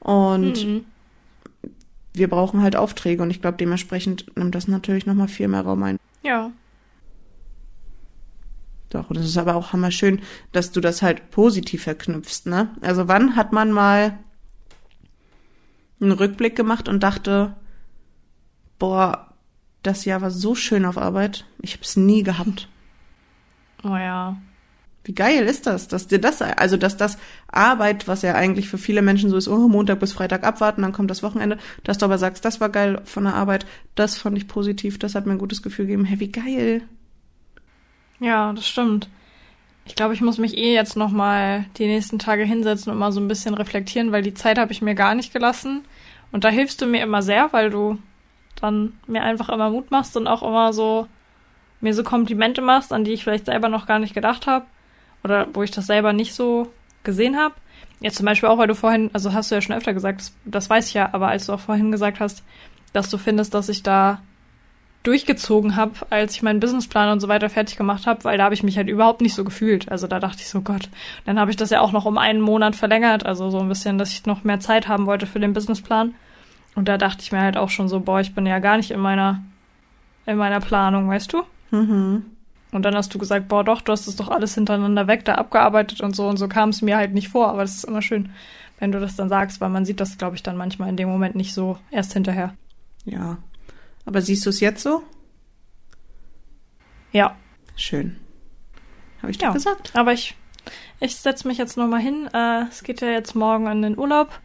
Und 0.00 0.64
mhm. 0.64 0.84
wir 2.12 2.28
brauchen 2.28 2.62
halt 2.62 2.76
Aufträge 2.76 3.22
und 3.22 3.30
ich 3.30 3.40
glaube, 3.40 3.56
dementsprechend 3.56 4.36
nimmt 4.36 4.54
das 4.54 4.68
natürlich 4.68 5.06
nochmal 5.06 5.28
viel 5.28 5.48
mehr 5.48 5.62
Raum 5.62 5.82
ein. 5.82 5.98
Ja, 6.22 6.52
doch, 8.90 9.10
und 9.10 9.16
es 9.16 9.26
ist 9.26 9.36
aber 9.36 9.56
auch 9.56 9.72
hammerschön, 9.72 10.22
dass 10.52 10.72
du 10.72 10.80
das 10.80 11.02
halt 11.02 11.30
positiv 11.30 11.82
verknüpfst, 11.82 12.46
ne? 12.46 12.70
Also 12.80 13.08
wann 13.08 13.36
hat 13.36 13.52
man 13.52 13.72
mal 13.72 14.18
einen 16.00 16.12
Rückblick 16.12 16.54
gemacht 16.54 16.88
und 16.88 17.02
dachte, 17.02 17.56
boah, 18.78 19.34
das 19.82 20.04
Jahr 20.04 20.20
war 20.20 20.30
so 20.30 20.54
schön 20.54 20.84
auf 20.84 20.98
Arbeit. 20.98 21.46
Ich 21.62 21.72
habe 21.72 21.82
es 21.82 21.96
nie 21.96 22.22
gehabt. 22.22 22.68
Oh 23.82 23.96
ja. 23.96 24.36
Wie 25.06 25.14
geil 25.14 25.44
ist 25.44 25.68
das, 25.68 25.86
dass 25.86 26.08
dir 26.08 26.18
das, 26.18 26.42
also 26.42 26.76
dass 26.76 26.96
das 26.96 27.16
Arbeit, 27.46 28.08
was 28.08 28.22
ja 28.22 28.34
eigentlich 28.34 28.68
für 28.68 28.76
viele 28.76 29.02
Menschen 29.02 29.30
so 29.30 29.36
ist, 29.36 29.46
oh, 29.46 29.68
Montag 29.68 30.00
bis 30.00 30.12
Freitag 30.12 30.42
abwarten, 30.42 30.82
dann 30.82 30.90
kommt 30.90 31.12
das 31.12 31.22
Wochenende, 31.22 31.58
dass 31.84 31.98
du 31.98 32.06
aber 32.06 32.18
sagst, 32.18 32.44
das 32.44 32.60
war 32.60 32.70
geil 32.70 33.00
von 33.04 33.22
der 33.22 33.36
Arbeit, 33.36 33.66
das 33.94 34.18
fand 34.18 34.36
ich 34.36 34.48
positiv, 34.48 34.98
das 34.98 35.14
hat 35.14 35.24
mir 35.24 35.32
ein 35.32 35.38
gutes 35.38 35.62
Gefühl 35.62 35.86
gegeben. 35.86 36.06
Hey, 36.06 36.18
wie 36.18 36.32
geil. 36.32 36.82
Ja, 38.18 38.52
das 38.52 38.66
stimmt. 38.66 39.08
Ich 39.84 39.94
glaube, 39.94 40.12
ich 40.12 40.22
muss 40.22 40.38
mich 40.38 40.58
eh 40.58 40.74
jetzt 40.74 40.96
noch 40.96 41.12
mal 41.12 41.66
die 41.76 41.86
nächsten 41.86 42.18
Tage 42.18 42.42
hinsetzen 42.42 42.90
und 42.90 42.98
mal 42.98 43.12
so 43.12 43.20
ein 43.20 43.28
bisschen 43.28 43.54
reflektieren, 43.54 44.10
weil 44.10 44.22
die 44.22 44.34
Zeit 44.34 44.58
habe 44.58 44.72
ich 44.72 44.82
mir 44.82 44.96
gar 44.96 45.14
nicht 45.14 45.32
gelassen. 45.32 45.84
Und 46.32 46.42
da 46.42 46.48
hilfst 46.48 46.82
du 46.82 46.86
mir 46.86 47.00
immer 47.04 47.22
sehr, 47.22 47.52
weil 47.52 47.70
du 47.70 47.98
dann 48.60 48.94
mir 49.06 49.22
einfach 49.22 49.50
immer 49.50 49.70
Mut 49.70 49.92
machst 49.92 50.16
und 50.16 50.26
auch 50.26 50.42
immer 50.42 50.72
so 50.72 51.06
mir 51.80 51.94
so 51.94 52.02
Komplimente 52.02 52.60
machst, 52.60 52.92
an 52.92 53.04
die 53.04 53.12
ich 53.12 53.22
vielleicht 53.22 53.46
selber 53.46 53.68
noch 53.68 53.86
gar 53.86 54.00
nicht 54.00 54.12
gedacht 54.12 54.48
habe 54.48 54.66
oder 55.26 55.48
wo 55.52 55.62
ich 55.62 55.72
das 55.72 55.86
selber 55.86 56.12
nicht 56.12 56.34
so 56.34 56.72
gesehen 57.02 57.36
habe. 57.36 57.54
Jetzt 58.00 58.16
zum 58.16 58.26
Beispiel 58.26 58.48
auch, 58.48 58.58
weil 58.58 58.68
du 58.68 58.74
vorhin, 58.74 59.10
also 59.12 59.32
hast 59.32 59.50
du 59.50 59.54
ja 59.56 59.60
schon 59.60 59.74
öfter 59.74 59.92
gesagt, 59.92 60.20
das, 60.20 60.32
das 60.44 60.70
weiß 60.70 60.88
ich 60.88 60.94
ja, 60.94 61.10
aber 61.12 61.28
als 61.28 61.46
du 61.46 61.52
auch 61.52 61.60
vorhin 61.60 61.90
gesagt 61.90 62.20
hast, 62.20 62.44
dass 62.92 63.10
du 63.10 63.18
findest, 63.18 63.54
dass 63.54 63.68
ich 63.68 63.82
da 63.82 64.20
durchgezogen 65.02 65.76
habe, 65.76 65.92
als 66.10 66.34
ich 66.34 66.42
meinen 66.42 66.60
Businessplan 66.60 67.10
und 67.10 67.20
so 67.20 67.28
weiter 67.28 67.48
fertig 67.48 67.76
gemacht 67.76 68.06
habe, 68.06 68.24
weil 68.24 68.38
da 68.38 68.44
habe 68.44 68.54
ich 68.54 68.62
mich 68.62 68.76
halt 68.76 68.88
überhaupt 68.88 69.20
nicht 69.20 69.34
so 69.34 69.44
gefühlt. 69.44 69.90
Also 69.90 70.06
da 70.06 70.18
dachte 70.18 70.38
ich 70.40 70.48
so, 70.48 70.60
Gott. 70.62 70.88
Dann 71.24 71.38
habe 71.38 71.50
ich 71.50 71.56
das 71.56 71.70
ja 71.70 71.80
auch 71.80 71.92
noch 71.92 72.06
um 72.06 72.18
einen 72.18 72.40
Monat 72.40 72.76
verlängert, 72.76 73.24
also 73.24 73.50
so 73.50 73.60
ein 73.60 73.68
bisschen, 73.68 73.98
dass 73.98 74.12
ich 74.12 74.26
noch 74.26 74.44
mehr 74.44 74.60
Zeit 74.60 74.88
haben 74.88 75.06
wollte 75.06 75.26
für 75.26 75.40
den 75.40 75.52
Businessplan. 75.52 76.14
Und 76.74 76.88
da 76.88 76.98
dachte 76.98 77.22
ich 77.22 77.32
mir 77.32 77.40
halt 77.40 77.56
auch 77.56 77.70
schon 77.70 77.88
so, 77.88 78.00
boah, 78.00 78.20
ich 78.20 78.34
bin 78.34 78.46
ja 78.46 78.58
gar 78.58 78.76
nicht 78.76 78.90
in 78.90 79.00
meiner, 79.00 79.42
in 80.26 80.36
meiner 80.36 80.60
Planung, 80.60 81.08
weißt 81.08 81.32
du? 81.32 81.42
Mhm. 81.70 82.35
Und 82.72 82.82
dann 82.82 82.94
hast 82.94 83.14
du 83.14 83.18
gesagt, 83.18 83.48
boah, 83.48 83.64
doch, 83.64 83.80
du 83.80 83.92
hast 83.92 84.06
das 84.06 84.16
doch 84.16 84.28
alles 84.28 84.54
hintereinander 84.54 85.06
weg, 85.06 85.24
da 85.24 85.36
abgearbeitet 85.36 86.00
und 86.00 86.16
so. 86.16 86.28
Und 86.28 86.36
so 86.36 86.48
kam 86.48 86.70
es 86.70 86.82
mir 86.82 86.96
halt 86.96 87.14
nicht 87.14 87.28
vor. 87.28 87.48
Aber 87.48 87.62
das 87.62 87.76
ist 87.76 87.84
immer 87.84 88.02
schön, 88.02 88.30
wenn 88.78 88.92
du 88.92 89.00
das 89.00 89.16
dann 89.16 89.28
sagst, 89.28 89.60
weil 89.60 89.70
man 89.70 89.84
sieht 89.84 90.00
das, 90.00 90.18
glaube 90.18 90.36
ich, 90.36 90.42
dann 90.42 90.56
manchmal 90.56 90.88
in 90.88 90.96
dem 90.96 91.08
Moment 91.08 91.36
nicht 91.36 91.54
so 91.54 91.78
erst 91.90 92.12
hinterher. 92.12 92.54
Ja, 93.04 93.38
aber 94.04 94.20
siehst 94.20 94.44
du 94.46 94.50
es 94.50 94.60
jetzt 94.60 94.82
so? 94.82 95.02
Ja. 97.12 97.36
Schön. 97.76 98.16
Habe 99.22 99.30
ich 99.30 99.38
doch 99.38 99.48
ja, 99.48 99.52
gesagt. 99.52 99.92
Aber 99.94 100.12
ich, 100.12 100.34
ich 101.00 101.16
setze 101.16 101.48
mich 101.48 101.58
jetzt 101.58 101.76
nochmal 101.76 102.00
hin. 102.00 102.28
Äh, 102.32 102.64
es 102.68 102.82
geht 102.82 103.00
ja 103.00 103.08
jetzt 103.08 103.34
morgen 103.34 103.66
in 103.66 103.82
den 103.82 103.98
Urlaub 103.98 104.40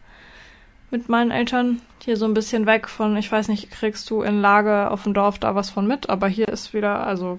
mit 0.89 1.09
meinen 1.09 1.32
Eltern. 1.32 1.82
Hier 2.03 2.17
so 2.17 2.26
ein 2.26 2.34
bisschen 2.34 2.65
weg 2.65 2.88
von, 2.88 3.15
ich 3.17 3.32
weiß 3.32 3.47
nicht, 3.47 3.72
kriegst 3.72 4.09
du 4.09 4.22
in 4.22 4.41
Lage 4.41 4.89
auf 4.89 5.03
dem 5.03 5.13
Dorf 5.13 5.39
da 5.39 5.55
was 5.55 5.69
von 5.69 5.88
mit, 5.88 6.09
aber 6.09 6.28
hier 6.28 6.47
ist 6.47 6.74
wieder, 6.74 7.05
also 7.05 7.38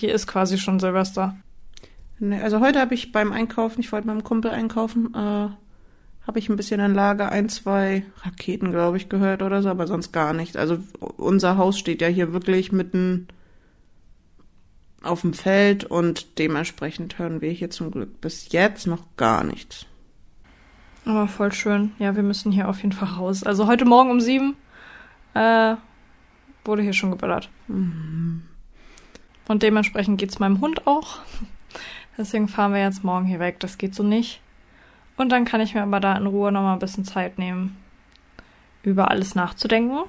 hier 0.00 0.14
ist 0.14 0.26
quasi 0.26 0.58
schon 0.58 0.80
Silvester. 0.80 1.36
Nee, 2.18 2.40
also 2.40 2.60
heute 2.60 2.80
habe 2.80 2.94
ich 2.94 3.12
beim 3.12 3.32
Einkaufen, 3.32 3.80
ich 3.80 3.92
wollte 3.92 4.06
meinem 4.06 4.24
Kumpel 4.24 4.50
einkaufen, 4.50 5.14
äh, 5.14 5.48
habe 6.26 6.38
ich 6.38 6.48
ein 6.48 6.56
bisschen 6.56 6.80
in 6.80 6.94
Lager 6.94 7.32
ein, 7.32 7.48
zwei 7.48 8.04
Raketen, 8.22 8.70
glaube 8.70 8.98
ich, 8.98 9.08
gehört 9.08 9.42
oder 9.42 9.62
so, 9.62 9.70
aber 9.70 9.86
sonst 9.86 10.12
gar 10.12 10.32
nicht. 10.32 10.56
Also 10.56 10.78
unser 11.16 11.56
Haus 11.56 11.78
steht 11.78 12.02
ja 12.02 12.08
hier 12.08 12.32
wirklich 12.32 12.72
mitten 12.72 13.28
auf 15.02 15.22
dem 15.22 15.32
Feld 15.32 15.84
und 15.84 16.38
dementsprechend 16.38 17.18
hören 17.18 17.40
wir 17.40 17.50
hier 17.50 17.70
zum 17.70 17.90
Glück 17.90 18.20
bis 18.20 18.52
jetzt 18.52 18.86
noch 18.86 19.04
gar 19.16 19.44
nichts. 19.44 19.86
Aber 21.06 21.26
voll 21.26 21.52
schön. 21.52 21.92
Ja, 21.98 22.16
wir 22.16 22.22
müssen 22.22 22.52
hier 22.52 22.68
auf 22.68 22.82
jeden 22.82 22.92
Fall 22.92 23.08
raus. 23.08 23.42
Also 23.42 23.66
heute 23.66 23.86
Morgen 23.86 24.10
um 24.10 24.20
sieben 24.20 24.56
äh, 25.32 25.76
wurde 26.64 26.82
hier 26.82 26.92
schon 26.92 27.10
geböllert. 27.10 27.48
Mhm. 27.68 28.42
Und 29.50 29.64
dementsprechend 29.64 30.18
geht's 30.18 30.38
meinem 30.38 30.60
Hund 30.60 30.86
auch. 30.86 31.18
Deswegen 32.16 32.46
fahren 32.46 32.72
wir 32.72 32.80
jetzt 32.80 33.02
morgen 33.02 33.26
hier 33.26 33.40
weg. 33.40 33.58
Das 33.58 33.78
geht 33.78 33.96
so 33.96 34.04
nicht. 34.04 34.40
Und 35.16 35.30
dann 35.30 35.44
kann 35.44 35.60
ich 35.60 35.74
mir 35.74 35.82
aber 35.82 35.98
da 35.98 36.16
in 36.16 36.28
Ruhe 36.28 36.52
nochmal 36.52 36.74
ein 36.74 36.78
bisschen 36.78 37.04
Zeit 37.04 37.36
nehmen, 37.36 37.76
über 38.84 39.10
alles 39.10 39.34
nachzudenken. 39.34 40.04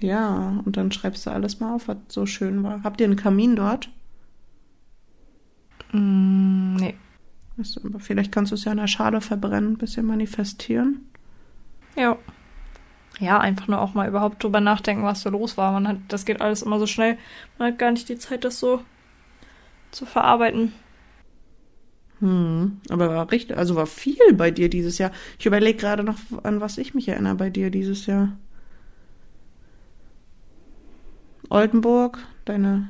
Ja, 0.00 0.60
und 0.66 0.76
dann 0.76 0.92
schreibst 0.92 1.24
du 1.24 1.30
alles 1.30 1.60
mal 1.60 1.74
auf, 1.74 1.88
was 1.88 1.96
so 2.08 2.26
schön 2.26 2.62
war. 2.62 2.82
Habt 2.84 3.00
ihr 3.00 3.06
einen 3.06 3.16
Kamin 3.16 3.56
dort? 3.56 3.88
Mm, 5.92 6.74
nee. 6.74 6.94
Also, 7.56 7.80
vielleicht 8.00 8.32
kannst 8.32 8.52
du 8.52 8.56
es 8.56 8.66
ja 8.66 8.72
in 8.72 8.76
der 8.76 8.86
Schale 8.86 9.22
verbrennen, 9.22 9.72
ein 9.72 9.78
bisschen 9.78 10.04
manifestieren. 10.04 11.08
Ja. 11.96 12.18
Ja, 13.20 13.38
einfach 13.38 13.68
nur 13.68 13.80
auch 13.80 13.94
mal 13.94 14.08
überhaupt 14.08 14.42
drüber 14.42 14.60
nachdenken, 14.60 15.04
was 15.04 15.22
so 15.22 15.30
los 15.30 15.56
war. 15.56 15.72
Man 15.72 15.86
hat, 15.86 15.96
das 16.08 16.24
geht 16.24 16.40
alles 16.40 16.62
immer 16.62 16.78
so 16.78 16.86
schnell. 16.86 17.16
Man 17.58 17.72
hat 17.72 17.78
gar 17.78 17.92
nicht 17.92 18.08
die 18.08 18.18
Zeit, 18.18 18.44
das 18.44 18.58
so 18.58 18.82
zu 19.92 20.04
verarbeiten. 20.04 20.72
Hm, 22.20 22.80
aber 22.90 23.08
war 23.10 23.30
richtig, 23.30 23.56
also 23.56 23.76
war 23.76 23.86
viel 23.86 24.32
bei 24.34 24.50
dir 24.50 24.68
dieses 24.68 24.98
Jahr. 24.98 25.10
Ich 25.38 25.46
überlege 25.46 25.78
gerade 25.78 26.02
noch, 26.02 26.16
an 26.42 26.60
was 26.60 26.78
ich 26.78 26.94
mich 26.94 27.08
erinnere 27.08 27.34
bei 27.34 27.50
dir 27.50 27.70
dieses 27.70 28.06
Jahr. 28.06 28.36
Oldenburg, 31.50 32.18
deine, 32.44 32.88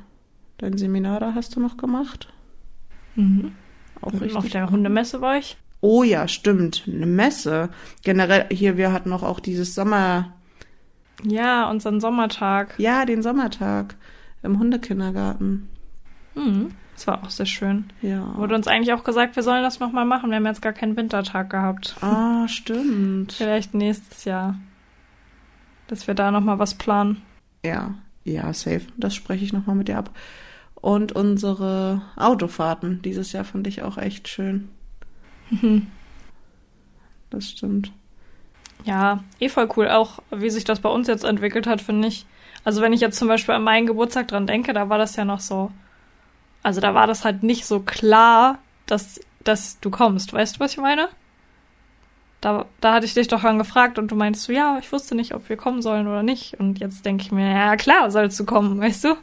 dein 0.58 0.78
Seminar 0.78 1.20
da 1.20 1.34
hast 1.34 1.56
du 1.56 1.60
noch 1.60 1.76
gemacht. 1.76 2.32
Mhm. 3.16 3.52
Auch 4.00 4.12
richtig. 4.12 4.36
Auf 4.36 4.48
der 4.48 4.70
Hundemesse 4.70 5.20
war 5.20 5.36
ich. 5.36 5.56
Oh 5.84 6.02
ja, 6.02 6.28
stimmt. 6.28 6.84
Eine 6.86 7.04
Messe. 7.04 7.68
Generell, 8.02 8.46
hier, 8.50 8.78
wir 8.78 8.90
hatten 8.90 9.10
noch 9.10 9.22
auch 9.22 9.38
dieses 9.38 9.74
Sommer. 9.74 10.32
Ja, 11.22 11.68
unseren 11.68 12.00
Sommertag. 12.00 12.72
Ja, 12.78 13.04
den 13.04 13.22
Sommertag 13.22 13.94
im 14.42 14.58
Hundekindergarten. 14.58 15.68
Mhm. 16.34 16.70
Das 16.94 17.06
war 17.06 17.22
auch 17.22 17.28
sehr 17.28 17.44
schön. 17.44 17.84
Ja. 18.00 18.34
Wurde 18.38 18.54
uns 18.54 18.66
eigentlich 18.66 18.94
auch 18.94 19.04
gesagt, 19.04 19.36
wir 19.36 19.42
sollen 19.42 19.62
das 19.62 19.78
nochmal 19.78 20.06
machen. 20.06 20.30
Wir 20.30 20.36
haben 20.36 20.46
jetzt 20.46 20.62
gar 20.62 20.72
keinen 20.72 20.96
Wintertag 20.96 21.50
gehabt. 21.50 21.96
Ah, 22.00 22.48
stimmt. 22.48 23.34
Vielleicht 23.34 23.74
nächstes 23.74 24.24
Jahr. 24.24 24.58
Dass 25.88 26.06
wir 26.06 26.14
da 26.14 26.30
nochmal 26.30 26.58
was 26.58 26.72
planen. 26.76 27.20
Ja, 27.62 27.92
ja, 28.24 28.50
safe. 28.54 28.86
Das 28.96 29.14
spreche 29.14 29.44
ich 29.44 29.52
nochmal 29.52 29.76
mit 29.76 29.88
dir 29.88 29.98
ab. 29.98 30.16
Und 30.76 31.12
unsere 31.12 32.00
Autofahrten 32.16 33.02
dieses 33.02 33.32
Jahr 33.32 33.44
fand 33.44 33.66
ich 33.66 33.82
auch 33.82 33.98
echt 33.98 34.28
schön. 34.28 34.70
Mhm. 35.50 35.86
Das 37.30 37.50
stimmt. 37.50 37.90
Ja, 38.84 39.24
eh 39.40 39.48
voll 39.48 39.68
cool. 39.76 39.88
Auch 39.88 40.20
wie 40.30 40.50
sich 40.50 40.62
das 40.62 40.78
bei 40.78 40.88
uns 40.88 41.08
jetzt 41.08 41.24
entwickelt 41.24 41.66
hat, 41.66 41.80
finde 41.80 42.06
ich. 42.06 42.26
Also 42.64 42.80
wenn 42.80 42.92
ich 42.92 43.00
jetzt 43.00 43.18
zum 43.18 43.28
Beispiel 43.28 43.54
an 43.54 43.64
meinen 43.64 43.86
Geburtstag 43.86 44.28
dran 44.28 44.46
denke, 44.46 44.72
da 44.72 44.88
war 44.88 44.98
das 44.98 45.16
ja 45.16 45.24
noch 45.24 45.40
so. 45.40 45.72
Also 46.62 46.80
da 46.80 46.94
war 46.94 47.06
das 47.06 47.24
halt 47.24 47.42
nicht 47.42 47.66
so 47.66 47.80
klar, 47.80 48.58
dass, 48.86 49.20
dass 49.42 49.80
du 49.80 49.90
kommst. 49.90 50.32
Weißt 50.32 50.56
du, 50.56 50.60
was 50.60 50.72
ich 50.72 50.78
meine? 50.78 51.08
Da, 52.40 52.66
da 52.80 52.92
hatte 52.94 53.06
ich 53.06 53.14
dich 53.14 53.28
doch 53.28 53.42
angefragt 53.42 53.98
und 53.98 54.10
du 54.10 54.16
meinst 54.16 54.42
so, 54.44 54.52
ja, 54.52 54.78
ich 54.78 54.92
wusste 54.92 55.14
nicht, 55.14 55.34
ob 55.34 55.48
wir 55.48 55.56
kommen 55.56 55.82
sollen 55.82 56.06
oder 56.06 56.22
nicht. 56.22 56.60
Und 56.60 56.78
jetzt 56.78 57.04
denke 57.04 57.24
ich 57.24 57.32
mir, 57.32 57.50
ja 57.50 57.76
klar, 57.76 58.10
sollst 58.10 58.38
du 58.38 58.44
kommen, 58.44 58.80
weißt 58.80 59.04
du? 59.04 59.16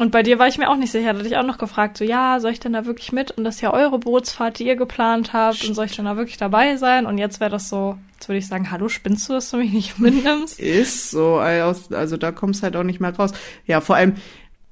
Und 0.00 0.12
bei 0.12 0.22
dir 0.22 0.38
war 0.38 0.48
ich 0.48 0.56
mir 0.56 0.70
auch 0.70 0.78
nicht 0.78 0.92
sicher. 0.92 1.12
Da 1.12 1.18
hatte 1.18 1.28
ich 1.28 1.36
auch 1.36 1.44
noch 1.44 1.58
gefragt, 1.58 1.98
so, 1.98 2.04
ja, 2.04 2.40
soll 2.40 2.52
ich 2.52 2.58
denn 2.60 2.72
da 2.72 2.86
wirklich 2.86 3.12
mit? 3.12 3.32
Und 3.32 3.44
das 3.44 3.56
ist 3.56 3.60
ja 3.60 3.70
eure 3.70 3.98
Bootsfahrt, 3.98 4.58
die 4.58 4.66
ihr 4.66 4.76
geplant 4.76 5.34
habt. 5.34 5.62
Und 5.66 5.74
soll 5.74 5.84
ich 5.84 5.94
denn 5.94 6.06
da 6.06 6.16
wirklich 6.16 6.38
dabei 6.38 6.78
sein? 6.78 7.04
Und 7.04 7.18
jetzt 7.18 7.38
wäre 7.38 7.50
das 7.50 7.68
so, 7.68 7.98
jetzt 8.14 8.26
würde 8.26 8.38
ich 8.38 8.48
sagen, 8.48 8.70
hallo, 8.70 8.88
spinnst 8.88 9.28
du, 9.28 9.34
dass 9.34 9.50
du 9.50 9.58
mich 9.58 9.74
nicht 9.74 9.98
mitnimmst? 9.98 10.58
Ist 10.58 11.10
so. 11.10 11.36
Also 11.36 12.16
da 12.16 12.32
kommst 12.32 12.62
halt 12.62 12.76
auch 12.76 12.82
nicht 12.82 13.00
mehr 13.00 13.14
raus. 13.14 13.32
Ja, 13.66 13.82
vor 13.82 13.96
allem, 13.96 14.14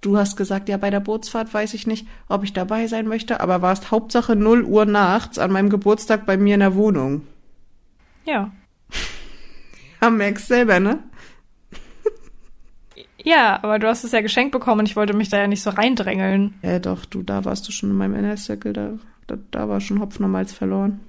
du 0.00 0.16
hast 0.16 0.36
gesagt, 0.36 0.70
ja, 0.70 0.78
bei 0.78 0.88
der 0.88 1.00
Bootsfahrt 1.00 1.52
weiß 1.52 1.74
ich 1.74 1.86
nicht, 1.86 2.06
ob 2.30 2.42
ich 2.42 2.54
dabei 2.54 2.86
sein 2.86 3.06
möchte, 3.06 3.40
aber 3.40 3.60
warst 3.60 3.90
Hauptsache 3.90 4.34
0 4.34 4.62
Uhr 4.62 4.86
nachts 4.86 5.38
an 5.38 5.52
meinem 5.52 5.68
Geburtstag 5.68 6.24
bei 6.24 6.38
mir 6.38 6.54
in 6.54 6.60
der 6.60 6.74
Wohnung. 6.74 7.26
Ja. 8.24 8.50
Ja, 10.00 10.10
merkst 10.10 10.46
selber, 10.46 10.78
ne? 10.78 11.00
Ja, 13.28 13.62
aber 13.62 13.78
du 13.78 13.86
hast 13.86 14.04
es 14.04 14.12
ja 14.12 14.22
geschenkt 14.22 14.52
bekommen 14.52 14.80
und 14.80 14.88
ich 14.88 14.96
wollte 14.96 15.12
mich 15.12 15.28
da 15.28 15.36
ja 15.36 15.46
nicht 15.46 15.62
so 15.62 15.68
reindrängeln. 15.68 16.54
Ja, 16.62 16.78
doch, 16.78 17.04
du, 17.04 17.22
da 17.22 17.44
warst 17.44 17.68
du 17.68 17.72
schon 17.72 17.90
in 17.90 17.96
meinem 17.96 18.14
Inner 18.14 18.38
Circle, 18.38 18.72
da, 18.72 18.92
da, 19.26 19.36
da 19.50 19.68
war 19.68 19.82
schon 19.82 20.00
Hopfen 20.00 20.24
und 20.24 20.30
Malz 20.30 20.54
verloren. 20.54 21.00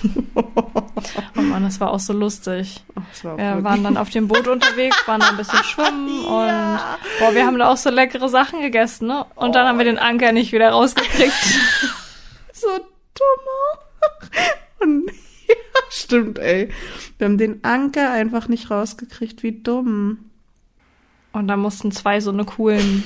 oh 0.36 1.40
Mann, 1.40 1.64
das 1.64 1.80
war 1.80 1.90
auch 1.90 1.98
so 1.98 2.12
lustig. 2.12 2.84
Ach, 2.94 3.24
war 3.24 3.36
wir 3.36 3.64
waren 3.64 3.82
dann 3.82 3.96
auf 3.96 4.10
dem 4.10 4.28
Boot 4.28 4.46
unterwegs, 4.46 4.96
waren 5.08 5.18
da 5.18 5.30
ein 5.30 5.36
bisschen 5.36 5.58
schwimmen 5.64 6.22
ja. 6.22 6.28
und 6.28 6.80
boah, 7.18 7.34
wir 7.34 7.44
haben 7.44 7.58
da 7.58 7.72
auch 7.72 7.76
so 7.76 7.90
leckere 7.90 8.28
Sachen 8.28 8.60
gegessen, 8.60 9.08
ne? 9.08 9.26
Und 9.34 9.48
oh. 9.48 9.52
dann 9.52 9.66
haben 9.66 9.78
wir 9.78 9.86
den 9.86 9.98
Anker 9.98 10.30
nicht 10.30 10.52
wieder 10.52 10.70
rausgekriegt. 10.70 11.32
so 12.52 12.68
dumm. 12.76 14.42
Und 14.82 15.10
ja, 15.48 15.54
stimmt, 15.90 16.38
ey. 16.38 16.68
Wir 17.16 17.24
haben 17.24 17.38
den 17.38 17.64
Anker 17.64 18.12
einfach 18.12 18.46
nicht 18.46 18.70
rausgekriegt. 18.70 19.42
Wie 19.42 19.62
dumm. 19.62 20.27
Und 21.38 21.46
da 21.46 21.56
mussten 21.56 21.92
zwei 21.92 22.20
so 22.20 22.32
eine 22.32 22.44
coolen 22.44 23.04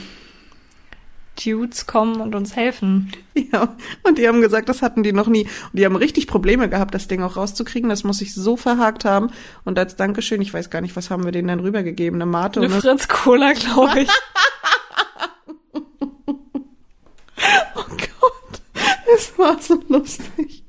Dudes 1.42 1.86
kommen 1.86 2.22
und 2.22 2.34
uns 2.34 2.56
helfen. 2.56 3.12
Ja, 3.52 3.76
und 4.02 4.16
die 4.16 4.26
haben 4.26 4.40
gesagt, 4.40 4.70
das 4.70 4.80
hatten 4.80 5.02
die 5.02 5.12
noch 5.12 5.26
nie. 5.26 5.42
Und 5.44 5.78
die 5.78 5.84
haben 5.84 5.96
richtig 5.96 6.26
Probleme 6.26 6.70
gehabt, 6.70 6.94
das 6.94 7.08
Ding 7.08 7.22
auch 7.22 7.36
rauszukriegen. 7.36 7.90
Das 7.90 8.04
muss 8.04 8.22
ich 8.22 8.34
so 8.34 8.56
verhakt 8.56 9.04
haben. 9.04 9.30
Und 9.64 9.78
als 9.78 9.96
Dankeschön, 9.96 10.40
ich 10.40 10.54
weiß 10.54 10.70
gar 10.70 10.80
nicht, 10.80 10.96
was 10.96 11.10
haben 11.10 11.24
wir 11.24 11.32
denen 11.32 11.48
dann 11.48 11.60
rübergegeben? 11.60 12.22
Eine 12.22 12.30
Mate? 12.30 12.60
Eine 12.60 12.70
Fritz 12.70 13.08
Cola, 13.08 13.52
glaube 13.52 14.00
ich. 14.00 14.10
oh 17.74 17.84
Gott, 17.84 18.62
es 19.14 19.38
war 19.38 19.60
so 19.60 19.82
lustig. 19.88 20.64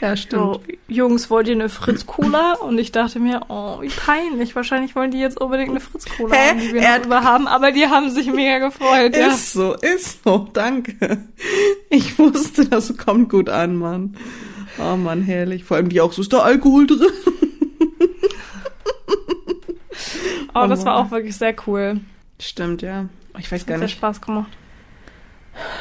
Ja, 0.00 0.16
stimmt. 0.16 0.42
So, 0.42 0.62
Jungs, 0.88 1.28
wollt 1.28 1.46
ihr 1.48 1.54
eine 1.54 1.68
Fritz-Cola? 1.68 2.54
Und 2.54 2.78
ich 2.78 2.90
dachte 2.90 3.18
mir, 3.18 3.42
oh, 3.48 3.82
wie 3.82 3.88
peinlich. 3.88 4.56
Wahrscheinlich 4.56 4.96
wollen 4.96 5.10
die 5.10 5.18
jetzt 5.18 5.38
unbedingt 5.38 5.70
eine 5.70 5.80
Fritz-Cola 5.80 6.34
haben, 6.34 6.60
die 6.60 6.72
wir 6.72 6.80
noch 6.80 7.04
über 7.04 7.22
haben. 7.22 7.46
Aber 7.46 7.70
die 7.70 7.86
haben 7.86 8.10
sich 8.10 8.32
mega 8.32 8.58
gefreut, 8.58 9.14
ja. 9.14 9.28
Ist 9.28 9.52
so, 9.52 9.74
ist 9.74 10.24
so. 10.24 10.48
Danke. 10.52 11.24
Ich 11.90 12.18
wusste, 12.18 12.66
das 12.66 12.96
kommt 12.96 13.28
gut 13.30 13.50
an, 13.50 13.76
Mann. 13.76 14.16
Oh 14.78 14.96
Mann, 14.96 15.22
herrlich. 15.22 15.64
Vor 15.64 15.76
allem 15.76 15.88
die 15.88 16.00
auch 16.00 16.12
so, 16.12 16.22
ist 16.22 16.32
da 16.32 16.38
Alkohol 16.38 16.86
drin? 16.86 17.12
oh, 20.54 20.66
das 20.66 20.84
war 20.84 20.96
auch 20.96 21.10
wirklich 21.10 21.36
sehr 21.36 21.54
cool. 21.66 22.00
Stimmt, 22.38 22.82
ja. 22.82 23.08
Ich 23.38 23.50
weiß 23.50 23.66
gar 23.66 23.74
Hat 23.74 23.82
nicht. 23.82 23.90
Sehr 23.90 23.98
Spaß 23.98 24.20
gemacht. 24.20 24.50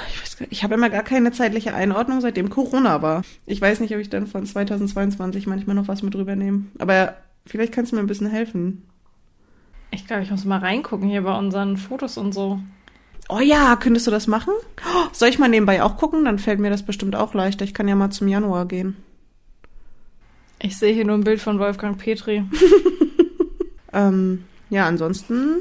Ich 0.09 0.18
ich 0.49 0.63
habe 0.63 0.75
immer 0.75 0.89
gar 0.89 1.03
keine 1.03 1.31
zeitliche 1.31 1.73
Einordnung, 1.73 2.21
seitdem 2.21 2.49
Corona 2.49 3.01
war. 3.01 3.23
Ich 3.45 3.61
weiß 3.61 3.79
nicht, 3.79 3.93
ob 3.93 3.99
ich 3.99 4.09
dann 4.09 4.27
von 4.27 4.45
2022 4.45 5.47
manchmal 5.47 5.75
noch 5.75 5.87
was 5.87 6.03
mit 6.03 6.15
rübernehme. 6.15 6.65
Aber 6.77 7.15
vielleicht 7.45 7.73
kannst 7.73 7.91
du 7.91 7.95
mir 7.95 8.01
ein 8.01 8.07
bisschen 8.07 8.29
helfen. 8.29 8.83
Ich 9.91 10.05
glaube, 10.05 10.23
ich 10.23 10.31
muss 10.31 10.45
mal 10.45 10.59
reingucken 10.59 11.09
hier 11.09 11.23
bei 11.23 11.37
unseren 11.37 11.77
Fotos 11.77 12.17
und 12.17 12.33
so. 12.33 12.59
Oh 13.27 13.39
ja, 13.39 13.75
könntest 13.75 14.07
du 14.07 14.11
das 14.11 14.27
machen? 14.27 14.53
Soll 15.11 15.29
ich 15.29 15.39
mal 15.39 15.49
nebenbei 15.49 15.83
auch 15.83 15.97
gucken? 15.97 16.25
Dann 16.25 16.39
fällt 16.39 16.59
mir 16.59 16.69
das 16.69 16.83
bestimmt 16.83 17.15
auch 17.15 17.33
leichter. 17.33 17.63
Ich 17.63 17.73
kann 17.73 17.87
ja 17.87 17.95
mal 17.95 18.09
zum 18.09 18.27
Januar 18.27 18.67
gehen. 18.67 18.97
Ich 20.61 20.77
sehe 20.77 20.93
hier 20.93 21.05
nur 21.05 21.15
ein 21.15 21.23
Bild 21.23 21.39
von 21.39 21.59
Wolfgang 21.59 21.97
Petri. 21.97 22.43
ähm, 23.93 24.45
ja, 24.69 24.85
ansonsten 24.87 25.57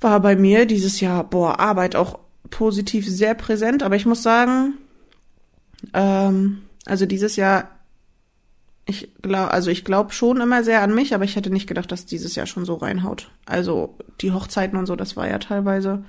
war 0.00 0.20
bei 0.20 0.36
mir 0.36 0.66
dieses 0.66 1.00
Jahr, 1.00 1.24
boah, 1.24 1.58
Arbeit 1.60 1.96
auch 1.96 2.18
positiv 2.50 3.08
sehr 3.08 3.34
präsent, 3.34 3.82
aber 3.82 3.96
ich 3.96 4.06
muss 4.06 4.22
sagen, 4.22 4.74
ähm, 5.94 6.62
also 6.86 7.06
dieses 7.06 7.36
Jahr, 7.36 7.70
ich 8.86 9.10
glaube, 9.22 9.52
also 9.52 9.70
ich 9.70 9.84
glaube 9.84 10.12
schon 10.12 10.40
immer 10.40 10.64
sehr 10.64 10.82
an 10.82 10.94
mich, 10.94 11.14
aber 11.14 11.24
ich 11.24 11.36
hätte 11.36 11.50
nicht 11.50 11.66
gedacht, 11.66 11.92
dass 11.92 12.06
dieses 12.06 12.34
Jahr 12.34 12.46
schon 12.46 12.64
so 12.64 12.74
reinhaut. 12.74 13.30
Also 13.46 13.96
die 14.20 14.32
Hochzeiten 14.32 14.78
und 14.78 14.86
so, 14.86 14.96
das 14.96 15.16
war 15.16 15.28
ja 15.28 15.38
teilweise 15.38 16.04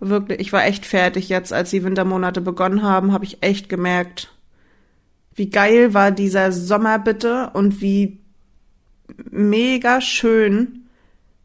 wirklich, 0.00 0.40
ich 0.40 0.52
war 0.52 0.64
echt 0.64 0.86
fertig 0.86 1.28
jetzt, 1.28 1.52
als 1.52 1.70
die 1.70 1.84
Wintermonate 1.84 2.40
begonnen 2.40 2.82
haben, 2.82 3.12
habe 3.12 3.24
ich 3.24 3.42
echt 3.42 3.68
gemerkt, 3.68 4.30
wie 5.34 5.50
geil 5.50 5.94
war 5.94 6.10
dieser 6.10 6.52
Sommer 6.52 6.98
bitte 6.98 7.50
und 7.54 7.80
wie 7.80 8.20
mega 9.30 10.00
schön 10.00 10.86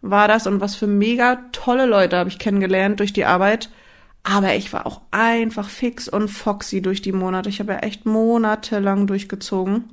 war 0.02 0.28
das 0.28 0.48
und 0.48 0.62
was 0.62 0.76
für 0.76 0.88
mega 0.88 1.40
tolle 1.52 1.86
Leute 1.86 2.18
habe 2.18 2.30
ich 2.30 2.40
kennengelernt 2.40 3.00
durch 3.00 3.14
die 3.14 3.26
Arbeit. 3.26 3.70
Aber 4.30 4.56
ich 4.56 4.72
war 4.74 4.86
auch 4.86 5.02
einfach 5.10 5.70
fix 5.70 6.08
und 6.08 6.28
foxy 6.28 6.84
durch 6.84 7.02
die 7.02 7.12
Monate. 7.12 7.50
Ich 7.50 7.60
habe 7.60 7.74
ja 7.74 7.80
echt 7.80 8.06
monatelang 8.06 9.08
durchgezogen. 9.08 9.86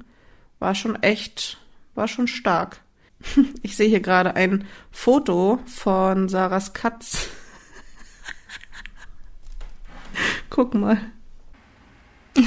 War 0.58 0.74
schon 0.74 1.02
echt, 1.02 1.58
war 1.94 2.06
schon 2.06 2.28
stark. 2.28 2.80
Ich 3.62 3.76
sehe 3.76 3.88
hier 3.88 4.00
gerade 4.00 4.36
ein 4.36 4.66
Foto 4.92 5.58
von 5.64 6.28
Sarahs 6.28 6.74
Katz. 6.74 7.30
Guck 10.50 10.74
mal. 10.74 10.98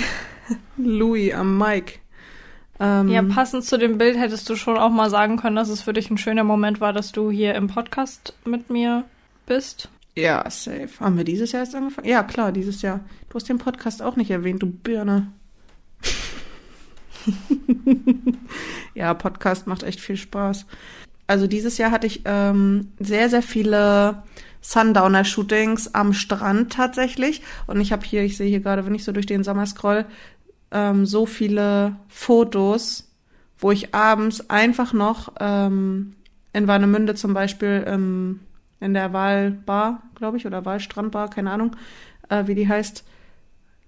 Louis 0.77 1.33
am 1.33 1.57
Mike. 1.57 1.95
Ähm, 2.79 3.09
Ja, 3.09 3.23
passend 3.23 3.65
zu 3.65 3.79
dem 3.79 3.97
Bild 3.97 4.15
hättest 4.15 4.47
du 4.47 4.55
schon 4.55 4.77
auch 4.77 4.91
mal 4.91 5.09
sagen 5.09 5.37
können, 5.37 5.55
dass 5.55 5.69
es 5.69 5.81
für 5.81 5.93
dich 5.93 6.11
ein 6.11 6.19
schöner 6.19 6.43
Moment 6.43 6.81
war, 6.81 6.93
dass 6.93 7.11
du 7.11 7.31
hier 7.31 7.55
im 7.55 7.65
Podcast 7.65 8.35
mit 8.45 8.69
mir 8.69 9.05
bist. 9.47 9.89
Ja, 10.15 10.49
safe. 10.49 10.89
Haben 10.99 11.17
wir 11.17 11.23
dieses 11.23 11.51
Jahr 11.51 11.61
erst 11.63 11.75
angefangen? 11.75 12.07
Ja, 12.07 12.23
klar, 12.23 12.51
dieses 12.51 12.81
Jahr. 12.81 13.01
Du 13.29 13.35
hast 13.35 13.47
den 13.47 13.57
Podcast 13.57 14.01
auch 14.01 14.15
nicht 14.15 14.31
erwähnt, 14.31 14.61
du 14.61 14.67
Birne. 14.67 15.31
ja, 18.93 19.13
Podcast 19.13 19.67
macht 19.67 19.83
echt 19.83 19.99
viel 19.99 20.17
Spaß. 20.17 20.65
Also 21.27 21.47
dieses 21.47 21.77
Jahr 21.77 21.91
hatte 21.91 22.07
ich 22.07 22.21
ähm, 22.25 22.91
sehr, 22.99 23.29
sehr 23.29 23.43
viele 23.43 24.23
Sundowner-Shootings 24.61 25.93
am 25.93 26.13
Strand 26.13 26.73
tatsächlich. 26.73 27.41
Und 27.67 27.79
ich 27.81 27.91
habe 27.91 28.05
hier, 28.05 28.23
ich 28.23 28.35
sehe 28.35 28.49
hier 28.49 28.61
gerade, 28.61 28.85
wenn 28.85 28.95
ich 28.95 29.03
so 29.03 29.11
durch 29.11 29.25
den 29.25 29.43
Sommer 29.43 29.65
scroll, 29.65 30.05
ähm, 30.71 31.05
so 31.05 31.25
viele 31.25 31.95
Fotos, 32.07 33.11
wo 33.57 33.71
ich 33.71 33.93
abends 33.93 34.49
einfach 34.49 34.93
noch 34.93 35.33
ähm, 35.39 36.13
in 36.53 36.67
Warnemünde 36.67 37.15
zum 37.15 37.33
Beispiel 37.33 37.83
ähm, 37.87 38.39
in 38.79 38.93
der 38.93 39.13
Wahlbar, 39.13 40.01
glaube 40.15 40.37
ich, 40.37 40.45
oder 40.45 40.65
Wahlstrandbar, 40.65 41.29
keine 41.29 41.51
Ahnung, 41.51 41.75
äh, 42.29 42.47
wie 42.47 42.55
die 42.55 42.67
heißt, 42.67 43.03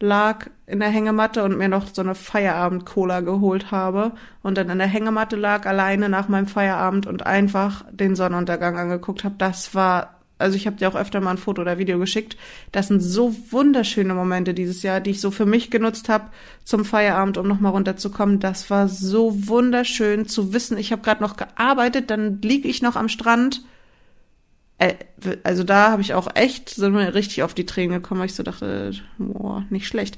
lag 0.02 0.48
in 0.66 0.80
der 0.80 0.90
Hängematte 0.90 1.44
und 1.44 1.58
mir 1.58 1.70
noch 1.70 1.88
so 1.94 2.02
eine 2.02 2.16
Feierabend-Cola 2.16 3.22
geholt 3.22 3.72
habe 3.72 4.14
und 4.42 4.58
dann 4.58 4.70
in 4.70 4.80
der 4.80 4.88
Hängematte 4.88 5.36
lag 5.36 5.66
alleine 5.66 6.10
nach 6.10 6.28
meinem 6.28 6.48
Feierabend 6.48 7.08
und 7.08 7.26
einfach 7.26 7.86
den 7.92 8.16
Sonnenuntergang 8.16 8.78
angeguckt 8.78 9.24
habe. 9.24 9.36
Das 9.38 9.76
war, 9.76 10.16
also 10.40 10.56
ich 10.56 10.66
habe 10.66 10.78
dir 10.78 10.90
auch 10.90 10.96
öfter 10.96 11.22
mal 11.22 11.32
ein 11.32 11.38
Foto 11.38 11.62
oder 11.62 11.78
Video 11.78 12.00
geschickt. 12.00 12.36
Das 12.72 12.88
sind 12.88 13.00
so 13.00 13.36
wunderschöne 13.52 14.16
Momente 14.16 14.56
dieses 14.56 14.82
Jahr, 14.82 15.02
die 15.02 15.12
ich 15.12 15.22
so 15.22 15.30
für 15.30 15.46
mich 15.46 15.70
genutzt 15.70 16.10
habe 16.10 16.30
zum 16.64 16.84
Feierabend, 16.84 17.38
um 17.38 17.48
nochmal 17.48 17.72
runterzukommen. 17.72 18.40
Das 18.40 18.72
war 18.72 18.88
so 18.88 19.48
wunderschön 19.48 20.28
zu 20.28 20.52
wissen, 20.52 20.78
ich 20.78 20.92
habe 20.92 21.04
gerade 21.04 21.22
noch 21.22 21.38
gearbeitet, 21.38 22.10
dann 22.10 22.42
lieg 22.42 22.66
ich 22.66 22.82
noch 22.82 22.96
am 22.96 23.08
Strand 23.08 23.62
also 25.44 25.64
da 25.64 25.92
habe 25.92 26.02
ich 26.02 26.14
auch 26.14 26.28
echt, 26.36 26.70
sind 26.70 26.94
mir 26.94 27.14
richtig 27.14 27.44
auf 27.44 27.54
die 27.54 27.66
Tränen 27.66 28.02
gekommen, 28.02 28.20
weil 28.20 28.28
ich 28.28 28.36
so 28.36 28.44
dachte, 28.44 28.92
boah, 29.18 29.64
nicht 29.70 29.88
schlecht. 29.88 30.18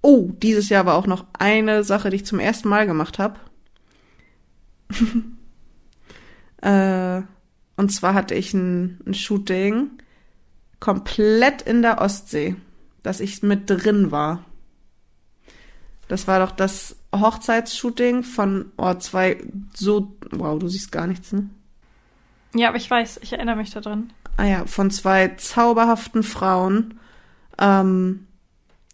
Oh, 0.00 0.30
dieses 0.42 0.68
Jahr 0.68 0.86
war 0.86 0.94
auch 0.94 1.06
noch 1.06 1.26
eine 1.38 1.84
Sache, 1.84 2.10
die 2.10 2.16
ich 2.16 2.26
zum 2.26 2.38
ersten 2.38 2.68
Mal 2.68 2.86
gemacht 2.86 3.18
habe. 3.18 3.38
äh, 6.62 7.22
und 7.76 7.90
zwar 7.90 8.14
hatte 8.14 8.34
ich 8.34 8.54
ein, 8.54 9.00
ein 9.06 9.14
Shooting 9.14 9.90
komplett 10.80 11.62
in 11.62 11.82
der 11.82 12.00
Ostsee, 12.00 12.56
dass 13.02 13.20
ich 13.20 13.42
mit 13.42 13.68
drin 13.68 14.10
war. 14.10 14.44
Das 16.06 16.26
war 16.26 16.38
doch 16.38 16.52
das 16.52 16.96
Hochzeitsshooting 17.14 18.22
von 18.22 18.72
oh, 18.78 18.94
zwei 18.94 19.38
so 19.74 20.16
wow, 20.30 20.58
du 20.58 20.68
siehst 20.68 20.92
gar 20.92 21.06
nichts, 21.06 21.32
ne? 21.32 21.50
Ja, 22.54 22.68
aber 22.68 22.76
ich 22.78 22.90
weiß, 22.90 23.20
ich 23.22 23.32
erinnere 23.32 23.56
mich 23.56 23.70
daran. 23.70 24.10
ah 24.36 24.44
ja, 24.44 24.66
von 24.66 24.90
zwei 24.90 25.28
zauberhaften 25.36 26.22
Frauen. 26.22 26.98
Ähm, 27.58 28.26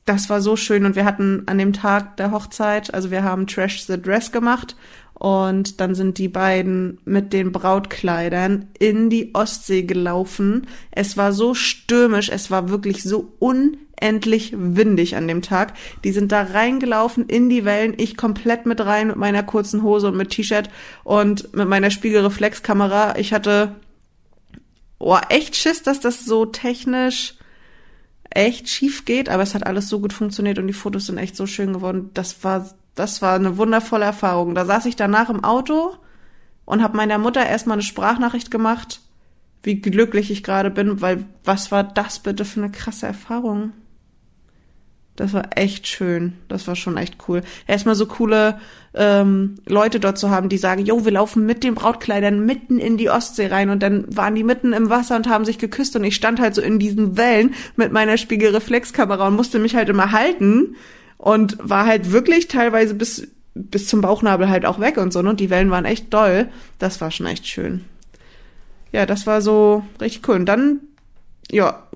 das 0.05 0.29
war 0.29 0.41
so 0.41 0.57
schön 0.57 0.85
und 0.85 0.97
wir 0.97 1.05
hatten 1.05 1.45
an 1.47 1.59
dem 1.59 1.73
Tag 1.73 2.17
der 2.19 2.31
Hochzeit, 2.31 2.93
also 2.93 3.11
wir 3.11 3.25
haben 3.25 3.47
Trash 3.47 3.85
the 3.87 4.01
Dress 4.01 4.33
gemacht 4.33 4.77
und 5.15 5.81
dann 5.81 5.95
sind 5.95 6.19
die 6.19 6.29
beiden 6.29 6.99
mit 7.05 7.33
den 7.33 7.53
Brautkleidern 7.53 8.69
in 8.79 9.09
die 9.09 9.35
Ostsee 9.35 9.85
gelaufen. 9.85 10.67
Es 10.91 11.17
war 11.17 11.33
so 11.33 11.55
stürmisch, 11.55 12.29
es 12.29 12.51
war 12.51 12.69
wirklich 12.69 13.03
so 13.03 13.33
unendlich 14.01 14.53
windig 14.57 15.17
an 15.17 15.29
dem 15.29 15.43
Tag. 15.43 15.75
Die 16.05 16.13
sind 16.13 16.33
da 16.33 16.43
reingelaufen 16.43 17.27
in 17.27 17.49
die 17.49 17.65
Wellen, 17.65 17.95
ich 17.97 18.17
komplett 18.17 18.67
mit 18.67 18.81
rein 18.81 19.09
mit 19.09 19.17
meiner 19.17 19.43
kurzen 19.43 19.83
Hose 19.83 20.09
und 20.09 20.17
mit 20.17 20.31
T-Shirt 20.31 20.71
und 21.05 21.55
mit 21.55 21.69
meiner 21.69 21.91
Spiegelreflexkamera. 21.91 23.17
Ich 23.19 23.33
hatte 23.33 23.75
oh, 24.99 25.19
echt 25.29 25.57
Schiss, 25.57 25.83
dass 25.83 26.01
das 26.01 26.25
so 26.25 26.47
technisch 26.47 27.35
echt 28.31 28.69
schief 28.69 29.05
geht, 29.05 29.29
aber 29.29 29.43
es 29.43 29.55
hat 29.55 29.67
alles 29.67 29.89
so 29.89 30.01
gut 30.01 30.13
funktioniert 30.13 30.59
und 30.59 30.67
die 30.67 30.73
Fotos 30.73 31.07
sind 31.07 31.19
echt 31.19 31.37
so 31.37 31.47
schön 31.47 31.73
geworden. 31.73 32.11
Das 32.15 32.43
war, 32.43 32.69
das 32.95 33.23
war 33.23 33.35
eine 33.35 33.57
wundervolle 33.57 34.05
Erfahrung. 34.05 34.55
Da 34.55 34.65
saß 34.65 34.87
ich 34.87 34.97
danach 34.97 35.31
im 35.31 35.45
Auto 35.45 35.95
und 36.65 36.83
habe 36.83 36.97
meiner 36.97 37.19
Mutter 37.19 37.47
erstmal 37.47 37.77
eine 37.77 37.83
Sprachnachricht 37.83 38.51
gemacht, 38.51 39.01
wie 39.63 39.81
glücklich 39.81 40.31
ich 40.31 40.43
gerade 40.43 40.71
bin, 40.71 41.01
weil 41.01 41.25
was 41.45 41.71
war 41.71 41.85
das 41.85 42.19
bitte 42.19 42.45
für 42.45 42.61
eine 42.61 42.73
krasse 42.73 43.07
Erfahrung? 43.07 43.73
Das 45.17 45.33
war 45.33 45.51
echt 45.57 45.87
schön. 45.87 46.33
Das 46.49 46.67
war 46.67 46.75
schon 46.75 46.97
echt 46.97 47.17
cool. 47.29 47.43
Erstmal 47.69 47.95
so 47.95 48.07
coole 48.07 48.59
ähm, 48.95 49.57
Leute 49.67 50.01
dort 50.01 50.19
zu 50.19 50.31
haben, 50.31 50.49
die 50.49 50.59
sagen, 50.59 50.85
jo, 50.85 51.05
wir 51.05 51.12
laufen 51.12 51.47
mit 51.47 51.62
den 51.62 51.75
Brautkleidern 51.75 52.45
mitten 52.45 52.79
in 52.79 52.97
die 52.97 53.11
Ostsee 53.11 53.47
rein 53.47 53.71
und 53.71 53.83
dann 53.83 54.05
waren 54.17 54.35
die 54.35 54.43
mitten 54.43 54.73
im 54.73 54.91
Wasser 54.91 55.15
und 55.17 55.29
haben 55.29 55.45
sich 55.45 55.59
geküsst 55.59 55.95
und 55.95 56.05
ich 56.05 56.17
stand 56.17 56.41
halt 56.41 56.55
so 56.55 56.62
in 56.62 56.79
diesen 56.79 57.17
Wellen 57.17 57.55
mit 57.77 57.93
meiner 57.93 58.17
Spiegelreflexkamera 58.17 59.29
und 59.29 59.37
musste 59.37 59.59
mich 59.61 59.77
halt 59.77 59.89
immer 59.89 60.11
halten 60.11 60.75
und 61.17 61.57
war 61.61 61.87
halt 61.87 62.11
wirklich 62.11 62.49
teilweise 62.49 62.95
bis 62.95 63.29
bis 63.55 63.87
zum 63.87 64.01
Bauchnabel 64.01 64.49
halt 64.49 64.67
auch 64.67 64.81
weg 64.81 64.97
und 64.97 65.12
so 65.12 65.23
ne? 65.23 65.31
und 65.31 65.41
die 65.41 65.51
Wellen 65.51 65.71
waren 65.71 65.85
echt 65.85 66.12
doll. 66.12 66.49
Das 66.79 67.01
war 67.01 67.11
schon 67.11 67.27
echt 67.27 67.47
schön. 67.47 67.85
Ja, 68.93 69.07
das 69.07 69.27
war 69.27 69.41
so 69.41 69.85
richtig 70.01 70.29
cool. 70.29 70.37
Und 70.37 70.47
dann, 70.47 70.81
ja, 71.51 71.87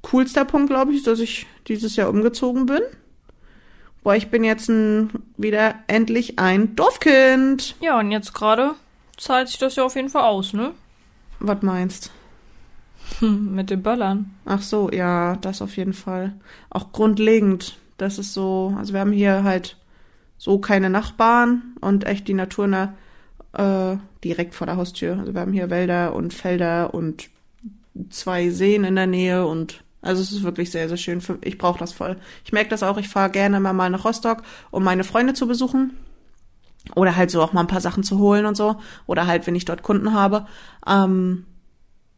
coolster 0.00 0.44
Punkt, 0.44 0.70
glaube 0.70 0.92
ich, 0.92 1.02
dass 1.02 1.20
ich 1.20 1.46
dieses 1.68 1.96
Jahr 1.96 2.08
umgezogen 2.10 2.66
bin. 2.66 2.80
Boah, 4.02 4.16
ich 4.16 4.30
bin 4.30 4.42
jetzt 4.42 4.68
ein, 4.68 5.10
wieder 5.36 5.76
endlich 5.86 6.38
ein 6.38 6.74
Dorfkind. 6.74 7.76
Ja, 7.80 8.00
und 8.00 8.10
jetzt 8.10 8.34
gerade 8.34 8.72
zahlt 9.16 9.48
sich 9.48 9.58
das 9.58 9.76
ja 9.76 9.84
auf 9.84 9.94
jeden 9.94 10.08
Fall 10.08 10.24
aus, 10.24 10.52
ne? 10.52 10.72
Was 11.38 11.62
meinst? 11.62 12.10
Hm, 13.20 13.54
mit 13.54 13.70
den 13.70 13.82
Böllern. 13.82 14.34
Ach 14.44 14.62
so, 14.62 14.90
ja, 14.90 15.36
das 15.36 15.62
auf 15.62 15.76
jeden 15.76 15.92
Fall. 15.92 16.34
Auch 16.70 16.92
grundlegend. 16.92 17.78
Das 17.98 18.18
ist 18.18 18.34
so, 18.34 18.74
also 18.76 18.92
wir 18.92 19.00
haben 19.00 19.12
hier 19.12 19.44
halt 19.44 19.76
so 20.38 20.58
keine 20.58 20.90
Nachbarn 20.90 21.76
und 21.80 22.04
echt 22.04 22.26
die 22.26 22.34
Natur 22.34 22.66
na, 22.66 22.94
äh, 23.52 23.96
direkt 24.24 24.54
vor 24.54 24.66
der 24.66 24.76
Haustür. 24.76 25.18
Also 25.18 25.34
wir 25.34 25.40
haben 25.40 25.52
hier 25.52 25.70
Wälder 25.70 26.14
und 26.14 26.34
Felder 26.34 26.94
und 26.94 27.28
zwei 28.10 28.50
Seen 28.50 28.84
in 28.84 28.96
der 28.96 29.06
Nähe 29.06 29.46
und 29.46 29.84
also 30.02 30.20
es 30.20 30.32
ist 30.32 30.42
wirklich 30.42 30.70
sehr, 30.70 30.88
sehr 30.88 30.96
schön. 30.96 31.20
Für, 31.20 31.38
ich 31.42 31.56
brauche 31.58 31.78
das 31.78 31.92
voll. 31.92 32.16
Ich 32.44 32.52
merke 32.52 32.70
das 32.70 32.82
auch, 32.82 32.98
ich 32.98 33.08
fahre 33.08 33.30
gerne 33.30 33.56
immer 33.56 33.72
mal 33.72 33.88
nach 33.88 34.04
Rostock, 34.04 34.42
um 34.70 34.82
meine 34.82 35.04
Freunde 35.04 35.32
zu 35.32 35.46
besuchen. 35.46 35.96
Oder 36.96 37.14
halt 37.14 37.30
so 37.30 37.40
auch 37.40 37.52
mal 37.52 37.60
ein 37.60 37.68
paar 37.68 37.80
Sachen 37.80 38.02
zu 38.02 38.18
holen 38.18 38.44
und 38.44 38.56
so. 38.56 38.76
Oder 39.06 39.28
halt, 39.28 39.46
wenn 39.46 39.54
ich 39.54 39.64
dort 39.64 39.84
Kunden 39.84 40.12
habe. 40.12 40.46
Ähm, 40.86 41.46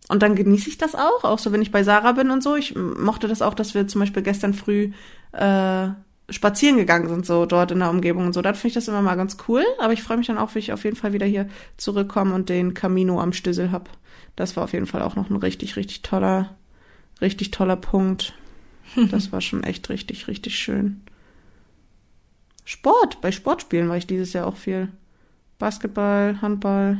und 0.08 0.22
dann 0.22 0.34
genieße 0.34 0.68
ich 0.68 0.78
das 0.78 0.94
auch, 0.94 1.24
auch 1.24 1.38
so, 1.38 1.52
wenn 1.52 1.62
ich 1.62 1.70
bei 1.70 1.82
Sarah 1.84 2.12
bin 2.12 2.30
und 2.30 2.42
so. 2.42 2.56
Ich 2.56 2.74
mochte 2.74 3.28
das 3.28 3.42
auch, 3.42 3.54
dass 3.54 3.74
wir 3.74 3.86
zum 3.86 4.00
Beispiel 4.00 4.22
gestern 4.22 4.54
früh 4.54 4.92
äh, 5.32 5.88
spazieren 6.30 6.78
gegangen 6.78 7.08
sind, 7.08 7.26
so 7.26 7.44
dort 7.44 7.70
in 7.70 7.80
der 7.80 7.90
Umgebung 7.90 8.26
und 8.26 8.32
so. 8.32 8.40
Da 8.40 8.54
finde 8.54 8.68
ich 8.68 8.74
das 8.74 8.88
immer 8.88 9.02
mal 9.02 9.16
ganz 9.16 9.36
cool. 9.46 9.62
Aber 9.78 9.92
ich 9.92 10.02
freue 10.02 10.16
mich 10.16 10.26
dann 10.26 10.38
auch, 10.38 10.54
wie 10.54 10.60
ich 10.60 10.72
auf 10.72 10.84
jeden 10.84 10.96
Fall 10.96 11.12
wieder 11.12 11.26
hier 11.26 11.48
zurückkomme 11.76 12.34
und 12.34 12.48
den 12.48 12.72
Camino 12.72 13.20
am 13.20 13.34
Stüssel 13.34 13.70
hab. 13.70 13.90
Das 14.36 14.56
war 14.56 14.64
auf 14.64 14.72
jeden 14.72 14.86
Fall 14.86 15.02
auch 15.02 15.16
noch 15.16 15.28
ein 15.28 15.36
richtig, 15.36 15.76
richtig 15.76 16.00
toller, 16.00 16.56
richtig 17.20 17.50
toller 17.50 17.76
Punkt. 17.76 18.34
Das 19.10 19.32
war 19.32 19.40
schon 19.40 19.64
echt 19.64 19.88
richtig, 19.88 20.28
richtig 20.28 20.56
schön. 20.56 21.02
Sport, 22.64 23.20
bei 23.22 23.32
Sportspielen 23.32 23.88
war 23.88 23.96
ich 23.96 24.06
dieses 24.06 24.34
Jahr 24.34 24.46
auch 24.46 24.56
viel. 24.56 24.88
Basketball, 25.58 26.38
Handball. 26.40 26.98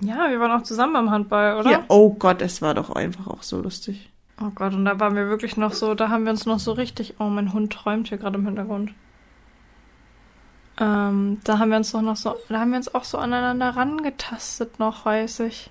Ja, 0.00 0.30
wir 0.30 0.40
waren 0.40 0.52
auch 0.52 0.62
zusammen 0.62 0.92
beim 0.92 1.10
Handball, 1.10 1.58
oder? 1.58 1.70
Ja, 1.70 1.84
oh 1.88 2.14
Gott, 2.14 2.42
es 2.42 2.62
war 2.62 2.74
doch 2.74 2.90
einfach 2.90 3.26
auch 3.26 3.42
so 3.42 3.60
lustig. 3.60 4.10
Oh 4.40 4.50
Gott, 4.54 4.74
und 4.74 4.84
da 4.84 5.00
waren 5.00 5.16
wir 5.16 5.28
wirklich 5.28 5.56
noch 5.56 5.72
so, 5.72 5.94
da 5.94 6.10
haben 6.10 6.24
wir 6.24 6.30
uns 6.30 6.44
noch 6.44 6.58
so 6.58 6.72
richtig. 6.72 7.14
Oh, 7.18 7.24
mein 7.24 7.52
Hund 7.52 7.72
träumt 7.72 8.08
hier 8.08 8.18
gerade 8.18 8.38
im 8.38 8.44
Hintergrund. 8.44 8.92
Ähm, 10.78 11.40
da 11.44 11.58
haben 11.58 11.70
wir 11.70 11.78
uns 11.78 11.92
doch 11.92 12.02
noch 12.02 12.16
so, 12.16 12.36
da 12.50 12.60
haben 12.60 12.70
wir 12.70 12.76
uns 12.76 12.94
auch 12.94 13.04
so 13.04 13.16
aneinander 13.16 13.70
rangetastet 13.70 14.78
noch, 14.78 15.06
weiß 15.06 15.40
ich. 15.40 15.70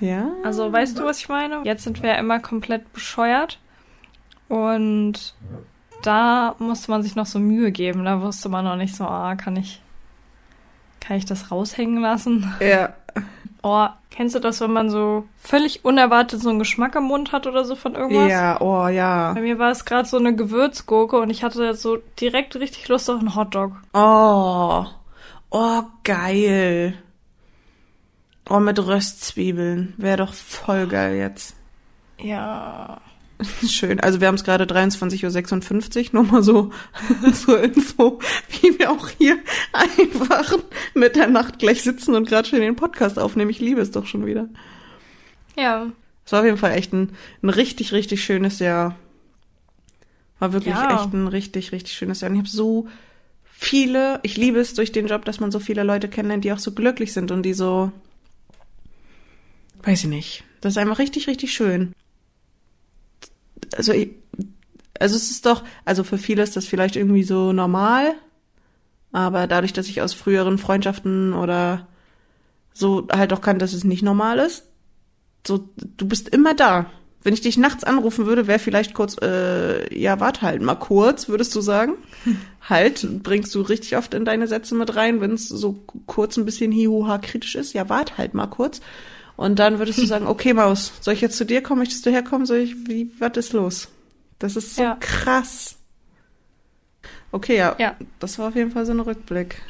Ja? 0.00 0.30
Also, 0.44 0.72
weißt 0.72 0.98
du, 0.98 1.04
was 1.04 1.18
ich 1.18 1.28
meine? 1.28 1.62
Jetzt 1.64 1.84
sind 1.84 2.02
wir 2.02 2.10
ja 2.10 2.16
immer 2.16 2.40
komplett 2.40 2.92
bescheuert. 2.92 3.58
Und 4.48 5.34
da 6.02 6.54
musste 6.58 6.90
man 6.90 7.02
sich 7.02 7.14
noch 7.14 7.26
so 7.26 7.38
Mühe 7.38 7.70
geben. 7.70 8.04
Da 8.04 8.20
wusste 8.20 8.48
man 8.48 8.64
noch 8.64 8.76
nicht 8.76 8.96
so, 8.96 9.04
ah, 9.04 9.36
kann 9.36 9.56
ich, 9.56 9.80
kann 11.00 11.16
ich 11.16 11.24
das 11.24 11.50
raushängen 11.50 12.00
lassen? 12.00 12.52
Ja. 12.60 12.94
Oh, 13.62 13.88
kennst 14.08 14.34
du 14.34 14.38
das, 14.38 14.62
wenn 14.62 14.72
man 14.72 14.88
so 14.88 15.24
völlig 15.36 15.84
unerwartet 15.84 16.40
so 16.40 16.48
einen 16.48 16.58
Geschmack 16.58 16.94
im 16.94 17.04
Mund 17.04 17.32
hat 17.32 17.46
oder 17.46 17.66
so 17.66 17.76
von 17.76 17.94
irgendwas? 17.94 18.30
Ja, 18.30 18.58
oh 18.60 18.88
ja. 18.88 19.34
Bei 19.34 19.42
mir 19.42 19.58
war 19.58 19.70
es 19.70 19.84
gerade 19.84 20.08
so 20.08 20.16
eine 20.16 20.34
Gewürzgurke 20.34 21.18
und 21.18 21.28
ich 21.28 21.44
hatte 21.44 21.74
so 21.74 21.98
direkt 22.18 22.56
richtig 22.56 22.88
Lust 22.88 23.10
auf 23.10 23.20
einen 23.20 23.34
Hotdog. 23.34 23.72
Oh. 23.92 24.86
Oh, 25.50 25.82
geil. 26.04 26.94
Oh, 28.50 28.58
mit 28.60 28.78
Röstzwiebeln. 28.78 29.94
Wäre 29.96 30.18
doch 30.18 30.34
voll 30.34 30.86
geil 30.88 31.16
jetzt. 31.16 31.54
Ja. 32.20 33.00
Schön. 33.66 34.00
Also 34.00 34.20
wir 34.20 34.26
haben 34.28 34.34
es 34.34 34.44
gerade 34.44 34.64
23.56 34.64 36.06
Uhr, 36.06 36.08
nur 36.12 36.24
mal 36.24 36.42
so 36.42 36.70
zur 37.32 37.62
Info, 37.62 38.18
wie 38.60 38.78
wir 38.78 38.90
auch 38.90 39.08
hier 39.08 39.38
einfach 39.72 40.58
mit 40.94 41.16
der 41.16 41.28
Nacht 41.28 41.58
gleich 41.58 41.82
sitzen 41.82 42.14
und 42.14 42.28
gerade 42.28 42.48
schon 42.48 42.60
den 42.60 42.76
Podcast 42.76 43.18
aufnehmen. 43.18 43.50
Ich 43.50 43.60
liebe 43.60 43.80
es 43.80 43.92
doch 43.92 44.06
schon 44.06 44.26
wieder. 44.26 44.48
Ja. 45.56 45.86
Es 46.26 46.32
war 46.32 46.40
auf 46.40 46.44
jeden 46.44 46.58
Fall 46.58 46.72
echt 46.72 46.92
ein, 46.92 47.12
ein 47.42 47.48
richtig, 47.50 47.92
richtig 47.92 48.22
schönes 48.22 48.58
Jahr. 48.58 48.96
War 50.38 50.52
wirklich 50.52 50.74
Ja. 50.74 51.02
echt 51.02 51.12
ein 51.14 51.28
richtig, 51.28 51.72
richtig 51.72 51.94
schönes 51.94 52.20
Jahr. 52.20 52.30
Und 52.30 52.36
ich 52.36 52.40
habe 52.40 52.48
so 52.50 52.88
viele, 53.50 54.20
ich 54.22 54.36
liebe 54.36 54.58
es 54.58 54.74
durch 54.74 54.90
den 54.92 55.06
Job, 55.06 55.24
dass 55.24 55.38
man 55.40 55.50
so 55.50 55.60
viele 55.60 55.82
Leute 55.82 56.08
kennenlernt, 56.08 56.44
die 56.44 56.52
auch 56.52 56.58
so 56.58 56.72
glücklich 56.72 57.12
sind 57.12 57.30
und 57.30 57.42
die 57.42 57.54
so, 57.54 57.92
weiß 59.82 60.04
ich 60.04 60.10
nicht. 60.10 60.44
Das 60.60 60.74
ist 60.74 60.78
einfach 60.78 60.98
richtig, 60.98 61.26
richtig 61.26 61.52
schön. 61.52 61.92
Also, 63.76 63.92
ich, 63.92 64.10
also 64.98 65.16
es 65.16 65.30
ist 65.30 65.46
doch, 65.46 65.64
also 65.84 66.04
für 66.04 66.18
viele 66.18 66.42
ist 66.42 66.56
das 66.56 66.66
vielleicht 66.66 66.96
irgendwie 66.96 67.22
so 67.22 67.52
normal, 67.52 68.14
aber 69.12 69.46
dadurch, 69.46 69.72
dass 69.72 69.88
ich 69.88 70.02
aus 70.02 70.12
früheren 70.12 70.58
Freundschaften 70.58 71.32
oder 71.32 71.88
so 72.72 73.08
halt 73.10 73.32
auch 73.32 73.40
kann, 73.40 73.58
dass 73.58 73.72
es 73.72 73.84
nicht 73.84 74.02
normal 74.02 74.38
ist, 74.38 74.64
so, 75.46 75.68
du 75.76 76.06
bist 76.06 76.28
immer 76.28 76.54
da. 76.54 76.90
Wenn 77.22 77.34
ich 77.34 77.42
dich 77.42 77.58
nachts 77.58 77.84
anrufen 77.84 78.26
würde, 78.26 78.46
wäre 78.46 78.58
vielleicht 78.58 78.94
kurz, 78.94 79.16
äh, 79.20 79.94
ja, 79.98 80.20
warte 80.20 80.42
halt 80.42 80.62
mal 80.62 80.76
kurz, 80.76 81.28
würdest 81.28 81.54
du 81.54 81.60
sagen? 81.60 81.94
Halt, 82.68 83.22
bringst 83.22 83.54
du 83.54 83.62
richtig 83.62 83.96
oft 83.96 84.12
in 84.14 84.26
deine 84.26 84.46
Sätze 84.46 84.74
mit 84.74 84.94
rein, 84.94 85.20
wenn 85.20 85.32
es 85.32 85.48
so 85.48 85.82
kurz 86.06 86.36
ein 86.36 86.44
bisschen 86.44 86.70
hihuha 86.70 87.18
kritisch 87.18 87.56
ist. 87.56 87.72
Ja, 87.72 87.88
warte 87.88 88.18
halt 88.18 88.34
mal 88.34 88.46
kurz. 88.46 88.80
Und 89.40 89.58
dann 89.58 89.78
würdest 89.78 89.98
du 89.98 90.04
sagen, 90.06 90.26
okay, 90.26 90.52
Maus, 90.52 90.92
soll 91.00 91.14
ich 91.14 91.22
jetzt 91.22 91.38
zu 91.38 91.46
dir 91.46 91.62
kommen? 91.62 91.78
Möchtest 91.78 92.04
du 92.04 92.10
herkommen? 92.10 92.44
Soll 92.44 92.58
ich, 92.58 92.74
wie, 92.86 93.10
was 93.18 93.38
ist 93.38 93.54
los? 93.54 93.88
Das 94.38 94.54
ist 94.54 94.76
so 94.76 94.82
Ja. 94.82 94.96
krass. 95.00 95.78
Okay, 97.32 97.56
ja, 97.56 97.74
Ja. 97.78 97.96
das 98.18 98.38
war 98.38 98.48
auf 98.48 98.54
jeden 98.54 98.70
Fall 98.70 98.84
so 98.84 98.92
ein 98.92 99.00
Rückblick. 99.00 99.62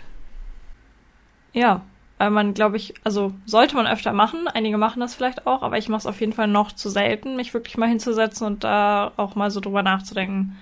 Ja. 1.52 1.82
Weil 2.18 2.30
man, 2.30 2.52
glaube 2.52 2.76
ich, 2.78 2.94
also 3.04 3.32
sollte 3.46 3.76
man 3.76 3.86
öfter 3.86 4.12
machen. 4.12 4.48
Einige 4.48 4.76
machen 4.76 4.98
das 4.98 5.14
vielleicht 5.14 5.46
auch, 5.46 5.62
aber 5.62 5.78
ich 5.78 5.88
mache 5.88 6.00
es 6.00 6.06
auf 6.06 6.18
jeden 6.20 6.32
Fall 6.32 6.48
noch 6.48 6.72
zu 6.72 6.90
selten, 6.90 7.36
mich 7.36 7.54
wirklich 7.54 7.78
mal 7.78 7.88
hinzusetzen 7.88 8.46
und 8.46 8.64
da 8.64 9.12
auch 9.16 9.36
mal 9.36 9.52
so 9.52 9.60
drüber 9.60 9.82
nachzudenken. 9.84 10.58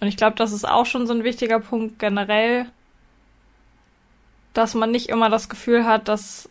Und 0.00 0.08
ich 0.08 0.16
glaube, 0.16 0.34
das 0.36 0.50
ist 0.52 0.68
auch 0.68 0.86
schon 0.86 1.06
so 1.06 1.14
ein 1.14 1.22
wichtiger 1.24 1.60
Punkt 1.60 1.98
generell, 2.00 2.66
dass 4.54 4.74
man 4.74 4.90
nicht 4.90 5.08
immer 5.08 5.30
das 5.30 5.48
Gefühl 5.48 5.86
hat, 5.86 6.08
dass 6.08 6.50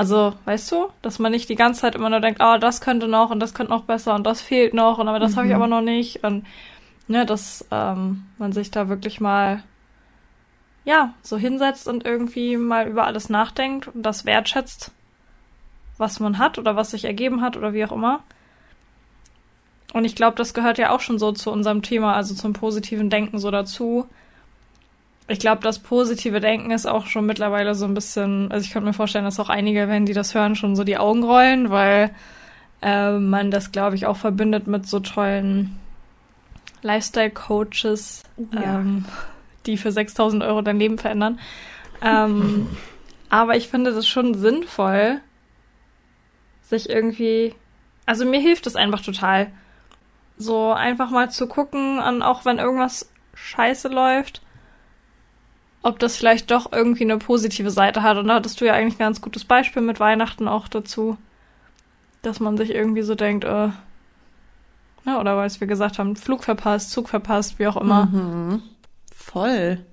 also, 0.00 0.32
weißt 0.46 0.72
du, 0.72 0.88
dass 1.02 1.18
man 1.18 1.30
nicht 1.30 1.50
die 1.50 1.56
ganze 1.56 1.82
Zeit 1.82 1.94
immer 1.94 2.08
nur 2.08 2.20
denkt, 2.20 2.40
ah, 2.40 2.56
das 2.56 2.80
könnte 2.80 3.06
noch 3.06 3.30
und 3.30 3.38
das 3.38 3.52
könnte 3.52 3.70
noch 3.70 3.84
besser 3.84 4.14
und 4.14 4.24
das 4.24 4.40
fehlt 4.40 4.72
noch 4.72 4.96
und 4.96 5.08
aber 5.08 5.18
das 5.18 5.36
habe 5.36 5.46
ich 5.46 5.54
aber 5.54 5.66
noch 5.66 5.82
nicht 5.82 6.24
und 6.24 6.46
ne, 7.06 7.26
dass 7.26 7.68
ähm, 7.70 8.24
man 8.38 8.52
sich 8.52 8.70
da 8.70 8.88
wirklich 8.88 9.20
mal 9.20 9.62
ja 10.86 11.12
so 11.20 11.36
hinsetzt 11.36 11.86
und 11.86 12.06
irgendwie 12.06 12.56
mal 12.56 12.88
über 12.88 13.04
alles 13.04 13.28
nachdenkt 13.28 13.88
und 13.88 14.02
das 14.02 14.24
wertschätzt, 14.24 14.90
was 15.98 16.18
man 16.18 16.38
hat 16.38 16.58
oder 16.58 16.76
was 16.76 16.92
sich 16.92 17.04
ergeben 17.04 17.42
hat 17.42 17.58
oder 17.58 17.74
wie 17.74 17.84
auch 17.84 17.92
immer. 17.92 18.22
Und 19.92 20.06
ich 20.06 20.16
glaube, 20.16 20.38
das 20.38 20.54
gehört 20.54 20.78
ja 20.78 20.92
auch 20.92 21.00
schon 21.00 21.18
so 21.18 21.32
zu 21.32 21.52
unserem 21.52 21.82
Thema, 21.82 22.14
also 22.14 22.34
zum 22.34 22.54
positiven 22.54 23.10
Denken 23.10 23.38
so 23.38 23.50
dazu. 23.50 24.06
Ich 25.30 25.38
glaube, 25.38 25.62
das 25.62 25.78
positive 25.78 26.40
Denken 26.40 26.72
ist 26.72 26.86
auch 26.86 27.06
schon 27.06 27.24
mittlerweile 27.24 27.76
so 27.76 27.84
ein 27.84 27.94
bisschen, 27.94 28.50
also 28.50 28.64
ich 28.64 28.72
könnte 28.72 28.88
mir 28.88 28.92
vorstellen, 28.92 29.24
dass 29.24 29.38
auch 29.38 29.48
einige, 29.48 29.86
wenn 29.86 30.04
die 30.04 30.12
das 30.12 30.34
hören, 30.34 30.56
schon 30.56 30.74
so 30.74 30.82
die 30.82 30.98
Augen 30.98 31.22
rollen, 31.22 31.70
weil 31.70 32.10
äh, 32.82 33.12
man 33.12 33.52
das, 33.52 33.70
glaube 33.70 33.94
ich, 33.94 34.06
auch 34.06 34.16
verbindet 34.16 34.66
mit 34.66 34.88
so 34.88 34.98
tollen 34.98 35.78
Lifestyle-Coaches, 36.82 38.24
Ja. 38.52 38.80
ähm, 38.80 39.04
die 39.66 39.76
für 39.76 39.92
6000 39.92 40.42
Euro 40.42 40.62
dein 40.62 40.80
Leben 40.80 40.98
verändern. 40.98 41.38
Ähm, 42.02 42.66
aber 43.28 43.56
ich 43.56 43.68
finde 43.68 43.92
das 43.92 44.08
schon 44.08 44.34
sinnvoll, 44.34 45.20
sich 46.62 46.90
irgendwie, 46.90 47.54
also 48.04 48.24
mir 48.24 48.40
hilft 48.40 48.66
es 48.66 48.74
einfach 48.74 49.00
total, 49.00 49.52
so 50.38 50.72
einfach 50.72 51.10
mal 51.10 51.30
zu 51.30 51.46
gucken, 51.46 52.00
an 52.00 52.20
auch 52.22 52.44
wenn 52.44 52.58
irgendwas 52.58 53.08
scheiße 53.34 53.86
läuft, 53.86 54.42
ob 55.82 55.98
das 55.98 56.16
vielleicht 56.16 56.50
doch 56.50 56.72
irgendwie 56.72 57.04
eine 57.04 57.18
positive 57.18 57.70
Seite 57.70 58.02
hat. 58.02 58.16
Und 58.16 58.28
da 58.28 58.34
hattest 58.34 58.60
du 58.60 58.66
ja 58.66 58.74
eigentlich 58.74 58.94
ein 58.94 59.06
ganz 59.06 59.20
gutes 59.20 59.44
Beispiel 59.44 59.82
mit 59.82 60.00
Weihnachten 60.00 60.48
auch 60.48 60.68
dazu, 60.68 61.16
dass 62.22 62.40
man 62.40 62.56
sich 62.56 62.70
irgendwie 62.70 63.02
so 63.02 63.14
denkt, 63.14 63.44
äh, 63.44 63.68
ne, 65.04 65.18
oder 65.18 65.36
weil 65.36 65.50
wir 65.50 65.66
gesagt 65.66 65.98
haben, 65.98 66.16
Flug 66.16 66.44
verpasst, 66.44 66.90
Zug 66.90 67.08
verpasst, 67.08 67.58
wie 67.58 67.66
auch 67.66 67.78
immer. 67.78 68.06
Mhm. 68.06 68.62
Voll. 69.14 69.84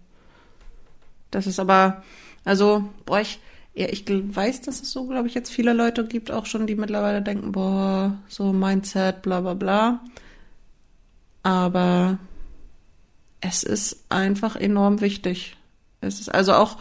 Das 1.32 1.48
ist 1.48 1.60
aber, 1.60 2.04
also, 2.44 2.90
boah, 3.06 3.22
ich, 3.22 3.40
ja, 3.74 3.88
ich 3.90 4.06
weiß, 4.08 4.62
dass 4.62 4.82
es 4.82 4.92
so, 4.92 5.06
glaube 5.06 5.28
ich, 5.28 5.36
jetzt 5.36 5.52
viele 5.52 5.74
Leute 5.74 6.06
gibt, 6.06 6.32
auch 6.32 6.46
schon, 6.46 6.68
die 6.68 6.76
mittlerweile 6.76 7.22
denken, 7.22 7.52
boah, 7.52 8.18
so 8.28 8.52
Mindset, 8.52 9.22
bla 9.22 9.42
bla 9.42 9.54
bla. 9.54 10.00
Aber 11.44 12.18
es 13.40 13.64
ist 13.64 14.06
einfach 14.10 14.56
enorm 14.56 15.00
wichtig. 15.00 15.56
Es 16.02 16.20
ist 16.20 16.34
also 16.34 16.54
auch, 16.54 16.78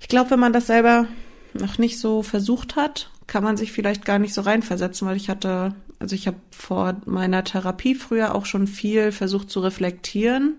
ich 0.00 0.08
glaube, 0.08 0.30
wenn 0.30 0.40
man 0.40 0.52
das 0.52 0.66
selber 0.66 1.06
noch 1.54 1.78
nicht 1.78 1.98
so 1.98 2.22
versucht 2.22 2.76
hat, 2.76 3.10
kann 3.26 3.42
man 3.42 3.56
sich 3.56 3.72
vielleicht 3.72 4.04
gar 4.04 4.18
nicht 4.18 4.34
so 4.34 4.42
reinversetzen, 4.42 5.08
weil 5.08 5.16
ich 5.16 5.28
hatte, 5.28 5.74
also 5.98 6.14
ich 6.14 6.26
habe 6.26 6.36
vor 6.50 6.96
meiner 7.06 7.44
Therapie 7.44 7.94
früher 7.94 8.34
auch 8.34 8.46
schon 8.46 8.66
viel 8.66 9.12
versucht 9.12 9.50
zu 9.50 9.60
reflektieren. 9.60 10.56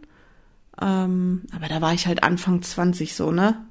Ähm, 0.82 1.44
aber 1.56 1.68
da 1.68 1.82
war 1.82 1.94
ich 1.94 2.08
halt 2.08 2.24
Anfang 2.24 2.62
20 2.62 3.16
so, 3.16 3.32
ne? 3.32 3.66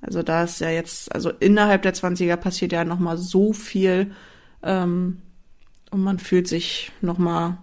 Also 0.00 0.22
da 0.22 0.44
ist 0.44 0.60
ja 0.60 0.70
jetzt, 0.70 1.14
also 1.14 1.30
innerhalb 1.30 1.82
der 1.82 1.94
20er 1.94 2.36
passiert 2.36 2.72
ja 2.72 2.84
nochmal 2.84 3.18
so 3.18 3.52
viel 3.52 4.12
ähm, 4.62 5.20
und 5.90 6.02
man 6.02 6.18
fühlt 6.18 6.48
sich 6.48 6.90
nochmal 7.02 7.58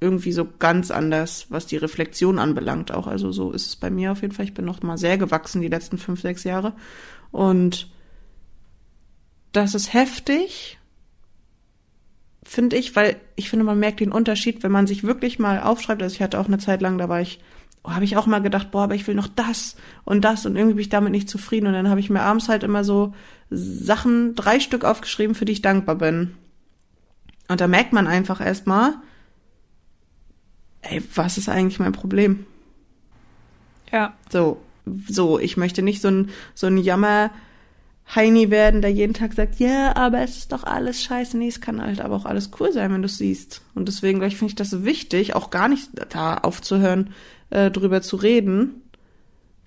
irgendwie 0.00 0.32
so 0.32 0.46
ganz 0.58 0.90
anders, 0.90 1.46
was 1.48 1.66
die 1.66 1.76
Reflexion 1.76 2.38
anbelangt 2.38 2.92
auch. 2.92 3.06
Also 3.06 3.32
so 3.32 3.50
ist 3.52 3.66
es 3.66 3.76
bei 3.76 3.90
mir 3.90 4.12
auf 4.12 4.22
jeden 4.22 4.34
Fall. 4.34 4.44
Ich 4.44 4.54
bin 4.54 4.64
noch 4.64 4.82
mal 4.82 4.98
sehr 4.98 5.18
gewachsen 5.18 5.60
die 5.60 5.68
letzten 5.68 5.98
fünf, 5.98 6.20
sechs 6.20 6.44
Jahre. 6.44 6.74
Und 7.32 7.90
das 9.52 9.74
ist 9.74 9.92
heftig, 9.92 10.78
finde 12.44 12.76
ich, 12.76 12.94
weil 12.94 13.16
ich 13.34 13.50
finde, 13.50 13.64
man 13.64 13.78
merkt 13.78 14.00
den 14.00 14.12
Unterschied, 14.12 14.62
wenn 14.62 14.72
man 14.72 14.86
sich 14.86 15.02
wirklich 15.04 15.38
mal 15.38 15.60
aufschreibt. 15.60 16.02
Also 16.02 16.14
ich 16.14 16.22
hatte 16.22 16.38
auch 16.38 16.46
eine 16.46 16.58
Zeit 16.58 16.80
lang, 16.80 16.96
da 16.96 17.08
war 17.08 17.20
ich, 17.20 17.40
oh, 17.82 17.90
habe 17.90 18.04
ich 18.04 18.16
auch 18.16 18.26
mal 18.26 18.38
gedacht, 18.38 18.70
boah, 18.70 18.84
aber 18.84 18.94
ich 18.94 19.06
will 19.06 19.16
noch 19.16 19.28
das 19.28 19.76
und 20.04 20.22
das 20.24 20.46
und 20.46 20.54
irgendwie 20.54 20.74
bin 20.74 20.82
ich 20.82 20.88
damit 20.88 21.10
nicht 21.10 21.28
zufrieden. 21.28 21.66
Und 21.66 21.72
dann 21.72 21.90
habe 21.90 22.00
ich 22.00 22.08
mir 22.08 22.22
abends 22.22 22.48
halt 22.48 22.62
immer 22.62 22.84
so 22.84 23.14
Sachen, 23.50 24.36
drei 24.36 24.60
Stück 24.60 24.84
aufgeschrieben, 24.84 25.34
für 25.34 25.44
die 25.44 25.52
ich 25.52 25.62
dankbar 25.62 25.96
bin. 25.96 26.34
Und 27.48 27.60
da 27.60 27.66
merkt 27.66 27.92
man 27.92 28.06
einfach 28.06 28.40
erstmal, 28.40 28.94
ey, 30.82 31.02
was 31.14 31.38
ist 31.38 31.48
eigentlich 31.48 31.78
mein 31.78 31.92
Problem? 31.92 32.46
Ja, 33.92 34.14
So, 34.30 34.60
so, 35.08 35.38
ich 35.38 35.56
möchte 35.56 35.82
nicht 35.82 36.00
so 36.00 36.08
ein, 36.08 36.30
so 36.54 36.66
ein 36.66 36.78
Jammer 36.78 37.30
Heini 38.14 38.50
werden, 38.50 38.80
der 38.80 38.90
jeden 38.90 39.12
Tag 39.12 39.34
sagt, 39.34 39.56
ja, 39.58 39.94
aber 39.96 40.20
es 40.20 40.38
ist 40.38 40.52
doch 40.52 40.64
alles 40.64 41.02
scheiße. 41.02 41.36
Nee, 41.36 41.48
es 41.48 41.60
kann 41.60 41.82
halt 41.82 42.00
aber 42.00 42.16
auch 42.16 42.24
alles 42.24 42.50
cool 42.58 42.72
sein, 42.72 42.92
wenn 42.92 43.02
du 43.02 43.06
es 43.06 43.18
siehst. 43.18 43.62
Und 43.74 43.86
deswegen, 43.86 44.18
glaube 44.18 44.32
ich, 44.32 44.38
finde 44.38 44.52
ich 44.52 44.56
das 44.56 44.70
so 44.70 44.84
wichtig, 44.84 45.34
auch 45.34 45.50
gar 45.50 45.68
nicht 45.68 45.90
da 46.10 46.38
aufzuhören, 46.38 47.12
äh, 47.50 47.70
drüber 47.70 48.00
zu 48.00 48.16
reden, 48.16 48.82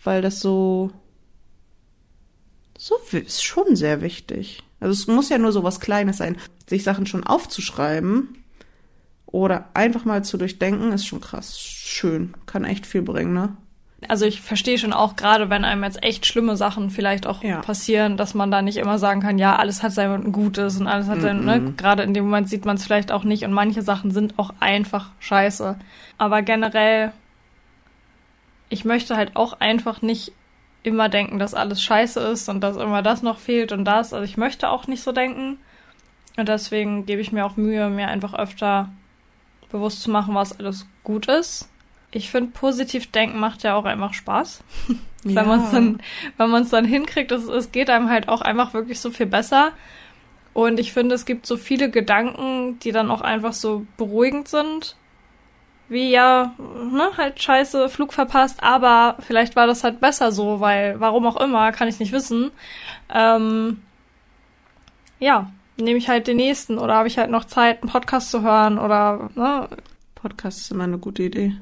weil 0.04 0.24
das 0.24 0.40
so, 0.40 0.92
so 2.78 2.96
ist 3.12 3.44
schon 3.44 3.76
sehr 3.76 4.02
wichtig. 4.02 4.64
Also 4.80 4.94
es 4.94 5.06
muss 5.06 5.30
ja 5.30 5.38
nur 5.38 5.52
so 5.52 5.62
was 5.64 5.80
Kleines 5.80 6.18
sein. 6.18 6.38
Sich 6.68 6.84
Sachen 6.84 7.06
schon 7.06 7.24
aufzuschreiben 7.24 8.41
oder 9.32 9.66
einfach 9.74 10.06
mal 10.06 10.24
zu 10.24 10.38
durchdenken, 10.38 10.92
ist 10.92 11.06
schon 11.08 11.22
krass 11.22 11.60
schön. 11.60 12.34
Kann 12.46 12.66
echt 12.66 12.86
viel 12.86 13.02
bringen, 13.02 13.34
ne? 13.34 13.56
also 14.08 14.26
ich 14.26 14.42
verstehe 14.42 14.78
schon 14.78 14.94
auch 14.94 15.16
gerade, 15.16 15.50
wenn 15.50 15.64
einem 15.64 15.84
jetzt 15.84 16.04
echt 16.04 16.26
schlimme 16.26 16.58
Sachen 16.58 16.90
vielleicht 16.90 17.28
auch 17.28 17.44
Ja. 17.44 17.62
passieren, 17.62 18.18
dass 18.18 18.34
man 18.34 18.50
da 18.50 18.62
nicht 18.62 18.78
immer 18.78 18.98
sagen 18.98 19.22
kann, 19.22 19.38
ja, 19.38 19.56
alles 19.58 19.84
hat 19.84 19.92
sein 19.92 20.32
Gutes 20.32 20.80
und 20.80 20.88
alles 20.88 21.08
hat 21.08 21.22
sein, 21.22 21.46
ne? 21.46 21.74
Gerade 21.78 22.04
in 22.04 22.14
dem 22.14 22.26
Moment 22.26 22.50
sieht 22.50 22.66
man 22.66 22.78
es 22.78 22.84
vielleicht 22.84 23.12
auch 23.12 23.24
nicht 23.24 23.44
und 23.44 23.54
manche 23.54 23.82
Sachen 23.82 24.12
sind 24.12 24.40
auch 24.40 24.54
einfach 24.60 25.10
scheiße. 25.20 25.78
Aber 26.18 26.42
generell, 26.42 27.12
ich 28.70 28.86
möchte 28.86 29.16
halt 29.16 29.36
auch 29.36 29.60
einfach 29.60 30.02
nicht 30.02 30.32
immer 30.84 31.10
denken, 31.10 31.38
dass 31.38 31.54
alles 31.54 31.82
scheiße 31.84 32.20
ist 32.22 32.50
und 32.50 32.62
dass 32.62 32.78
immer 32.78 33.04
das 33.04 33.22
noch 33.22 33.38
fehlt 33.38 33.72
und 33.72 33.86
das. 33.86 34.14
Also 34.14 34.26
ich 34.26 34.38
möchte 34.38 34.70
auch 34.70 34.88
nicht 34.88 35.04
so 35.04 35.12
denken. 35.12 35.60
Und 36.38 36.48
deswegen 36.50 37.06
gebe 37.06 37.22
ich 37.22 37.32
mir 37.32 37.46
auch 37.46 37.56
Mühe, 37.56 37.90
mir 37.90 38.08
einfach 38.08 38.34
öfter 38.34 38.90
bewusst 39.72 40.02
zu 40.02 40.12
machen, 40.12 40.36
was 40.36 40.58
alles 40.58 40.86
gut 41.04 41.28
ist. 41.28 41.70
Ich 42.12 42.30
finde, 42.30 42.52
positiv 42.52 43.12
denken 43.12 43.40
macht 43.40 43.64
ja 43.64 43.76
auch 43.76 43.86
einfach 43.86 44.14
Spaß. 44.14 44.64
Wenn 45.24 45.48
man 45.48 45.64
es 45.64 45.70
dann, 45.72 46.02
wenn 46.38 46.50
man 46.50 46.64
es 46.64 46.72
dann 46.72 46.84
hinkriegt, 46.84 47.32
es, 47.32 47.44
es 47.44 47.72
geht 47.72 47.92
einem 47.92 48.10
halt 48.10 48.28
auch 48.28 48.42
einfach 48.42 48.74
wirklich 48.74 49.00
so 49.00 49.12
viel 49.12 49.28
besser. 49.28 49.72
Und 50.54 50.80
ich 50.80 50.94
finde, 50.94 51.14
es 51.14 51.26
gibt 51.26 51.46
so 51.46 51.58
viele 51.58 51.92
Gedanken, 51.92 52.80
die 52.80 52.92
dann 52.92 53.12
auch 53.12 53.22
einfach 53.22 53.54
so 53.54 53.86
beruhigend 53.98 54.48
sind. 54.48 54.96
Wie 55.90 56.10
ja, 56.10 56.56
ne, 56.58 57.12
halt 57.18 57.40
scheiße, 57.40 57.88
Flug 57.90 58.14
verpasst, 58.14 58.64
aber 58.64 59.18
vielleicht 59.20 59.56
war 59.56 59.68
das 59.68 59.84
halt 59.84 60.00
besser 60.00 60.32
so, 60.32 60.60
weil 60.60 61.00
warum 61.00 61.28
auch 61.28 61.40
immer, 61.40 61.72
kann 61.72 61.88
ich 61.88 62.00
nicht 62.00 62.14
wissen. 62.14 62.50
Ähm, 63.14 63.82
ja, 65.20 65.52
nehme 65.82 65.98
ich 65.98 66.10
halt 66.10 66.28
den 66.28 66.38
nächsten 66.38 66.78
oder 66.78 66.96
habe 66.96 67.08
ich 67.08 67.18
halt 67.18 67.30
noch 67.30 67.46
Zeit, 67.46 67.82
einen 67.82 67.92
Podcast 67.92 68.32
zu 68.32 68.42
hören 68.42 68.80
oder, 68.80 69.30
ne? 69.36 69.68
Podcast 70.16 70.60
ist 70.60 70.72
immer 70.72 70.84
eine 70.84 71.00
gute 71.00 71.24
Idee. 71.24 71.56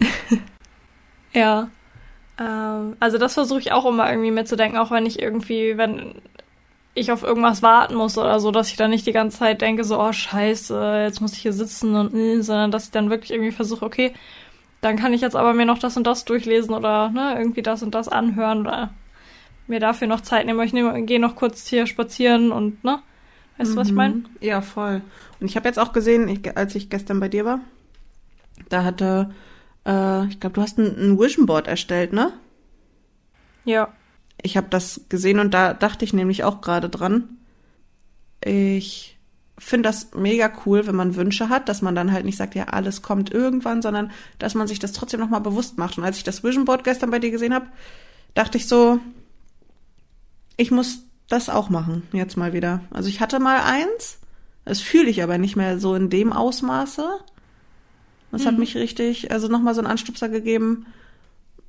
ja. 1.32 1.68
Ähm, 2.38 2.96
also 3.00 3.18
das 3.18 3.34
versuche 3.34 3.60
ich 3.60 3.72
auch 3.72 3.86
immer 3.86 4.08
irgendwie 4.10 4.30
mitzudenken, 4.30 4.78
auch 4.78 4.90
wenn 4.90 5.06
ich 5.06 5.20
irgendwie, 5.20 5.76
wenn 5.76 6.14
ich 6.94 7.12
auf 7.12 7.22
irgendwas 7.22 7.62
warten 7.62 7.94
muss 7.94 8.18
oder 8.18 8.40
so, 8.40 8.50
dass 8.50 8.70
ich 8.70 8.76
dann 8.76 8.90
nicht 8.90 9.06
die 9.06 9.12
ganze 9.12 9.38
Zeit 9.38 9.60
denke, 9.60 9.84
so, 9.84 10.00
oh 10.00 10.12
scheiße, 10.12 11.02
jetzt 11.04 11.20
muss 11.20 11.32
ich 11.32 11.40
hier 11.40 11.52
sitzen 11.52 11.94
und, 11.94 12.14
äh, 12.14 12.40
sondern 12.42 12.70
dass 12.70 12.86
ich 12.86 12.90
dann 12.90 13.10
wirklich 13.10 13.32
irgendwie 13.32 13.52
versuche, 13.52 13.84
okay, 13.84 14.14
dann 14.80 14.96
kann 14.96 15.12
ich 15.12 15.20
jetzt 15.20 15.36
aber 15.36 15.54
mir 15.54 15.66
noch 15.66 15.78
das 15.78 15.96
und 15.96 16.06
das 16.06 16.24
durchlesen 16.24 16.74
oder 16.74 17.10
ne, 17.10 17.34
irgendwie 17.36 17.62
das 17.62 17.82
und 17.82 17.94
das 17.94 18.08
anhören 18.08 18.60
oder 18.60 18.90
mir 19.68 19.80
dafür 19.80 20.06
noch 20.08 20.20
Zeit 20.20 20.46
nehmen. 20.46 20.60
Ich 20.60 20.72
nehme, 20.72 21.02
gehe 21.02 21.20
noch 21.20 21.36
kurz 21.36 21.66
hier 21.66 21.86
spazieren 21.86 22.52
und, 22.52 22.82
ne? 22.84 23.00
Weißt 23.58 23.72
du, 23.72 23.76
was 23.76 23.88
ich 23.88 23.94
meine? 23.94 24.14
Mhm. 24.14 24.26
Ja, 24.40 24.60
voll. 24.60 25.02
Und 25.40 25.48
ich 25.48 25.56
habe 25.56 25.66
jetzt 25.66 25.78
auch 25.78 25.92
gesehen, 25.92 26.28
ich, 26.28 26.56
als 26.56 26.74
ich 26.74 26.90
gestern 26.90 27.18
bei 27.18 27.28
dir 27.28 27.44
war, 27.44 27.60
da 28.68 28.84
hatte, 28.84 29.34
äh, 29.84 30.26
ich 30.26 30.38
glaube, 30.38 30.54
du 30.54 30.62
hast 30.62 30.78
ein, 30.78 30.86
ein 30.86 31.18
Vision 31.18 31.46
Board 31.46 31.66
erstellt, 31.66 32.12
ne? 32.12 32.32
Ja. 33.64 33.92
Ich 34.40 34.56
habe 34.56 34.68
das 34.70 35.02
gesehen 35.08 35.40
und 35.40 35.52
da 35.52 35.74
dachte 35.74 36.04
ich 36.04 36.12
nämlich 36.12 36.44
auch 36.44 36.60
gerade 36.60 36.88
dran. 36.88 37.36
Ich 38.44 39.18
finde 39.58 39.88
das 39.88 40.14
mega 40.14 40.50
cool, 40.64 40.86
wenn 40.86 40.94
man 40.94 41.16
Wünsche 41.16 41.48
hat, 41.48 41.68
dass 41.68 41.82
man 41.82 41.96
dann 41.96 42.12
halt 42.12 42.24
nicht 42.24 42.36
sagt, 42.36 42.54
ja, 42.54 42.64
alles 42.64 43.02
kommt 43.02 43.32
irgendwann, 43.32 43.82
sondern 43.82 44.12
dass 44.38 44.54
man 44.54 44.68
sich 44.68 44.78
das 44.78 44.92
trotzdem 44.92 45.18
nochmal 45.18 45.40
bewusst 45.40 45.78
macht. 45.78 45.98
Und 45.98 46.04
als 46.04 46.16
ich 46.16 46.24
das 46.24 46.44
Vision 46.44 46.64
Board 46.64 46.84
gestern 46.84 47.10
bei 47.10 47.18
dir 47.18 47.32
gesehen 47.32 47.52
habe, 47.52 47.66
dachte 48.34 48.56
ich 48.56 48.68
so, 48.68 49.00
ich 50.58 50.70
muss 50.70 51.04
das 51.28 51.48
auch 51.48 51.70
machen, 51.70 52.02
jetzt 52.12 52.36
mal 52.36 52.52
wieder. 52.52 52.82
Also 52.90 53.08
ich 53.08 53.20
hatte 53.20 53.38
mal 53.38 53.60
eins, 53.60 54.18
das 54.66 54.80
fühle 54.80 55.08
ich 55.08 55.22
aber 55.22 55.38
nicht 55.38 55.56
mehr 55.56 55.78
so 55.78 55.94
in 55.94 56.10
dem 56.10 56.32
Ausmaße. 56.32 57.06
Das 58.30 58.42
mhm. 58.42 58.46
hat 58.46 58.58
mich 58.58 58.76
richtig, 58.76 59.30
also 59.30 59.48
nochmal 59.48 59.74
so 59.74 59.80
einen 59.80 59.90
Anstupser 59.90 60.28
gegeben, 60.28 60.86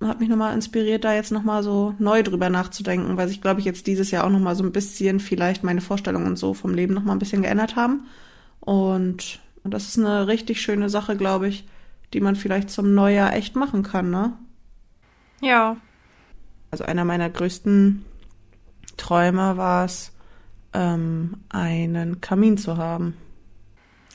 hat 0.02 0.20
mich 0.20 0.30
nochmal 0.30 0.54
inspiriert, 0.54 1.04
da 1.04 1.14
jetzt 1.14 1.32
nochmal 1.32 1.62
so 1.62 1.94
neu 2.00 2.24
drüber 2.24 2.50
nachzudenken, 2.50 3.16
weil 3.16 3.28
sich, 3.28 3.42
glaube 3.42 3.60
ich, 3.60 3.66
jetzt 3.66 3.86
dieses 3.86 4.12
Jahr 4.12 4.26
auch 4.26 4.30
nochmal 4.30 4.56
so 4.56 4.64
ein 4.64 4.72
bisschen 4.72 5.20
vielleicht 5.20 5.64
meine 5.64 5.82
Vorstellungen 5.82 6.28
und 6.28 6.38
so 6.38 6.54
vom 6.54 6.74
Leben 6.74 6.94
nochmal 6.94 7.16
ein 7.16 7.20
bisschen 7.20 7.44
geändert 7.44 7.76
haben. 7.76 8.08
Und, 8.60 9.40
und 9.64 9.74
das 9.74 9.88
ist 9.88 10.00
eine 10.00 10.28
richtig 10.28 10.62
schöne 10.62 10.90
Sache, 10.90 11.16
glaube 11.16 11.48
ich, 11.48 11.68
die 12.14 12.22
man 12.22 12.36
vielleicht 12.36 12.70
zum 12.70 12.96
Neujahr 12.96 13.34
echt 13.34 13.56
machen 13.56 13.84
kann, 13.84 14.10
ne? 14.10 14.34
Ja. 15.42 15.78
Also 16.72 16.86
einer 16.86 17.06
meiner 17.06 17.30
größten 17.30 18.06
Träume 19.00 19.58
war 19.58 19.86
es, 19.86 20.12
ähm, 20.74 21.38
einen 21.50 22.22
Kamin 22.22 22.58
zu 22.58 22.78
haben. 22.78 23.16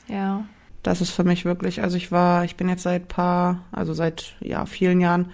Ja. 0.07 0.45
Das 0.83 1.01
ist 1.01 1.09
für 1.09 1.23
mich 1.23 1.43
wirklich, 1.43 1.81
also 1.81 1.97
ich 1.97 2.11
war, 2.11 2.45
ich 2.45 2.55
bin 2.55 2.69
jetzt 2.69 2.83
seit 2.83 3.07
paar, 3.07 3.63
also 3.71 3.93
seit 3.93 4.35
ja 4.39 4.65
vielen 4.65 5.01
Jahren 5.01 5.31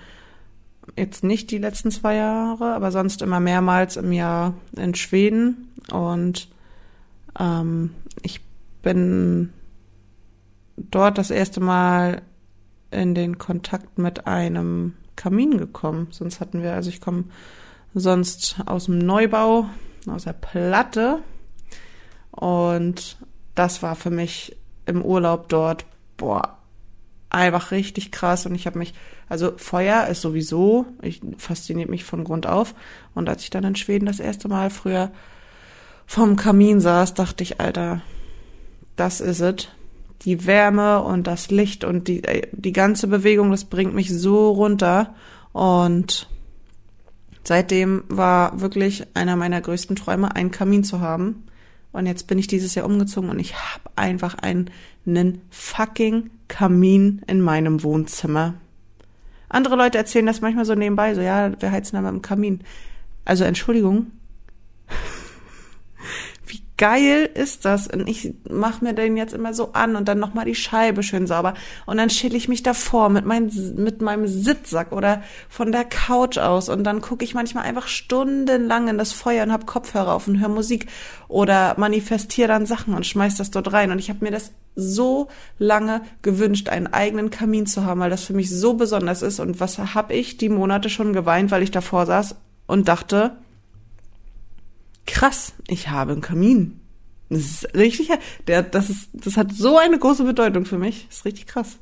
jetzt 0.97 1.24
nicht 1.24 1.52
die 1.52 1.58
letzten 1.58 1.91
zwei 1.91 2.16
Jahre, 2.16 2.74
aber 2.74 2.91
sonst 2.91 3.22
immer 3.22 3.39
mehrmals 3.39 3.97
im 3.97 4.12
Jahr 4.12 4.54
in 4.76 4.95
Schweden. 4.95 5.70
Und 5.91 6.47
ähm, 7.38 7.91
ich 8.24 8.41
bin 8.82 9.52
dort 10.78 11.18
das 11.18 11.30
erste 11.30 11.60
Mal 11.60 12.22
in 12.89 13.14
den 13.14 13.38
Kontakt 13.38 13.97
mit 13.97 14.28
einem 14.28 14.93
Kamin 15.18 15.58
gekommen. 15.58 16.08
Sonst 16.12 16.39
hatten 16.39 16.64
wir, 16.64 16.74
also 16.74 16.89
ich 16.89 17.02
komme 17.02 17.26
sonst 17.94 18.58
aus 18.66 18.86
dem 18.86 18.98
Neubau, 19.00 19.70
aus 20.08 20.24
der 20.24 20.34
Platte. 20.34 21.20
Und 22.32 23.18
das 23.56 23.84
war 23.84 23.96
für 23.96 24.10
mich 24.10 24.56
im 24.86 25.02
Urlaub 25.02 25.50
dort, 25.50 25.86
boah, 26.18 26.58
einfach 27.30 27.72
richtig 27.72 28.12
krass 28.12 28.46
und 28.46 28.56
ich 28.56 28.68
habe 28.68 28.78
mich, 28.78 28.94
also 29.30 29.54
Feuer 29.56 30.08
ist 30.08 30.22
sowieso, 30.22 30.86
ich 31.02 31.22
fasziniert 31.38 31.89
mich 31.89 32.04
von 32.04 32.24
Grund 32.24 32.46
auf 32.46 32.76
und 33.16 33.30
als 33.30 33.44
ich 33.44 33.50
dann 33.50 33.64
in 33.64 33.76
Schweden 33.76 34.06
das 34.06 34.20
erste 34.20 34.50
Mal 34.50 34.70
früher 34.70 35.12
vom 36.06 36.36
Kamin 36.36 36.82
saß, 36.82 37.14
dachte 37.14 37.44
ich, 37.44 37.62
Alter, 37.62 38.02
das 38.98 39.22
ist 39.22 39.39
es. 39.39 39.70
Die 40.24 40.46
Wärme 40.46 41.02
und 41.02 41.26
das 41.26 41.50
Licht 41.50 41.84
und 41.84 42.08
die, 42.08 42.24
äh, 42.24 42.48
die 42.52 42.74
ganze 42.74 43.08
Bewegung, 43.08 43.50
das 43.50 43.66
bringt 43.66 43.96
mich 43.96 44.14
so 44.14 44.52
runter 44.52 45.16
und 45.52 46.30
seitdem 47.44 48.04
war 48.08 48.62
wirklich 48.62 49.06
einer 49.14 49.36
meiner 49.36 49.62
größten 49.62 49.96
Träume, 49.96 50.36
einen 50.36 50.52
Kamin 50.52 50.84
zu 50.84 51.00
haben. 51.00 51.44
Und 51.92 52.06
jetzt 52.06 52.28
bin 52.28 52.39
ich 52.39 52.48
dieses 52.48 52.76
Jahr 52.76 52.86
umgezogen 52.86 53.30
und 53.30 53.39
ich 53.39 53.56
habe 53.56 53.89
einfach 53.96 54.36
einen, 54.36 54.70
fucking 55.50 56.30
Kamin 56.48 57.22
in 57.28 57.42
meinem 57.42 57.84
Wohnzimmer. 57.84 58.54
Andere 59.50 59.76
Leute 59.76 59.98
erzählen 59.98 60.26
das 60.26 60.39
manchmal 60.39 60.66
so 60.66 60.76
nebenbei, 60.76 61.14
so 61.14 61.22
ja, 61.22 61.52
wir 61.60 61.72
heizen 61.72 61.98
aber 61.98 62.10
im 62.10 62.22
Kamin. 62.22 62.62
Also 63.26 63.44
Entschuldigung, 63.44 64.08
geil 66.82 67.30
ist 67.32 67.64
das? 67.64 67.86
Und 67.86 68.10
ich 68.10 68.34
mache 68.50 68.84
mir 68.84 68.94
den 68.94 69.16
jetzt 69.16 69.36
immer 69.36 69.54
so 69.54 69.74
an 69.74 69.96
und 69.96 70.08
dann 70.08 70.18
nochmal 70.18 70.46
die 70.46 70.56
Scheibe 70.56 71.04
schön 71.04 71.28
sauber. 71.28 71.54
Und 71.86 71.98
dann 71.98 72.10
chill 72.10 72.34
ich 72.34 72.48
mich 72.48 72.64
davor 72.64 73.10
mit, 73.10 73.24
mein, 73.24 73.52
mit 73.78 74.02
meinem 74.02 74.26
Sitzsack 74.26 74.92
oder 74.92 75.22
von 75.48 75.72
der 75.72 75.86
Couch 75.86 76.40
aus. 76.40 76.70
Und 76.70 76.84
dann 76.84 77.00
gucke 77.02 77.24
ich 77.24 77.36
manchmal 77.36 77.66
einfach 77.66 77.88
stundenlang 77.88 78.88
in 78.88 78.98
das 78.98 79.12
Feuer 79.12 79.44
und 79.44 79.52
hab 79.52 79.68
Kopfhörer 79.68 80.12
auf 80.12 80.28
und 80.28 80.40
höre 80.40 80.50
Musik 80.50 80.88
oder 81.28 81.76
manifestiere 81.78 82.48
dann 82.48 82.66
Sachen 82.66 82.96
und 82.96 83.06
schmeiß 83.06 83.38
das 83.38 83.52
dort 83.52 83.72
rein. 83.72 83.92
Und 83.92 84.00
ich 84.00 84.10
habe 84.10 84.26
mir 84.26 84.32
das 84.32 84.52
so 84.76 85.28
lange 85.60 86.02
gewünscht, 86.24 86.68
einen 86.68 86.88
eigenen 86.88 87.30
Kamin 87.30 87.68
zu 87.68 87.86
haben, 87.86 88.00
weil 88.00 88.10
das 88.10 88.24
für 88.24 88.34
mich 88.34 88.50
so 88.50 88.74
besonders 88.74 89.22
ist. 89.22 89.40
Und 89.40 89.60
was 89.60 89.78
hab 89.78 90.10
ich 90.10 90.38
die 90.38 90.50
Monate 90.50 90.90
schon 90.90 91.14
geweint, 91.14 91.52
weil 91.52 91.62
ich 91.62 91.70
davor 91.70 92.08
saß 92.08 92.38
und 92.66 92.88
dachte, 92.88 93.38
krass, 95.12 95.53
ich 95.68 95.89
habe 95.89 96.14
einen 96.14 96.22
Kamin. 96.22 96.80
Das 97.30 97.39
ist 97.39 97.76
richtig, 97.76 98.09
der, 98.47 98.64
das 98.64 98.89
ist, 98.89 99.09
das 99.14 99.38
hat 99.38 99.53
so 99.53 99.78
eine 99.78 99.97
große 99.97 100.24
Bedeutung 100.24 100.66
für 100.66 100.78
mich. 100.78 101.07
Das 101.07 101.18
ist 101.18 101.26
richtig 101.26 101.47
krass. 101.47 101.78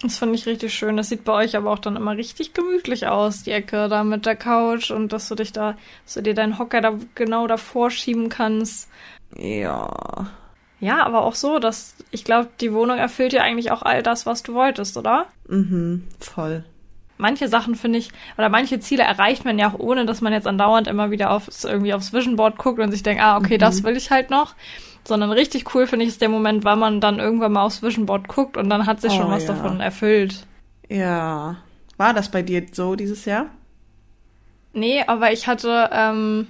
Das 0.00 0.18
finde 0.18 0.34
ich 0.34 0.46
richtig 0.46 0.74
schön. 0.74 0.96
Das 0.96 1.10
sieht 1.10 1.24
bei 1.24 1.32
euch 1.32 1.54
aber 1.54 1.70
auch 1.70 1.78
dann 1.78 1.96
immer 1.96 2.16
richtig 2.16 2.54
gemütlich 2.54 3.06
aus, 3.06 3.42
die 3.42 3.52
Ecke 3.52 3.88
da 3.88 4.04
mit 4.04 4.26
der 4.26 4.36
Couch 4.36 4.90
und 4.90 5.12
dass 5.12 5.28
du 5.28 5.34
dich 5.34 5.52
da, 5.52 5.76
dass 6.04 6.14
du 6.14 6.22
dir 6.22 6.34
deinen 6.34 6.58
Hocker 6.58 6.80
da 6.80 6.98
genau 7.14 7.46
davor 7.46 7.90
schieben 7.90 8.28
kannst. 8.28 8.88
Ja. 9.36 10.30
Ja, 10.80 11.04
aber 11.04 11.22
auch 11.22 11.36
so, 11.36 11.60
dass 11.60 11.94
ich 12.10 12.24
glaube, 12.24 12.48
die 12.60 12.72
Wohnung 12.72 12.98
erfüllt 12.98 13.32
dir 13.32 13.42
eigentlich 13.42 13.70
auch 13.70 13.82
all 13.82 14.02
das, 14.02 14.26
was 14.26 14.42
du 14.42 14.54
wolltest, 14.54 14.96
oder? 14.96 15.26
Mhm, 15.46 16.08
voll 16.18 16.64
manche 17.18 17.48
Sachen 17.48 17.74
finde 17.74 17.98
ich, 17.98 18.10
oder 18.36 18.48
manche 18.48 18.80
Ziele 18.80 19.02
erreicht 19.02 19.44
man 19.44 19.58
ja 19.58 19.70
auch 19.70 19.78
ohne, 19.78 20.06
dass 20.06 20.20
man 20.20 20.32
jetzt 20.32 20.46
andauernd 20.46 20.86
immer 20.88 21.10
wieder 21.10 21.30
aufs, 21.30 21.64
irgendwie 21.64 21.94
aufs 21.94 22.12
Vision 22.12 22.36
Board 22.36 22.58
guckt 22.58 22.80
und 22.80 22.90
sich 22.90 23.02
denkt, 23.02 23.22
ah, 23.22 23.36
okay, 23.36 23.54
mhm. 23.54 23.60
das 23.60 23.82
will 23.82 23.96
ich 23.96 24.10
halt 24.10 24.30
noch. 24.30 24.54
Sondern 25.04 25.32
richtig 25.32 25.74
cool 25.74 25.86
finde 25.86 26.04
ich 26.04 26.12
ist 26.12 26.20
der 26.20 26.28
Moment, 26.28 26.64
weil 26.64 26.76
man 26.76 27.00
dann 27.00 27.18
irgendwann 27.18 27.52
mal 27.52 27.62
aufs 27.62 27.82
Vision 27.82 28.06
Board 28.06 28.28
guckt 28.28 28.56
und 28.56 28.70
dann 28.70 28.86
hat 28.86 29.00
sich 29.00 29.12
oh, 29.12 29.16
schon 29.16 29.30
was 29.30 29.46
ja. 29.46 29.54
davon 29.54 29.80
erfüllt. 29.80 30.46
Ja. 30.88 31.56
War 31.96 32.14
das 32.14 32.30
bei 32.30 32.42
dir 32.42 32.66
so 32.72 32.94
dieses 32.94 33.24
Jahr? 33.24 33.46
Nee, 34.72 35.04
aber 35.06 35.32
ich 35.32 35.46
hatte, 35.46 35.90
ähm, 35.92 36.46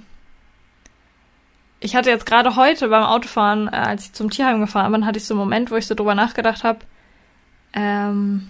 ich 1.80 1.96
hatte 1.96 2.10
jetzt 2.10 2.26
gerade 2.26 2.56
heute 2.56 2.88
beim 2.88 3.02
Autofahren, 3.02 3.68
äh, 3.68 3.76
als 3.76 4.06
ich 4.06 4.12
zum 4.12 4.30
Tierheim 4.30 4.60
gefahren 4.60 4.92
bin, 4.92 5.04
hatte 5.04 5.18
ich 5.18 5.24
so 5.24 5.34
einen 5.34 5.40
Moment, 5.40 5.70
wo 5.70 5.76
ich 5.76 5.86
so 5.86 5.94
drüber 5.94 6.14
nachgedacht 6.14 6.62
habe, 6.62 6.80
ähm, 7.72 8.48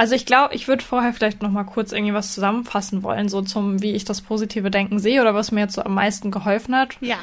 also 0.00 0.14
ich 0.14 0.24
glaube, 0.24 0.54
ich 0.54 0.66
würde 0.66 0.82
vorher 0.82 1.12
vielleicht 1.12 1.42
noch 1.42 1.50
mal 1.50 1.64
kurz 1.64 1.92
irgendwie 1.92 2.14
was 2.14 2.32
zusammenfassen 2.32 3.02
wollen, 3.02 3.28
so 3.28 3.42
zum, 3.42 3.82
wie 3.82 3.92
ich 3.92 4.06
das 4.06 4.22
positive 4.22 4.70
Denken 4.70 4.98
sehe 4.98 5.20
oder 5.20 5.34
was 5.34 5.52
mir 5.52 5.60
jetzt 5.60 5.74
so 5.74 5.82
am 5.82 5.92
meisten 5.92 6.30
geholfen 6.30 6.74
hat. 6.74 6.96
Ja. 7.02 7.18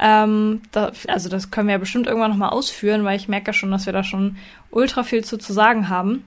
Ähm, 0.00 0.62
da, 0.72 0.90
also 1.06 1.28
das 1.28 1.52
können 1.52 1.68
wir 1.68 1.74
ja 1.74 1.78
bestimmt 1.78 2.08
irgendwann 2.08 2.32
noch 2.32 2.36
mal 2.36 2.48
ausführen, 2.48 3.04
weil 3.04 3.16
ich 3.16 3.28
merke 3.28 3.50
ja 3.50 3.52
schon, 3.52 3.70
dass 3.70 3.86
wir 3.86 3.92
da 3.92 4.02
schon 4.02 4.38
ultra 4.72 5.04
viel 5.04 5.22
zu, 5.22 5.38
zu 5.38 5.52
sagen 5.52 5.88
haben. 5.88 6.24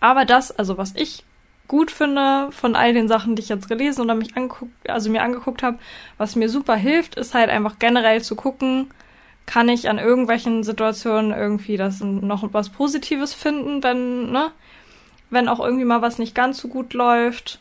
Aber 0.00 0.24
das, 0.24 0.50
also 0.50 0.78
was 0.78 0.96
ich 0.96 1.22
gut 1.68 1.92
finde 1.92 2.48
von 2.50 2.74
all 2.74 2.92
den 2.92 3.06
Sachen, 3.06 3.36
die 3.36 3.42
ich 3.42 3.50
jetzt 3.50 3.68
gelesen 3.68 4.00
oder 4.00 4.16
mich 4.16 4.36
angeguckt, 4.36 4.90
also 4.90 5.10
mir 5.10 5.22
angeguckt 5.22 5.62
habe, 5.62 5.78
was 6.18 6.34
mir 6.34 6.48
super 6.48 6.74
hilft, 6.74 7.14
ist 7.14 7.34
halt 7.34 7.50
einfach 7.50 7.78
generell 7.78 8.20
zu 8.20 8.34
gucken, 8.34 8.90
kann 9.46 9.68
ich 9.68 9.88
an 9.88 9.98
irgendwelchen 9.98 10.64
Situationen 10.64 11.30
irgendwie 11.30 11.76
das 11.76 12.00
noch 12.00 12.52
was 12.52 12.70
Positives 12.70 13.32
finden, 13.32 13.80
wenn, 13.84 14.32
ne? 14.32 14.50
Wenn 15.30 15.48
auch 15.48 15.60
irgendwie 15.60 15.84
mal 15.84 16.02
was 16.02 16.18
nicht 16.18 16.34
ganz 16.34 16.58
so 16.58 16.68
gut 16.68 16.92
läuft. 16.92 17.60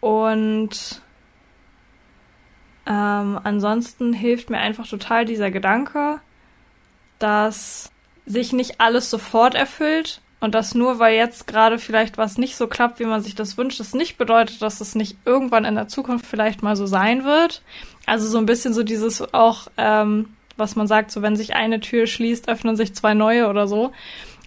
Und 0.00 0.70
äh, 1.00 1.12
Ähm, 2.84 3.38
ansonsten 3.44 4.12
hilft 4.12 4.50
mir 4.50 4.58
einfach 4.58 4.88
total 4.88 5.24
dieser 5.24 5.50
Gedanke, 5.50 6.20
dass 7.18 7.90
sich 8.26 8.52
nicht 8.52 8.80
alles 8.80 9.08
sofort 9.08 9.54
erfüllt 9.54 10.20
und 10.40 10.54
dass 10.56 10.74
nur 10.74 10.98
weil 10.98 11.14
jetzt 11.14 11.46
gerade 11.46 11.78
vielleicht 11.78 12.18
was 12.18 12.38
nicht 12.38 12.56
so 12.56 12.66
klappt, 12.66 12.98
wie 12.98 13.04
man 13.04 13.22
sich 13.22 13.36
das 13.36 13.56
wünscht, 13.56 13.78
das 13.78 13.94
nicht 13.94 14.18
bedeutet, 14.18 14.62
dass 14.62 14.80
es 14.80 14.96
nicht 14.96 15.16
irgendwann 15.24 15.64
in 15.64 15.76
der 15.76 15.86
Zukunft 15.86 16.26
vielleicht 16.26 16.62
mal 16.62 16.74
so 16.74 16.86
sein 16.86 17.24
wird. 17.24 17.62
Also 18.06 18.26
so 18.26 18.38
ein 18.38 18.46
bisschen 18.46 18.74
so 18.74 18.82
dieses 18.82 19.32
auch, 19.32 19.68
ähm, 19.76 20.34
was 20.56 20.74
man 20.74 20.88
sagt, 20.88 21.12
so 21.12 21.22
wenn 21.22 21.36
sich 21.36 21.54
eine 21.54 21.78
Tür 21.78 22.08
schließt, 22.08 22.48
öffnen 22.48 22.74
sich 22.76 22.94
zwei 22.94 23.14
neue 23.14 23.48
oder 23.48 23.68
so. 23.68 23.92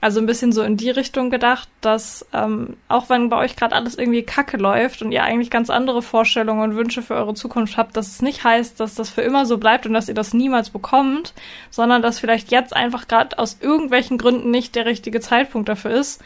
Also 0.05 0.19
ein 0.19 0.27
bisschen 0.27 0.51
so 0.51 0.61
in 0.61 0.77
die 0.77 0.91
Richtung 0.91 1.31
gedacht, 1.31 1.67
dass 1.81 2.27
ähm, 2.31 2.77
auch 2.87 3.09
wenn 3.09 3.29
bei 3.29 3.37
euch 3.37 3.55
gerade 3.55 3.73
alles 3.73 3.97
irgendwie 3.97 4.21
kacke 4.21 4.55
läuft 4.55 5.01
und 5.01 5.11
ihr 5.11 5.23
eigentlich 5.23 5.49
ganz 5.49 5.71
andere 5.71 6.03
Vorstellungen 6.03 6.61
und 6.61 6.75
Wünsche 6.75 7.01
für 7.01 7.15
eure 7.15 7.33
Zukunft 7.33 7.75
habt, 7.75 7.97
dass 7.97 8.09
es 8.09 8.21
nicht 8.21 8.43
heißt, 8.43 8.79
dass 8.79 8.93
das 8.93 9.09
für 9.09 9.23
immer 9.23 9.47
so 9.47 9.57
bleibt 9.57 9.87
und 9.87 9.93
dass 9.93 10.07
ihr 10.07 10.13
das 10.13 10.35
niemals 10.35 10.69
bekommt, 10.69 11.33
sondern 11.71 12.03
dass 12.03 12.19
vielleicht 12.19 12.51
jetzt 12.51 12.75
einfach 12.75 13.07
gerade 13.07 13.39
aus 13.39 13.57
irgendwelchen 13.59 14.19
Gründen 14.19 14.51
nicht 14.51 14.75
der 14.75 14.85
richtige 14.85 15.21
Zeitpunkt 15.21 15.69
dafür 15.69 15.89
ist. 15.89 16.21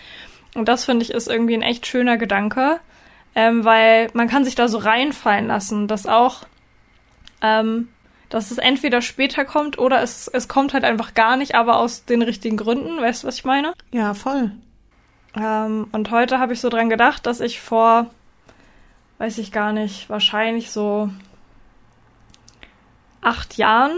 Und 0.56 0.68
das 0.68 0.84
finde 0.84 1.04
ich 1.04 1.12
ist 1.12 1.30
irgendwie 1.30 1.54
ein 1.54 1.62
echt 1.62 1.88
schöner 1.88 2.18
Gedanke, 2.18 2.82
ähm, 3.34 3.64
weil 3.64 4.10
man 4.12 4.28
kann 4.28 4.44
sich 4.44 4.56
da 4.56 4.68
so 4.68 4.80
reinfallen 4.80 5.48
lassen, 5.48 5.88
dass 5.88 6.06
auch 6.06 6.44
ähm, 7.42 7.88
dass 8.30 8.52
es 8.52 8.58
entweder 8.58 9.02
später 9.02 9.44
kommt 9.44 9.78
oder 9.80 10.02
es, 10.02 10.28
es 10.28 10.48
kommt 10.48 10.74
halt 10.74 10.84
einfach 10.84 11.14
gar 11.14 11.36
nicht, 11.36 11.56
aber 11.56 11.78
aus 11.78 12.06
den 12.06 12.22
richtigen 12.22 12.58
Gründen. 12.58 13.02
Weißt 13.02 13.24
du, 13.24 13.28
was 13.28 13.36
ich 13.36 13.46
meine? 13.46 13.74
Ja, 13.92 14.14
voll. 14.14 14.52
Ähm, 15.36 15.88
und 15.92 16.12
heute 16.12 16.40
habe 16.40 16.54
ich 16.54 16.62
so 16.62 16.70
dran 16.70 16.90
gedacht, 16.90 17.26
dass 17.26 17.40
ich 17.40 17.60
vor, 17.60 18.08
weiß 19.18 19.38
ich 19.40 19.52
gar 19.52 19.74
nicht, 19.74 20.10
wahrscheinlich 20.10 20.72
so 20.72 21.10
acht 23.22 23.58
Jahren 23.58 23.92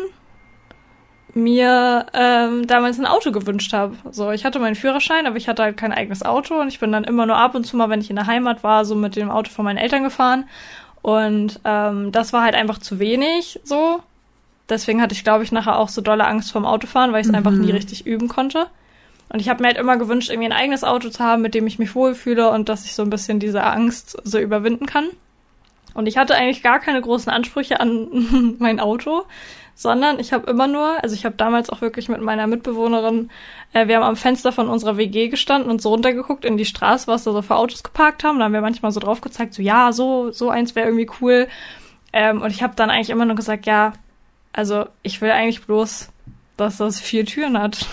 mir 1.34 2.08
ähm, 2.14 2.68
damals 2.68 3.00
ein 3.00 3.06
Auto 3.06 3.32
gewünscht 3.32 3.74
habe. 3.74 3.96
So, 4.12 4.32
ich 4.32 4.44
hatte 4.44 4.60
meinen 4.60 4.76
Führerschein, 4.76 5.28
aber 5.28 5.38
ich 5.38 5.48
hatte 5.48 5.64
halt 5.64 5.78
kein 5.78 5.94
eigenes 5.94 6.24
Auto 6.24 6.60
und 6.60 6.68
ich 6.68 6.80
bin 6.80 6.92
dann 6.92 7.06
immer 7.06 7.26
nur 7.26 7.38
ab 7.38 7.56
und 7.56 7.66
zu 7.66 7.78
mal, 7.78 7.90
wenn 7.90 8.02
ich 8.02 8.10
in 8.10 8.18
der 8.18 8.28
Heimat 8.28 8.64
war, 8.64 8.84
so 8.84 8.96
mit 8.96 9.16
dem 9.16 9.32
Auto 9.32 9.50
von 9.50 9.64
meinen 9.66 9.78
Eltern 9.78 10.04
gefahren. 10.04 10.50
Und 11.02 11.60
ähm, 11.64 12.12
das 12.12 12.34
war 12.34 12.44
halt 12.44 12.56
einfach 12.56 12.78
zu 12.80 13.00
wenig 13.00 13.60
so. 13.64 14.02
Deswegen 14.72 15.02
hatte 15.02 15.14
ich, 15.14 15.24
glaube 15.24 15.44
ich, 15.44 15.52
nachher 15.52 15.78
auch 15.78 15.90
so 15.90 16.02
dolle 16.02 16.26
Angst 16.26 16.52
vorm 16.52 16.66
Autofahren, 16.66 17.12
weil 17.12 17.22
ich 17.22 17.28
es 17.28 17.32
mhm. 17.32 17.38
einfach 17.38 17.52
nie 17.52 17.72
richtig 17.72 18.08
üben 18.08 18.28
konnte. 18.28 18.68
Und 19.30 19.40
ich 19.40 19.50
habe 19.50 19.62
mir 19.62 19.68
halt 19.68 19.78
immer 19.78 19.98
gewünscht, 19.98 20.30
irgendwie 20.30 20.48
ein 20.48 20.58
eigenes 20.58 20.84
Auto 20.84 21.10
zu 21.10 21.24
haben, 21.24 21.42
mit 21.42 21.54
dem 21.54 21.68
ich 21.68 21.80
mich 21.80 21.96
wohlfühle 21.96 22.50
und 22.50 22.70
dass 22.70 22.86
ich 22.86 22.96
so 22.96 23.04
ein 23.04 23.10
bisschen 23.10 23.40
diese 23.40 23.64
Angst 23.64 24.18
so 24.24 24.40
überwinden 24.40 24.86
kann. 24.86 25.06
Und 25.94 26.08
ich 26.08 26.18
hatte 26.18 26.36
eigentlich 26.36 26.64
gar 26.64 26.80
keine 26.80 27.02
großen 27.02 27.32
Ansprüche 27.32 27.80
an 27.80 28.56
mein 28.60 28.80
Auto, 28.80 29.24
sondern 29.76 30.20
ich 30.20 30.34
habe 30.34 30.50
immer 30.50 30.68
nur, 30.68 31.02
also 31.04 31.16
ich 31.16 31.26
habe 31.26 31.36
damals 31.36 31.70
auch 31.70 31.82
wirklich 31.82 32.08
mit 32.10 32.22
meiner 32.22 32.48
Mitbewohnerin, 32.48 33.30
äh, 33.74 33.88
wir 33.88 33.98
haben 33.98 34.04
am 34.04 34.16
Fenster 34.16 34.52
von 34.52 34.70
unserer 34.70 34.98
WG 34.98 35.30
gestanden 35.30 35.70
und 35.70 35.82
so 35.82 35.90
runtergeguckt 35.90 36.46
in 36.46 36.58
die 36.58 36.66
Straße, 36.66 37.08
was 37.08 37.24
da 37.24 37.32
so 37.32 37.42
für 37.42 37.56
Autos 37.56 37.84
geparkt 37.84 38.24
haben. 38.24 38.40
Da 38.40 38.46
haben 38.46 38.54
wir 38.54 38.62
manchmal 38.62 38.92
so 38.92 39.00
drauf 39.00 39.22
gezeigt, 39.22 39.54
so 39.54 39.62
ja, 39.62 39.92
so 39.92 40.32
so 40.32 40.50
eins 40.50 40.76
wäre 40.76 40.88
irgendwie 40.88 41.10
cool. 41.22 41.48
Ähm, 42.14 42.42
und 42.42 42.52
ich 42.52 42.62
habe 42.62 42.76
dann 42.76 42.90
eigentlich 42.90 43.10
immer 43.10 43.26
nur 43.26 43.36
gesagt, 43.36 43.66
ja, 43.66 43.94
also 44.54 44.86
ich 45.04 45.22
will 45.22 45.32
eigentlich 45.32 45.66
bloß, 45.66 46.10
dass 46.58 46.78
das 46.78 47.00
vier 47.00 47.26
Türen 47.26 47.58
hat. 47.58 47.86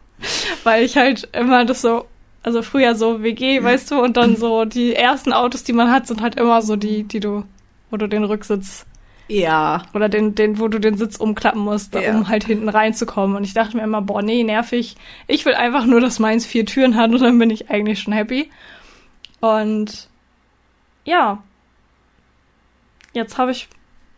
Weil 0.64 0.84
ich 0.84 0.96
halt 0.96 1.28
immer 1.32 1.64
das 1.64 1.82
so, 1.82 2.06
also 2.42 2.62
früher 2.62 2.94
so 2.94 3.22
WG, 3.22 3.62
weißt 3.62 3.90
du, 3.90 4.00
und 4.00 4.16
dann 4.16 4.36
so 4.36 4.64
die 4.64 4.94
ersten 4.94 5.32
Autos, 5.32 5.64
die 5.64 5.72
man 5.72 5.90
hat, 5.90 6.06
sind 6.06 6.20
halt 6.20 6.36
immer 6.36 6.62
so 6.62 6.76
die, 6.76 7.02
die 7.02 7.20
du, 7.20 7.44
wo 7.90 7.96
du 7.96 8.08
den 8.08 8.24
Rücksitz 8.24 8.86
ja. 9.32 9.82
Oder 9.94 10.08
den, 10.08 10.34
den, 10.34 10.58
wo 10.58 10.68
du 10.68 10.78
den 10.78 10.96
Sitz 10.96 11.16
umklappen 11.16 11.62
musst, 11.62 11.94
ja. 11.94 12.14
um 12.14 12.28
halt 12.28 12.44
hinten 12.44 12.68
reinzukommen. 12.68 13.36
Und 13.36 13.44
ich 13.44 13.54
dachte 13.54 13.76
mir 13.76 13.82
immer, 13.82 14.02
boah, 14.02 14.20
nee, 14.22 14.42
nervig. 14.42 14.96
Ich 15.26 15.46
will 15.46 15.54
einfach 15.54 15.86
nur, 15.86 16.00
dass 16.00 16.18
meins 16.18 16.44
vier 16.44 16.66
Türen 16.66 16.96
hat 16.96 17.10
und 17.10 17.22
dann 17.22 17.38
bin 17.38 17.50
ich 17.50 17.70
eigentlich 17.70 18.00
schon 18.00 18.12
happy. 18.12 18.50
Und 19.40 20.08
ja. 21.04 21.42
Jetzt 23.14 23.38
habe 23.38 23.52
ich 23.52 23.68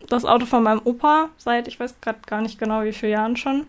das 0.09 0.25
Auto 0.25 0.45
von 0.45 0.63
meinem 0.63 0.81
Opa 0.83 1.29
seit, 1.37 1.67
ich 1.67 1.79
weiß 1.79 1.95
gerade 2.01 2.19
gar 2.25 2.41
nicht 2.41 2.59
genau 2.59 2.83
wie 2.83 2.93
viele 2.93 3.13
Jahren 3.13 3.37
schon. 3.37 3.65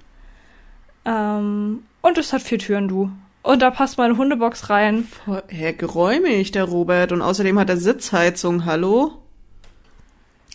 Ähm, 1.04 1.84
und 2.02 2.18
es 2.18 2.32
hat 2.32 2.42
vier 2.42 2.58
Türen, 2.58 2.88
du. 2.88 3.10
Und 3.42 3.62
da 3.62 3.70
passt 3.70 3.96
meine 3.96 4.16
Hundebox 4.16 4.70
rein. 4.70 5.06
Herr 5.48 5.72
geräumig, 5.72 6.50
der 6.50 6.64
Robert. 6.64 7.12
Und 7.12 7.22
außerdem 7.22 7.58
hat 7.58 7.70
er 7.70 7.76
Sitzheizung, 7.76 8.64
hallo? 8.64 9.22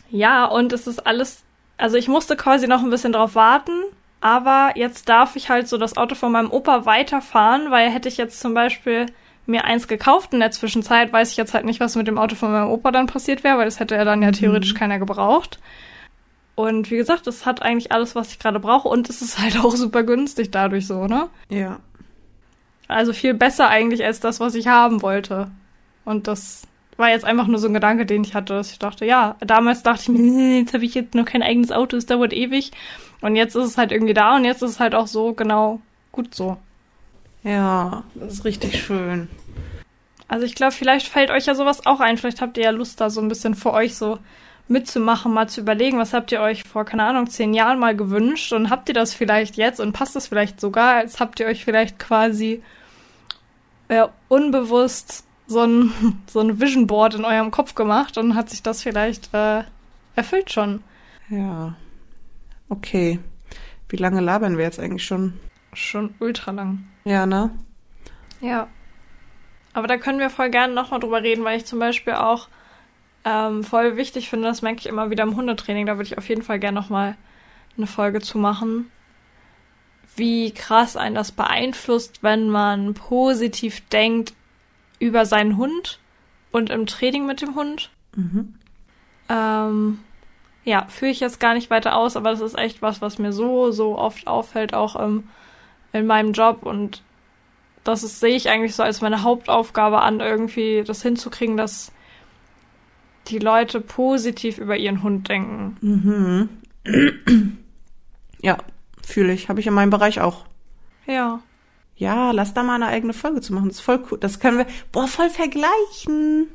Ja, 0.10 0.46
und 0.46 0.74
es 0.74 0.88
ist 0.88 1.08
alles, 1.08 1.44
also 1.78 1.96
ich 1.96 2.10
musste 2.10 2.36
quasi 2.36 2.68
noch 2.68 2.84
ein 2.84 2.90
bisschen 2.90 3.14
drauf 3.14 3.34
warten, 3.34 3.72
aber 4.20 4.72
jetzt 4.76 5.08
darf 5.08 5.38
ich 5.38 5.50
halt 5.50 5.70
so 5.70 5.78
das 5.78 5.96
Auto 5.96 6.16
von 6.16 6.34
meinem 6.34 6.52
Opa 6.52 6.86
weiterfahren, 6.86 7.72
weil 7.72 7.90
hätte 7.90 8.10
ich 8.10 8.18
jetzt 8.18 8.42
zum 8.42 8.54
Beispiel 8.54 9.06
mir 9.46 9.66
eins 9.66 9.88
gekauft 9.88 10.34
in 10.34 10.40
der 10.40 10.52
Zwischenzeit, 10.52 11.12
weiß 11.12 11.32
ich 11.32 11.38
jetzt 11.38 11.54
halt 11.54 11.66
nicht, 11.66 11.80
was 11.80 11.96
mit 11.96 12.08
dem 12.08 12.18
Auto 12.18 12.36
von 12.36 12.52
meinem 12.52 12.70
Opa 12.70 12.92
dann 12.92 13.08
passiert 13.08 13.44
wäre, 13.44 13.58
weil 13.58 13.66
das 13.66 13.80
hätte 13.80 13.96
ja 13.96 14.06
dann 14.06 14.22
ja 14.22 14.30
mhm. 14.30 14.34
theoretisch 14.34 14.74
mhm. 14.74 14.78
keiner 14.78 15.00
gebraucht. 15.00 15.60
Und 16.56 16.92
wie 16.92 16.98
gesagt, 16.98 17.28
es 17.28 17.46
hat 17.46 17.62
eigentlich 17.62 17.92
alles, 17.92 18.16
was 18.16 18.32
ich 18.32 18.40
gerade 18.40 18.60
brauche 18.60 18.88
und 18.88 19.10
es 19.10 19.22
ist 19.22 19.40
halt 19.40 19.58
auch 19.64 19.76
super 19.76 20.04
günstig 20.04 20.52
dadurch 20.52 20.88
so, 20.88 21.08
ne? 21.08 21.30
Ja. 21.50 21.80
Also 22.88 23.14
viel 23.14 23.34
besser 23.34 23.70
eigentlich 23.70 24.04
als 24.04 24.20
das, 24.20 24.40
was 24.40 24.54
ich 24.54 24.68
haben 24.68 25.02
wollte. 25.02 25.50
Und 26.04 26.28
das 26.28 26.64
war 26.98 27.10
jetzt 27.10 27.26
einfach 27.26 27.48
nur 27.48 27.58
so 27.58 27.68
ein 27.68 27.74
Gedanke, 27.74 28.06
den 28.06 28.24
ich 28.24 28.36
hatte, 28.36 28.54
dass 28.54 28.72
ich 28.72 28.80
dachte, 28.80 29.06
ja, 29.06 29.36
damals 29.40 29.82
dachte 29.82 30.04
ich 30.04 30.10
mir, 30.10 30.58
jetzt 30.60 30.74
habe 30.74 30.86
ich 30.86 30.94
jetzt 30.94 31.16
noch 31.16 31.26
kein 31.26 31.42
eigenes 31.42 31.72
Auto, 31.72 31.98
es 31.98 32.06
dauert 32.06 32.34
ewig. 32.34 32.72
Und 33.22 33.36
jetzt 33.36 33.56
ist 33.56 33.66
es 33.66 33.78
halt 33.78 33.92
irgendwie 33.92 34.14
da 34.14 34.36
und 34.36 34.46
jetzt 34.46 34.62
ist 34.62 34.72
es 34.72 34.80
halt 34.80 34.94
auch 34.94 35.08
so 35.08 35.34
genau 35.34 35.80
gut 36.12 36.36
so. 36.36 36.58
Ja, 37.44 38.04
das 38.16 38.34
ist 38.34 38.46
richtig 38.46 38.84
schön. 38.84 39.30
Also 40.28 40.46
ich 40.46 40.56
glaube, 40.56 40.72
vielleicht 40.72 41.08
fällt 41.08 41.32
euch 41.32 41.46
ja 41.46 41.56
sowas 41.56 41.86
auch 41.86 42.00
ein. 42.00 42.18
Vielleicht 42.18 42.42
habt 42.42 42.58
ihr 42.58 42.64
ja 42.64 42.70
Lust, 42.70 43.02
da 43.02 43.10
so 43.10 43.20
ein 43.20 43.28
bisschen 43.28 43.56
für 43.56 43.74
euch 43.74 43.96
so 43.96 44.20
mitzumachen, 44.68 45.34
mal 45.34 45.50
zu 45.50 45.62
überlegen, 45.62 45.98
was 45.98 46.14
habt 46.14 46.32
ihr 46.32 46.40
euch 46.40 46.64
vor, 46.64 46.86
keine 46.86 47.04
Ahnung, 47.04 47.28
zehn 47.28 47.54
Jahren 47.54 47.80
mal 47.80 47.96
gewünscht 47.96 48.54
und 48.54 48.70
habt 48.70 48.88
ihr 48.88 48.96
das 48.96 49.14
vielleicht 49.14 49.58
jetzt 49.58 49.80
und 49.80 49.92
passt 49.92 50.16
das 50.16 50.28
vielleicht 50.28 50.62
sogar, 50.62 50.96
als 50.96 51.20
habt 51.20 51.40
ihr 51.40 51.48
euch 51.48 51.66
vielleicht 51.66 52.00
quasi 52.00 52.64
äh, 53.90 54.08
unbewusst 54.30 55.26
so 55.48 55.62
ein, 55.64 55.92
so 56.28 56.40
ein 56.40 56.62
Vision 56.62 56.88
Board 56.88 57.16
in 57.16 57.26
eurem 57.26 57.52
Kopf 57.52 57.76
gemacht 57.76 58.18
und 58.18 58.36
hat 58.36 58.50
sich 58.50 58.64
das 58.64 58.82
vielleicht 58.82 59.34
äh, 59.34 59.64
erfüllt 60.16 60.52
schon. 60.52 60.82
Ja. 61.30 61.76
Okay. 62.70 63.20
Wie 63.90 63.98
lange 63.98 64.22
labern 64.22 64.58
wir 64.58 64.64
jetzt 64.64 64.80
eigentlich 64.80 65.04
schon? 65.04 65.34
Schon 65.74 66.16
ultra 66.20 66.52
lang. 66.52 66.86
Ja, 67.04 67.26
ne? 67.26 67.52
Ja. 68.40 68.68
Aber 69.74 69.88
da 69.88 69.98
können 69.98 70.20
wir 70.20 70.30
voll 70.30 70.50
gerne 70.50 70.74
nochmal 70.74 71.00
drüber 71.00 71.24
reden, 71.24 71.44
weil 71.44 71.58
ich 71.58 71.66
zum 71.66 71.80
Beispiel 71.80 72.14
auch 72.14 72.48
ähm, 73.24 73.64
voll 73.64 73.98
wichtig 73.98 74.30
finde, 74.30 74.48
das 74.48 74.62
merke 74.62 74.80
ich 74.80 74.88
immer 74.88 75.10
wieder 75.10 75.24
im 75.24 75.36
Hundetraining, 75.36 75.86
da 75.86 75.94
würde 75.94 76.08
ich 76.08 76.18
auf 76.18 76.28
jeden 76.28 76.42
Fall 76.42 76.60
gerne 76.60 76.80
nochmal 76.80 77.16
eine 77.78 77.88
Folge 77.88 78.20
zu 78.20 78.38
machen, 78.38 78.92
wie 80.16 80.52
krass 80.52 80.98
einen 80.98 81.16
das 81.16 81.32
beeinflusst, 81.32 82.24
wenn 82.24 82.50
man 82.50 82.94
positiv 82.94 83.82
denkt 83.90 84.34
über 85.00 85.26
seinen 85.26 85.58
Hund 85.58 86.00
und 86.52 86.70
im 86.70 86.86
Training 86.86 87.26
mit 87.26 87.42
dem 87.42 87.56
Hund. 87.56 87.92
Mhm. 88.16 88.56
Ähm, 89.30 90.00
ja, 90.64 90.86
führe 90.90 91.12
ich 91.12 91.22
jetzt 91.22 91.40
gar 91.40 91.54
nicht 91.54 91.70
weiter 91.70 91.96
aus, 91.96 92.18
aber 92.18 92.32
das 92.32 92.42
ist 92.42 92.58
echt 92.58 92.82
was, 92.82 93.02
was 93.02 93.20
mir 93.20 93.32
so, 93.32 93.72
so 93.72 93.98
oft 93.98 94.28
auffällt, 94.28 94.74
auch 94.74 95.02
ähm, 95.02 95.30
in 95.94 96.06
meinem 96.06 96.34
Job 96.34 96.64
und 96.64 97.04
das 97.84 98.04
ist, 98.04 98.20
sehe 98.20 98.36
ich 98.36 98.50
eigentlich 98.50 98.76
so 98.76 98.84
als 98.84 99.02
meine 99.02 99.24
Hauptaufgabe 99.24 100.02
an, 100.02 100.20
irgendwie 100.20 100.84
das 100.86 101.02
hinzukriegen, 101.02 101.58
dass 101.58 101.92
die 103.28 103.40
Leute 103.40 103.82
positiv 103.82 104.58
über 104.58 104.78
ihren 104.78 105.04
Hund 105.04 105.30
denken. 105.30 105.78
Mhm. 105.82 107.58
Ja, 108.44 108.58
fühle 109.04 109.34
ich. 109.34 109.50
Habe 109.50 109.60
ich 109.60 109.68
in 109.68 109.74
meinem 109.76 109.92
Bereich 109.92 110.20
auch. 110.20 110.46
Ja. 111.06 111.42
Ja, 111.96 112.32
lass 112.32 112.56
da 112.56 112.64
mal 112.64 112.76
eine 112.76 112.88
eigene 112.88 113.14
Folge 113.14 113.42
zu 113.42 113.54
machen. 113.54 113.68
Das 113.68 113.78
ist 113.78 113.82
voll 113.82 114.04
cool. 114.10 114.18
Das 114.18 114.40
können 114.40 114.58
wir, 114.58 114.66
boah, 114.92 115.08
voll 115.08 115.30
vergleichen. 115.30 116.48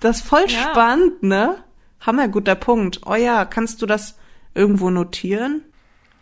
Das 0.00 0.16
ist 0.16 0.26
voll 0.26 0.44
ja. 0.48 0.70
spannend, 0.70 1.22
ne? 1.22 1.62
Hammer, 2.00 2.26
guter 2.26 2.56
Punkt. 2.56 3.02
Oh 3.06 3.14
ja, 3.14 3.44
kannst 3.44 3.80
du 3.80 3.86
das 3.86 4.18
irgendwo 4.54 4.90
notieren? 4.90 5.62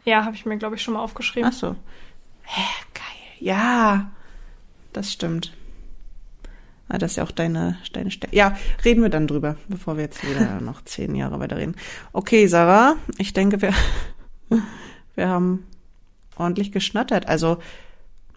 Ja, 0.05 0.25
habe 0.25 0.35
ich 0.35 0.47
mir, 0.47 0.57
glaube 0.59 0.77
ich, 0.77 0.83
schon 0.83 0.95
mal 0.95 1.01
aufgeschrieben. 1.01 1.51
Ach 1.53 1.57
so. 1.57 1.77
Hä, 2.43 2.63
geil. 2.95 3.05
Ja, 3.39 4.11
das 4.93 5.13
stimmt. 5.13 5.53
Ah, 6.89 6.99
das 6.99 7.13
ist 7.13 7.17
ja 7.17 7.25
auch 7.25 7.31
deine, 7.31 7.79
deine 7.93 8.11
Stelle. 8.11 8.35
Ja, 8.35 8.57
reden 8.85 9.03
wir 9.03 9.11
dann 9.11 9.29
drüber, 9.29 9.57
bevor 9.69 9.97
wir 9.97 10.05
jetzt 10.05 10.29
wieder 10.29 10.61
noch 10.61 10.83
zehn 10.83 11.15
Jahre 11.15 11.39
weiter 11.39 11.57
reden. 11.57 11.77
Okay, 12.13 12.47
Sarah, 12.49 12.97
ich 13.17 13.33
denke, 13.33 13.63
wir, 13.63 13.73
wir 15.15 15.29
haben 15.29 15.67
ordentlich 16.37 16.73
geschnattert. 16.73 17.29
Also, 17.29 17.59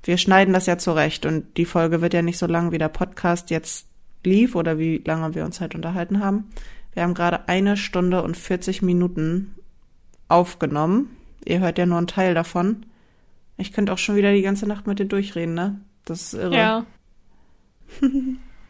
wir 0.03 0.17
schneiden 0.17 0.53
das 0.53 0.67
ja 0.67 0.77
zurecht 0.77 1.25
und 1.25 1.57
die 1.57 1.65
Folge 1.65 2.01
wird 2.01 2.13
ja 2.13 2.21
nicht 2.21 2.37
so 2.37 2.45
lang 2.45 2.71
wie 2.71 2.77
der 2.77 2.89
Podcast 2.89 3.49
jetzt 3.49 3.87
lief 4.23 4.55
oder 4.55 4.77
wie 4.77 5.01
lange 5.03 5.33
wir 5.33 5.45
uns 5.45 5.59
halt 5.59 5.73
unterhalten 5.73 6.19
haben. 6.19 6.49
Wir 6.93 7.03
haben 7.03 7.13
gerade 7.13 7.47
eine 7.47 7.75
Stunde 7.75 8.21
und 8.21 8.37
40 8.37 8.81
Minuten 8.81 9.55
aufgenommen. 10.27 11.17
Ihr 11.45 11.59
hört 11.59 11.77
ja 11.77 11.85
nur 11.85 11.97
einen 11.97 12.07
Teil 12.07 12.33
davon. 12.33 12.85
Ich 13.57 13.71
könnte 13.71 13.93
auch 13.93 13.97
schon 13.97 14.15
wieder 14.15 14.33
die 14.33 14.41
ganze 14.41 14.67
Nacht 14.67 14.87
mit 14.87 14.99
dir 14.99 15.05
durchreden, 15.05 15.53
ne? 15.53 15.79
Das 16.05 16.21
ist 16.21 16.33
irre. 16.33 16.55
Ja. 16.55 16.85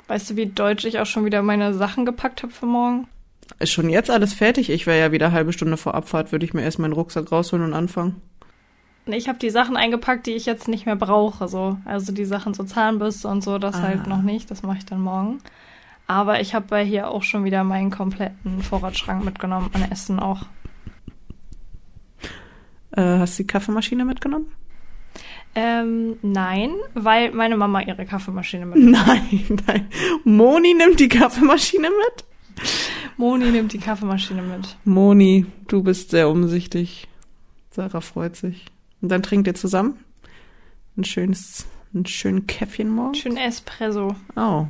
weißt 0.07 0.31
du, 0.31 0.35
wie 0.35 0.47
deutsch 0.47 0.85
ich 0.85 0.99
auch 0.99 1.05
schon 1.05 1.25
wieder 1.25 1.41
meine 1.41 1.73
Sachen 1.73 2.05
gepackt 2.05 2.43
habe 2.43 2.53
für 2.53 2.65
morgen? 2.65 3.07
Ist 3.59 3.71
schon 3.71 3.89
jetzt 3.89 4.09
alles 4.09 4.33
fertig? 4.33 4.69
Ich 4.69 4.87
wäre 4.87 4.99
ja 4.99 5.11
wieder 5.11 5.27
eine 5.27 5.35
halbe 5.35 5.53
Stunde 5.53 5.77
vor 5.77 5.95
Abfahrt, 5.95 6.31
würde 6.31 6.45
ich 6.45 6.53
mir 6.53 6.63
erst 6.63 6.79
meinen 6.79 6.93
Rucksack 6.93 7.31
rausholen 7.31 7.65
und 7.65 7.73
anfangen. 7.73 8.21
Ich 9.05 9.27
habe 9.27 9.37
die 9.37 9.49
Sachen 9.49 9.75
eingepackt, 9.75 10.27
die 10.27 10.31
ich 10.31 10.45
jetzt 10.45 10.67
nicht 10.67 10.85
mehr 10.85 10.95
brauche. 10.95 11.47
So. 11.47 11.77
Also 11.85 12.13
die 12.13 12.25
Sachen 12.25 12.53
zur 12.53 12.67
Zahnbürste 12.67 13.27
und 13.27 13.43
so, 13.43 13.57
das 13.57 13.75
halt 13.75 13.83
ah. 13.83 13.97
halt 13.99 14.07
noch 14.07 14.21
nicht. 14.21 14.49
Das 14.49 14.63
mache 14.63 14.77
ich 14.77 14.85
dann 14.85 15.01
morgen. 15.01 15.39
Aber 16.07 16.41
ich 16.41 16.53
habe 16.53 16.65
bei 16.69 16.85
hier 16.85 17.09
auch 17.09 17.23
schon 17.23 17.43
wieder 17.43 17.63
meinen 17.63 17.91
kompletten 17.91 18.61
Vorratsschrank 18.61 19.23
mitgenommen, 19.23 19.69
an 19.73 19.89
Essen 19.91 20.19
auch. 20.19 20.45
Äh, 22.95 23.01
hast 23.01 23.37
du 23.37 23.43
die 23.43 23.47
Kaffeemaschine 23.47 24.05
mitgenommen? 24.05 24.47
Ähm, 25.55 26.17
nein, 26.21 26.71
weil 26.93 27.31
meine 27.31 27.57
Mama 27.57 27.81
ihre 27.81 28.05
Kaffeemaschine 28.05 28.65
mitnimmt. 28.67 28.91
Nein, 28.91 29.59
nein. 29.67 29.87
Moni 30.23 30.73
nimmt 30.73 30.99
die 30.99 31.09
Kaffeemaschine 31.09 31.89
mit? 31.89 32.25
Moni 33.17 33.51
nimmt 33.51 33.73
die 33.73 33.79
Kaffeemaschine 33.79 34.41
mit. 34.41 34.77
Moni, 34.85 35.45
du 35.67 35.83
bist 35.83 36.11
sehr 36.11 36.29
umsichtig. 36.29 37.07
Sarah 37.71 38.01
freut 38.01 38.35
sich. 38.35 38.65
Und 39.01 39.09
dann 39.09 39.23
trinkt 39.23 39.47
ihr 39.47 39.55
zusammen 39.55 39.97
ein 40.97 41.03
schönes, 41.03 41.65
ein 41.93 42.05
schönen 42.05 42.47
Käffchen 42.47 42.89
morgen. 42.89 43.15
Schön 43.15 43.37
Espresso. 43.37 44.15
Oh. 44.35 44.67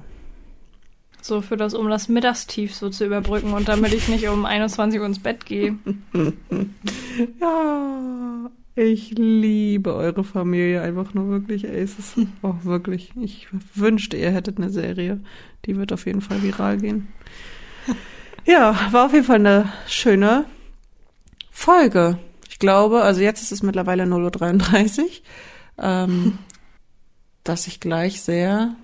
So 1.23 1.39
für 1.39 1.55
das, 1.55 1.73
um 1.73 1.89
das 1.89 2.09
Mittagstief 2.09 2.75
so 2.75 2.89
zu 2.89 3.05
überbrücken 3.05 3.53
und 3.53 3.69
damit 3.69 3.93
ich 3.93 4.09
nicht 4.09 4.27
um 4.27 4.43
21 4.43 4.99
Uhr 4.99 5.05
ins 5.05 5.19
Bett 5.19 5.45
gehe. 5.45 5.77
ja, 7.39 8.51
ich 8.75 9.11
liebe 9.11 9.95
eure 9.95 10.25
Familie 10.25 10.81
einfach 10.81 11.13
nur 11.13 11.29
wirklich. 11.29 11.63
Ey, 11.63 11.79
es 11.79 11.97
ist 11.97 12.17
auch 12.41 12.65
wirklich. 12.65 13.13
Ich 13.21 13.47
wünschte, 13.73 14.17
ihr 14.17 14.31
hättet 14.31 14.57
eine 14.57 14.69
Serie. 14.69 15.21
Die 15.63 15.77
wird 15.77 15.93
auf 15.93 16.05
jeden 16.07 16.19
Fall 16.19 16.43
viral 16.43 16.75
gehen. 16.75 17.07
Ja, 18.43 18.77
war 18.91 19.05
auf 19.05 19.13
jeden 19.13 19.25
Fall 19.25 19.37
eine 19.37 19.71
schöne 19.87 20.43
Folge. 21.51 22.19
Ich 22.49 22.59
glaube, 22.59 23.01
also 23.01 23.21
jetzt 23.21 23.41
ist 23.41 23.53
es 23.53 23.63
mittlerweile 23.63 24.03
0.33 24.03 24.99
Uhr, 24.99 25.09
ähm, 25.77 26.37
dass 27.45 27.67
ich 27.67 27.79
gleich 27.79 28.21
sehr 28.21 28.75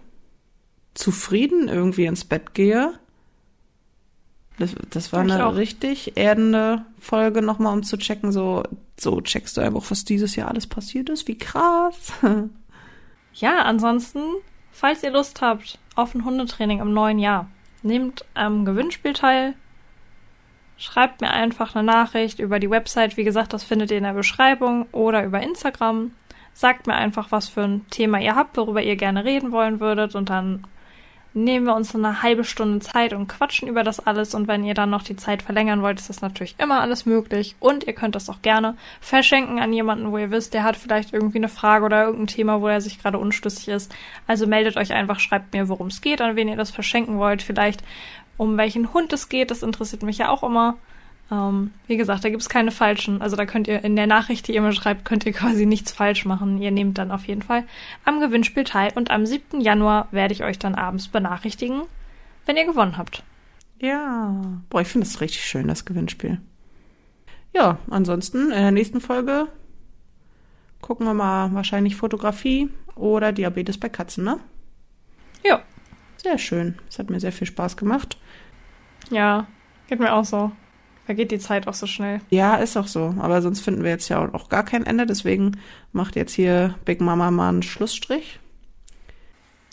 zufrieden 0.99 1.69
irgendwie 1.69 2.05
ins 2.05 2.25
Bett 2.25 2.53
gehe. 2.53 2.93
Das, 4.57 4.75
das 4.89 5.13
war 5.13 5.25
ich 5.25 5.31
eine 5.31 5.45
auch. 5.45 5.55
richtig 5.55 6.17
erdende 6.17 6.85
Folge 6.99 7.41
nochmal, 7.41 7.73
um 7.73 7.83
zu 7.83 7.97
checken, 7.97 8.33
so, 8.33 8.63
so 8.99 9.21
checkst 9.21 9.55
du 9.55 9.61
einfach, 9.61 9.89
was 9.89 10.03
dieses 10.03 10.35
Jahr 10.35 10.49
alles 10.49 10.67
passiert 10.67 11.09
ist. 11.09 11.27
Wie 11.27 11.37
krass. 11.37 12.13
Ja, 13.31 13.59
ansonsten, 13.59 14.21
falls 14.71 15.01
ihr 15.01 15.11
Lust 15.11 15.41
habt 15.41 15.77
auf 15.95 16.13
ein 16.13 16.25
Hundetraining 16.25 16.81
im 16.81 16.93
neuen 16.93 17.19
Jahr, 17.19 17.47
nehmt 17.83 18.25
am 18.33 18.65
Gewinnspiel 18.65 19.13
teil. 19.13 19.53
Schreibt 20.77 21.21
mir 21.21 21.29
einfach 21.29 21.73
eine 21.73 21.85
Nachricht 21.85 22.39
über 22.39 22.59
die 22.59 22.69
Website. 22.69 23.15
Wie 23.15 23.23
gesagt, 23.23 23.53
das 23.53 23.63
findet 23.63 23.91
ihr 23.91 23.97
in 23.97 24.03
der 24.03 24.13
Beschreibung 24.13 24.87
oder 24.91 25.23
über 25.23 25.41
Instagram. 25.41 26.11
Sagt 26.53 26.87
mir 26.87 26.95
einfach, 26.95 27.31
was 27.31 27.47
für 27.47 27.61
ein 27.61 27.85
Thema 27.91 28.19
ihr 28.19 28.35
habt, 28.35 28.57
worüber 28.57 28.81
ihr 28.81 28.97
gerne 28.97 29.23
reden 29.23 29.53
wollen 29.53 29.79
würdet 29.79 30.15
und 30.15 30.29
dann 30.29 30.65
nehmen 31.33 31.65
wir 31.65 31.75
uns 31.75 31.93
eine 31.95 32.21
halbe 32.21 32.43
Stunde 32.43 32.79
Zeit 32.79 33.13
und 33.13 33.27
quatschen 33.27 33.67
über 33.67 33.83
das 33.83 33.99
alles. 33.99 34.33
Und 34.33 34.47
wenn 34.47 34.63
ihr 34.63 34.73
dann 34.73 34.89
noch 34.89 35.03
die 35.03 35.15
Zeit 35.15 35.41
verlängern 35.41 35.81
wollt, 35.81 35.99
ist 35.99 36.09
das 36.09 36.21
natürlich 36.21 36.55
immer 36.57 36.81
alles 36.81 37.05
möglich. 37.05 37.55
Und 37.59 37.85
ihr 37.85 37.93
könnt 37.93 38.15
das 38.15 38.29
auch 38.29 38.41
gerne 38.41 38.75
verschenken 39.01 39.59
an 39.59 39.73
jemanden, 39.73 40.11
wo 40.11 40.17
ihr 40.17 40.31
wisst, 40.31 40.53
der 40.53 40.63
hat 40.63 40.75
vielleicht 40.75 41.13
irgendwie 41.13 41.37
eine 41.37 41.49
Frage 41.49 41.85
oder 41.85 42.03
irgendein 42.03 42.27
Thema, 42.27 42.61
wo 42.61 42.67
er 42.67 42.81
sich 42.81 43.01
gerade 43.01 43.17
unschlüssig 43.17 43.67
ist. 43.67 43.93
Also 44.27 44.47
meldet 44.47 44.77
euch 44.77 44.93
einfach, 44.93 45.19
schreibt 45.19 45.53
mir, 45.53 45.69
worum 45.69 45.87
es 45.87 46.01
geht, 46.01 46.21
an 46.21 46.35
wen 46.35 46.49
ihr 46.49 46.57
das 46.57 46.71
verschenken 46.71 47.17
wollt. 47.17 47.41
Vielleicht 47.41 47.83
um 48.37 48.57
welchen 48.57 48.93
Hund 48.93 49.11
es 49.13 49.29
geht, 49.29 49.51
das 49.51 49.63
interessiert 49.63 50.01
mich 50.03 50.17
ja 50.17 50.29
auch 50.29 50.43
immer. 50.43 50.77
Ähm, 51.31 51.71
wie 51.87 51.97
gesagt, 51.97 52.23
da 52.23 52.29
gibt 52.29 52.41
es 52.41 52.49
keine 52.49 52.71
falschen. 52.71 53.21
Also 53.21 53.35
da 53.35 53.45
könnt 53.45 53.67
ihr 53.67 53.83
in 53.83 53.95
der 53.95 54.07
Nachricht, 54.07 54.47
die 54.47 54.55
ihr 54.55 54.61
mir 54.61 54.73
schreibt, 54.73 55.05
könnt 55.05 55.25
ihr 55.25 55.33
quasi 55.33 55.65
nichts 55.65 55.91
falsch 55.91 56.25
machen. 56.25 56.61
Ihr 56.61 56.71
nehmt 56.71 56.97
dann 56.97 57.11
auf 57.11 57.25
jeden 57.25 57.41
Fall 57.41 57.65
am 58.05 58.19
Gewinnspiel 58.19 58.63
teil 58.63 58.91
und 58.95 59.11
am 59.11 59.25
7. 59.25 59.61
Januar 59.61 60.07
werde 60.11 60.33
ich 60.33 60.43
euch 60.43 60.59
dann 60.59 60.75
abends 60.75 61.07
benachrichtigen, 61.07 61.83
wenn 62.45 62.57
ihr 62.57 62.65
gewonnen 62.65 62.97
habt. 62.97 63.23
Ja, 63.79 64.41
boah, 64.69 64.81
ich 64.81 64.87
finde 64.87 65.07
es 65.07 65.21
richtig 65.21 65.45
schön, 65.45 65.67
das 65.67 65.85
Gewinnspiel. 65.85 66.41
Ja, 67.53 67.77
ansonsten 67.89 68.45
in 68.45 68.61
der 68.61 68.71
nächsten 68.71 69.01
Folge 69.01 69.47
gucken 70.81 71.05
wir 71.05 71.13
mal 71.13 71.53
wahrscheinlich 71.53 71.95
Fotografie 71.95 72.69
oder 72.95 73.31
Diabetes 73.31 73.79
bei 73.79 73.89
Katzen, 73.89 74.23
ne? 74.23 74.39
Ja. 75.43 75.61
Sehr 76.17 76.37
schön. 76.37 76.77
Es 76.89 76.99
hat 76.99 77.09
mir 77.09 77.19
sehr 77.19 77.31
viel 77.31 77.47
Spaß 77.47 77.77
gemacht. 77.77 78.17
Ja, 79.09 79.47
geht 79.87 79.99
mir 79.99 80.13
auch 80.13 80.25
so. 80.25 80.51
Vergeht 81.09 81.31
die 81.31 81.39
Zeit 81.39 81.67
auch 81.67 81.73
so 81.73 81.87
schnell. 81.87 82.21
Ja, 82.29 82.57
ist 82.57 82.77
auch 82.77 82.85
so. 82.85 83.15
Aber 83.17 83.41
sonst 83.41 83.61
finden 83.61 83.81
wir 83.83 83.89
jetzt 83.89 84.09
ja 84.09 84.31
auch 84.31 84.47
gar 84.47 84.61
kein 84.61 84.85
Ende. 84.85 85.07
Deswegen 85.07 85.53
macht 85.91 86.15
jetzt 86.15 86.33
hier 86.33 86.75
Big 86.85 87.01
Mama 87.01 87.31
mal 87.31 87.49
einen 87.49 87.63
Schlussstrich. 87.63 88.39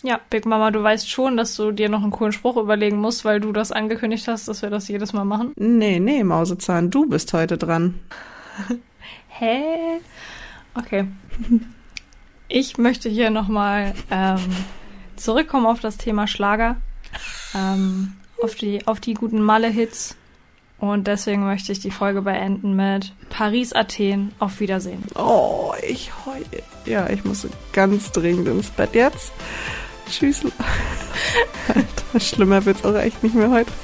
Ja, 0.02 0.18
Big 0.30 0.46
Mama, 0.46 0.70
du 0.70 0.82
weißt 0.82 1.10
schon, 1.10 1.36
dass 1.36 1.54
du 1.54 1.72
dir 1.72 1.90
noch 1.90 2.02
einen 2.02 2.10
coolen 2.10 2.32
Spruch 2.32 2.56
überlegen 2.56 2.96
musst, 2.96 3.26
weil 3.26 3.40
du 3.40 3.52
das 3.52 3.70
angekündigt 3.70 4.26
hast, 4.28 4.48
dass 4.48 4.62
wir 4.62 4.70
das 4.70 4.88
jedes 4.88 5.12
Mal 5.12 5.26
machen. 5.26 5.52
Nee, 5.56 6.00
nee, 6.00 6.24
Mausezahn, 6.24 6.90
du 6.90 7.06
bist 7.06 7.34
heute 7.34 7.58
dran. 7.58 8.00
Hä? 9.28 9.60
Okay. 10.74 11.04
Ich 12.48 12.78
möchte 12.78 13.08
hier 13.10 13.28
nochmal 13.28 13.92
ähm, 14.08 14.38
zurückkommen 15.16 15.66
auf 15.66 15.80
das 15.80 15.98
Thema 15.98 16.28
Schlager. 16.28 16.76
Ähm, 17.54 18.12
auf, 18.40 18.54
die, 18.54 18.86
auf 18.86 19.00
die 19.00 19.14
guten 19.14 19.42
Malle-Hits 19.42 20.16
und 20.78 21.06
deswegen 21.06 21.44
möchte 21.44 21.72
ich 21.72 21.80
die 21.80 21.90
Folge 21.90 22.22
beenden 22.22 22.76
mit 22.76 23.12
Paris, 23.30 23.72
Athen. 23.72 24.32
Auf 24.38 24.60
Wiedersehen. 24.60 25.02
Oh, 25.14 25.72
ich 25.86 26.10
heule. 26.26 26.62
Ja, 26.84 27.08
ich 27.08 27.24
muss 27.24 27.46
ganz 27.72 28.12
dringend 28.12 28.48
ins 28.48 28.70
Bett 28.70 28.94
jetzt. 28.94 29.32
Tschüss. 30.10 30.44
Alter, 31.68 32.20
schlimmer 32.20 32.64
wird's 32.64 32.84
auch 32.84 32.94
echt 32.94 33.22
nicht 33.22 33.34
mehr 33.34 33.50
heute. 33.50 33.72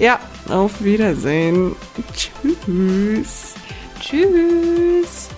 Ja, 0.00 0.20
auf 0.48 0.84
Wiedersehen. 0.84 1.74
Tschüss. 2.14 3.54
Tschüss. 3.98 5.28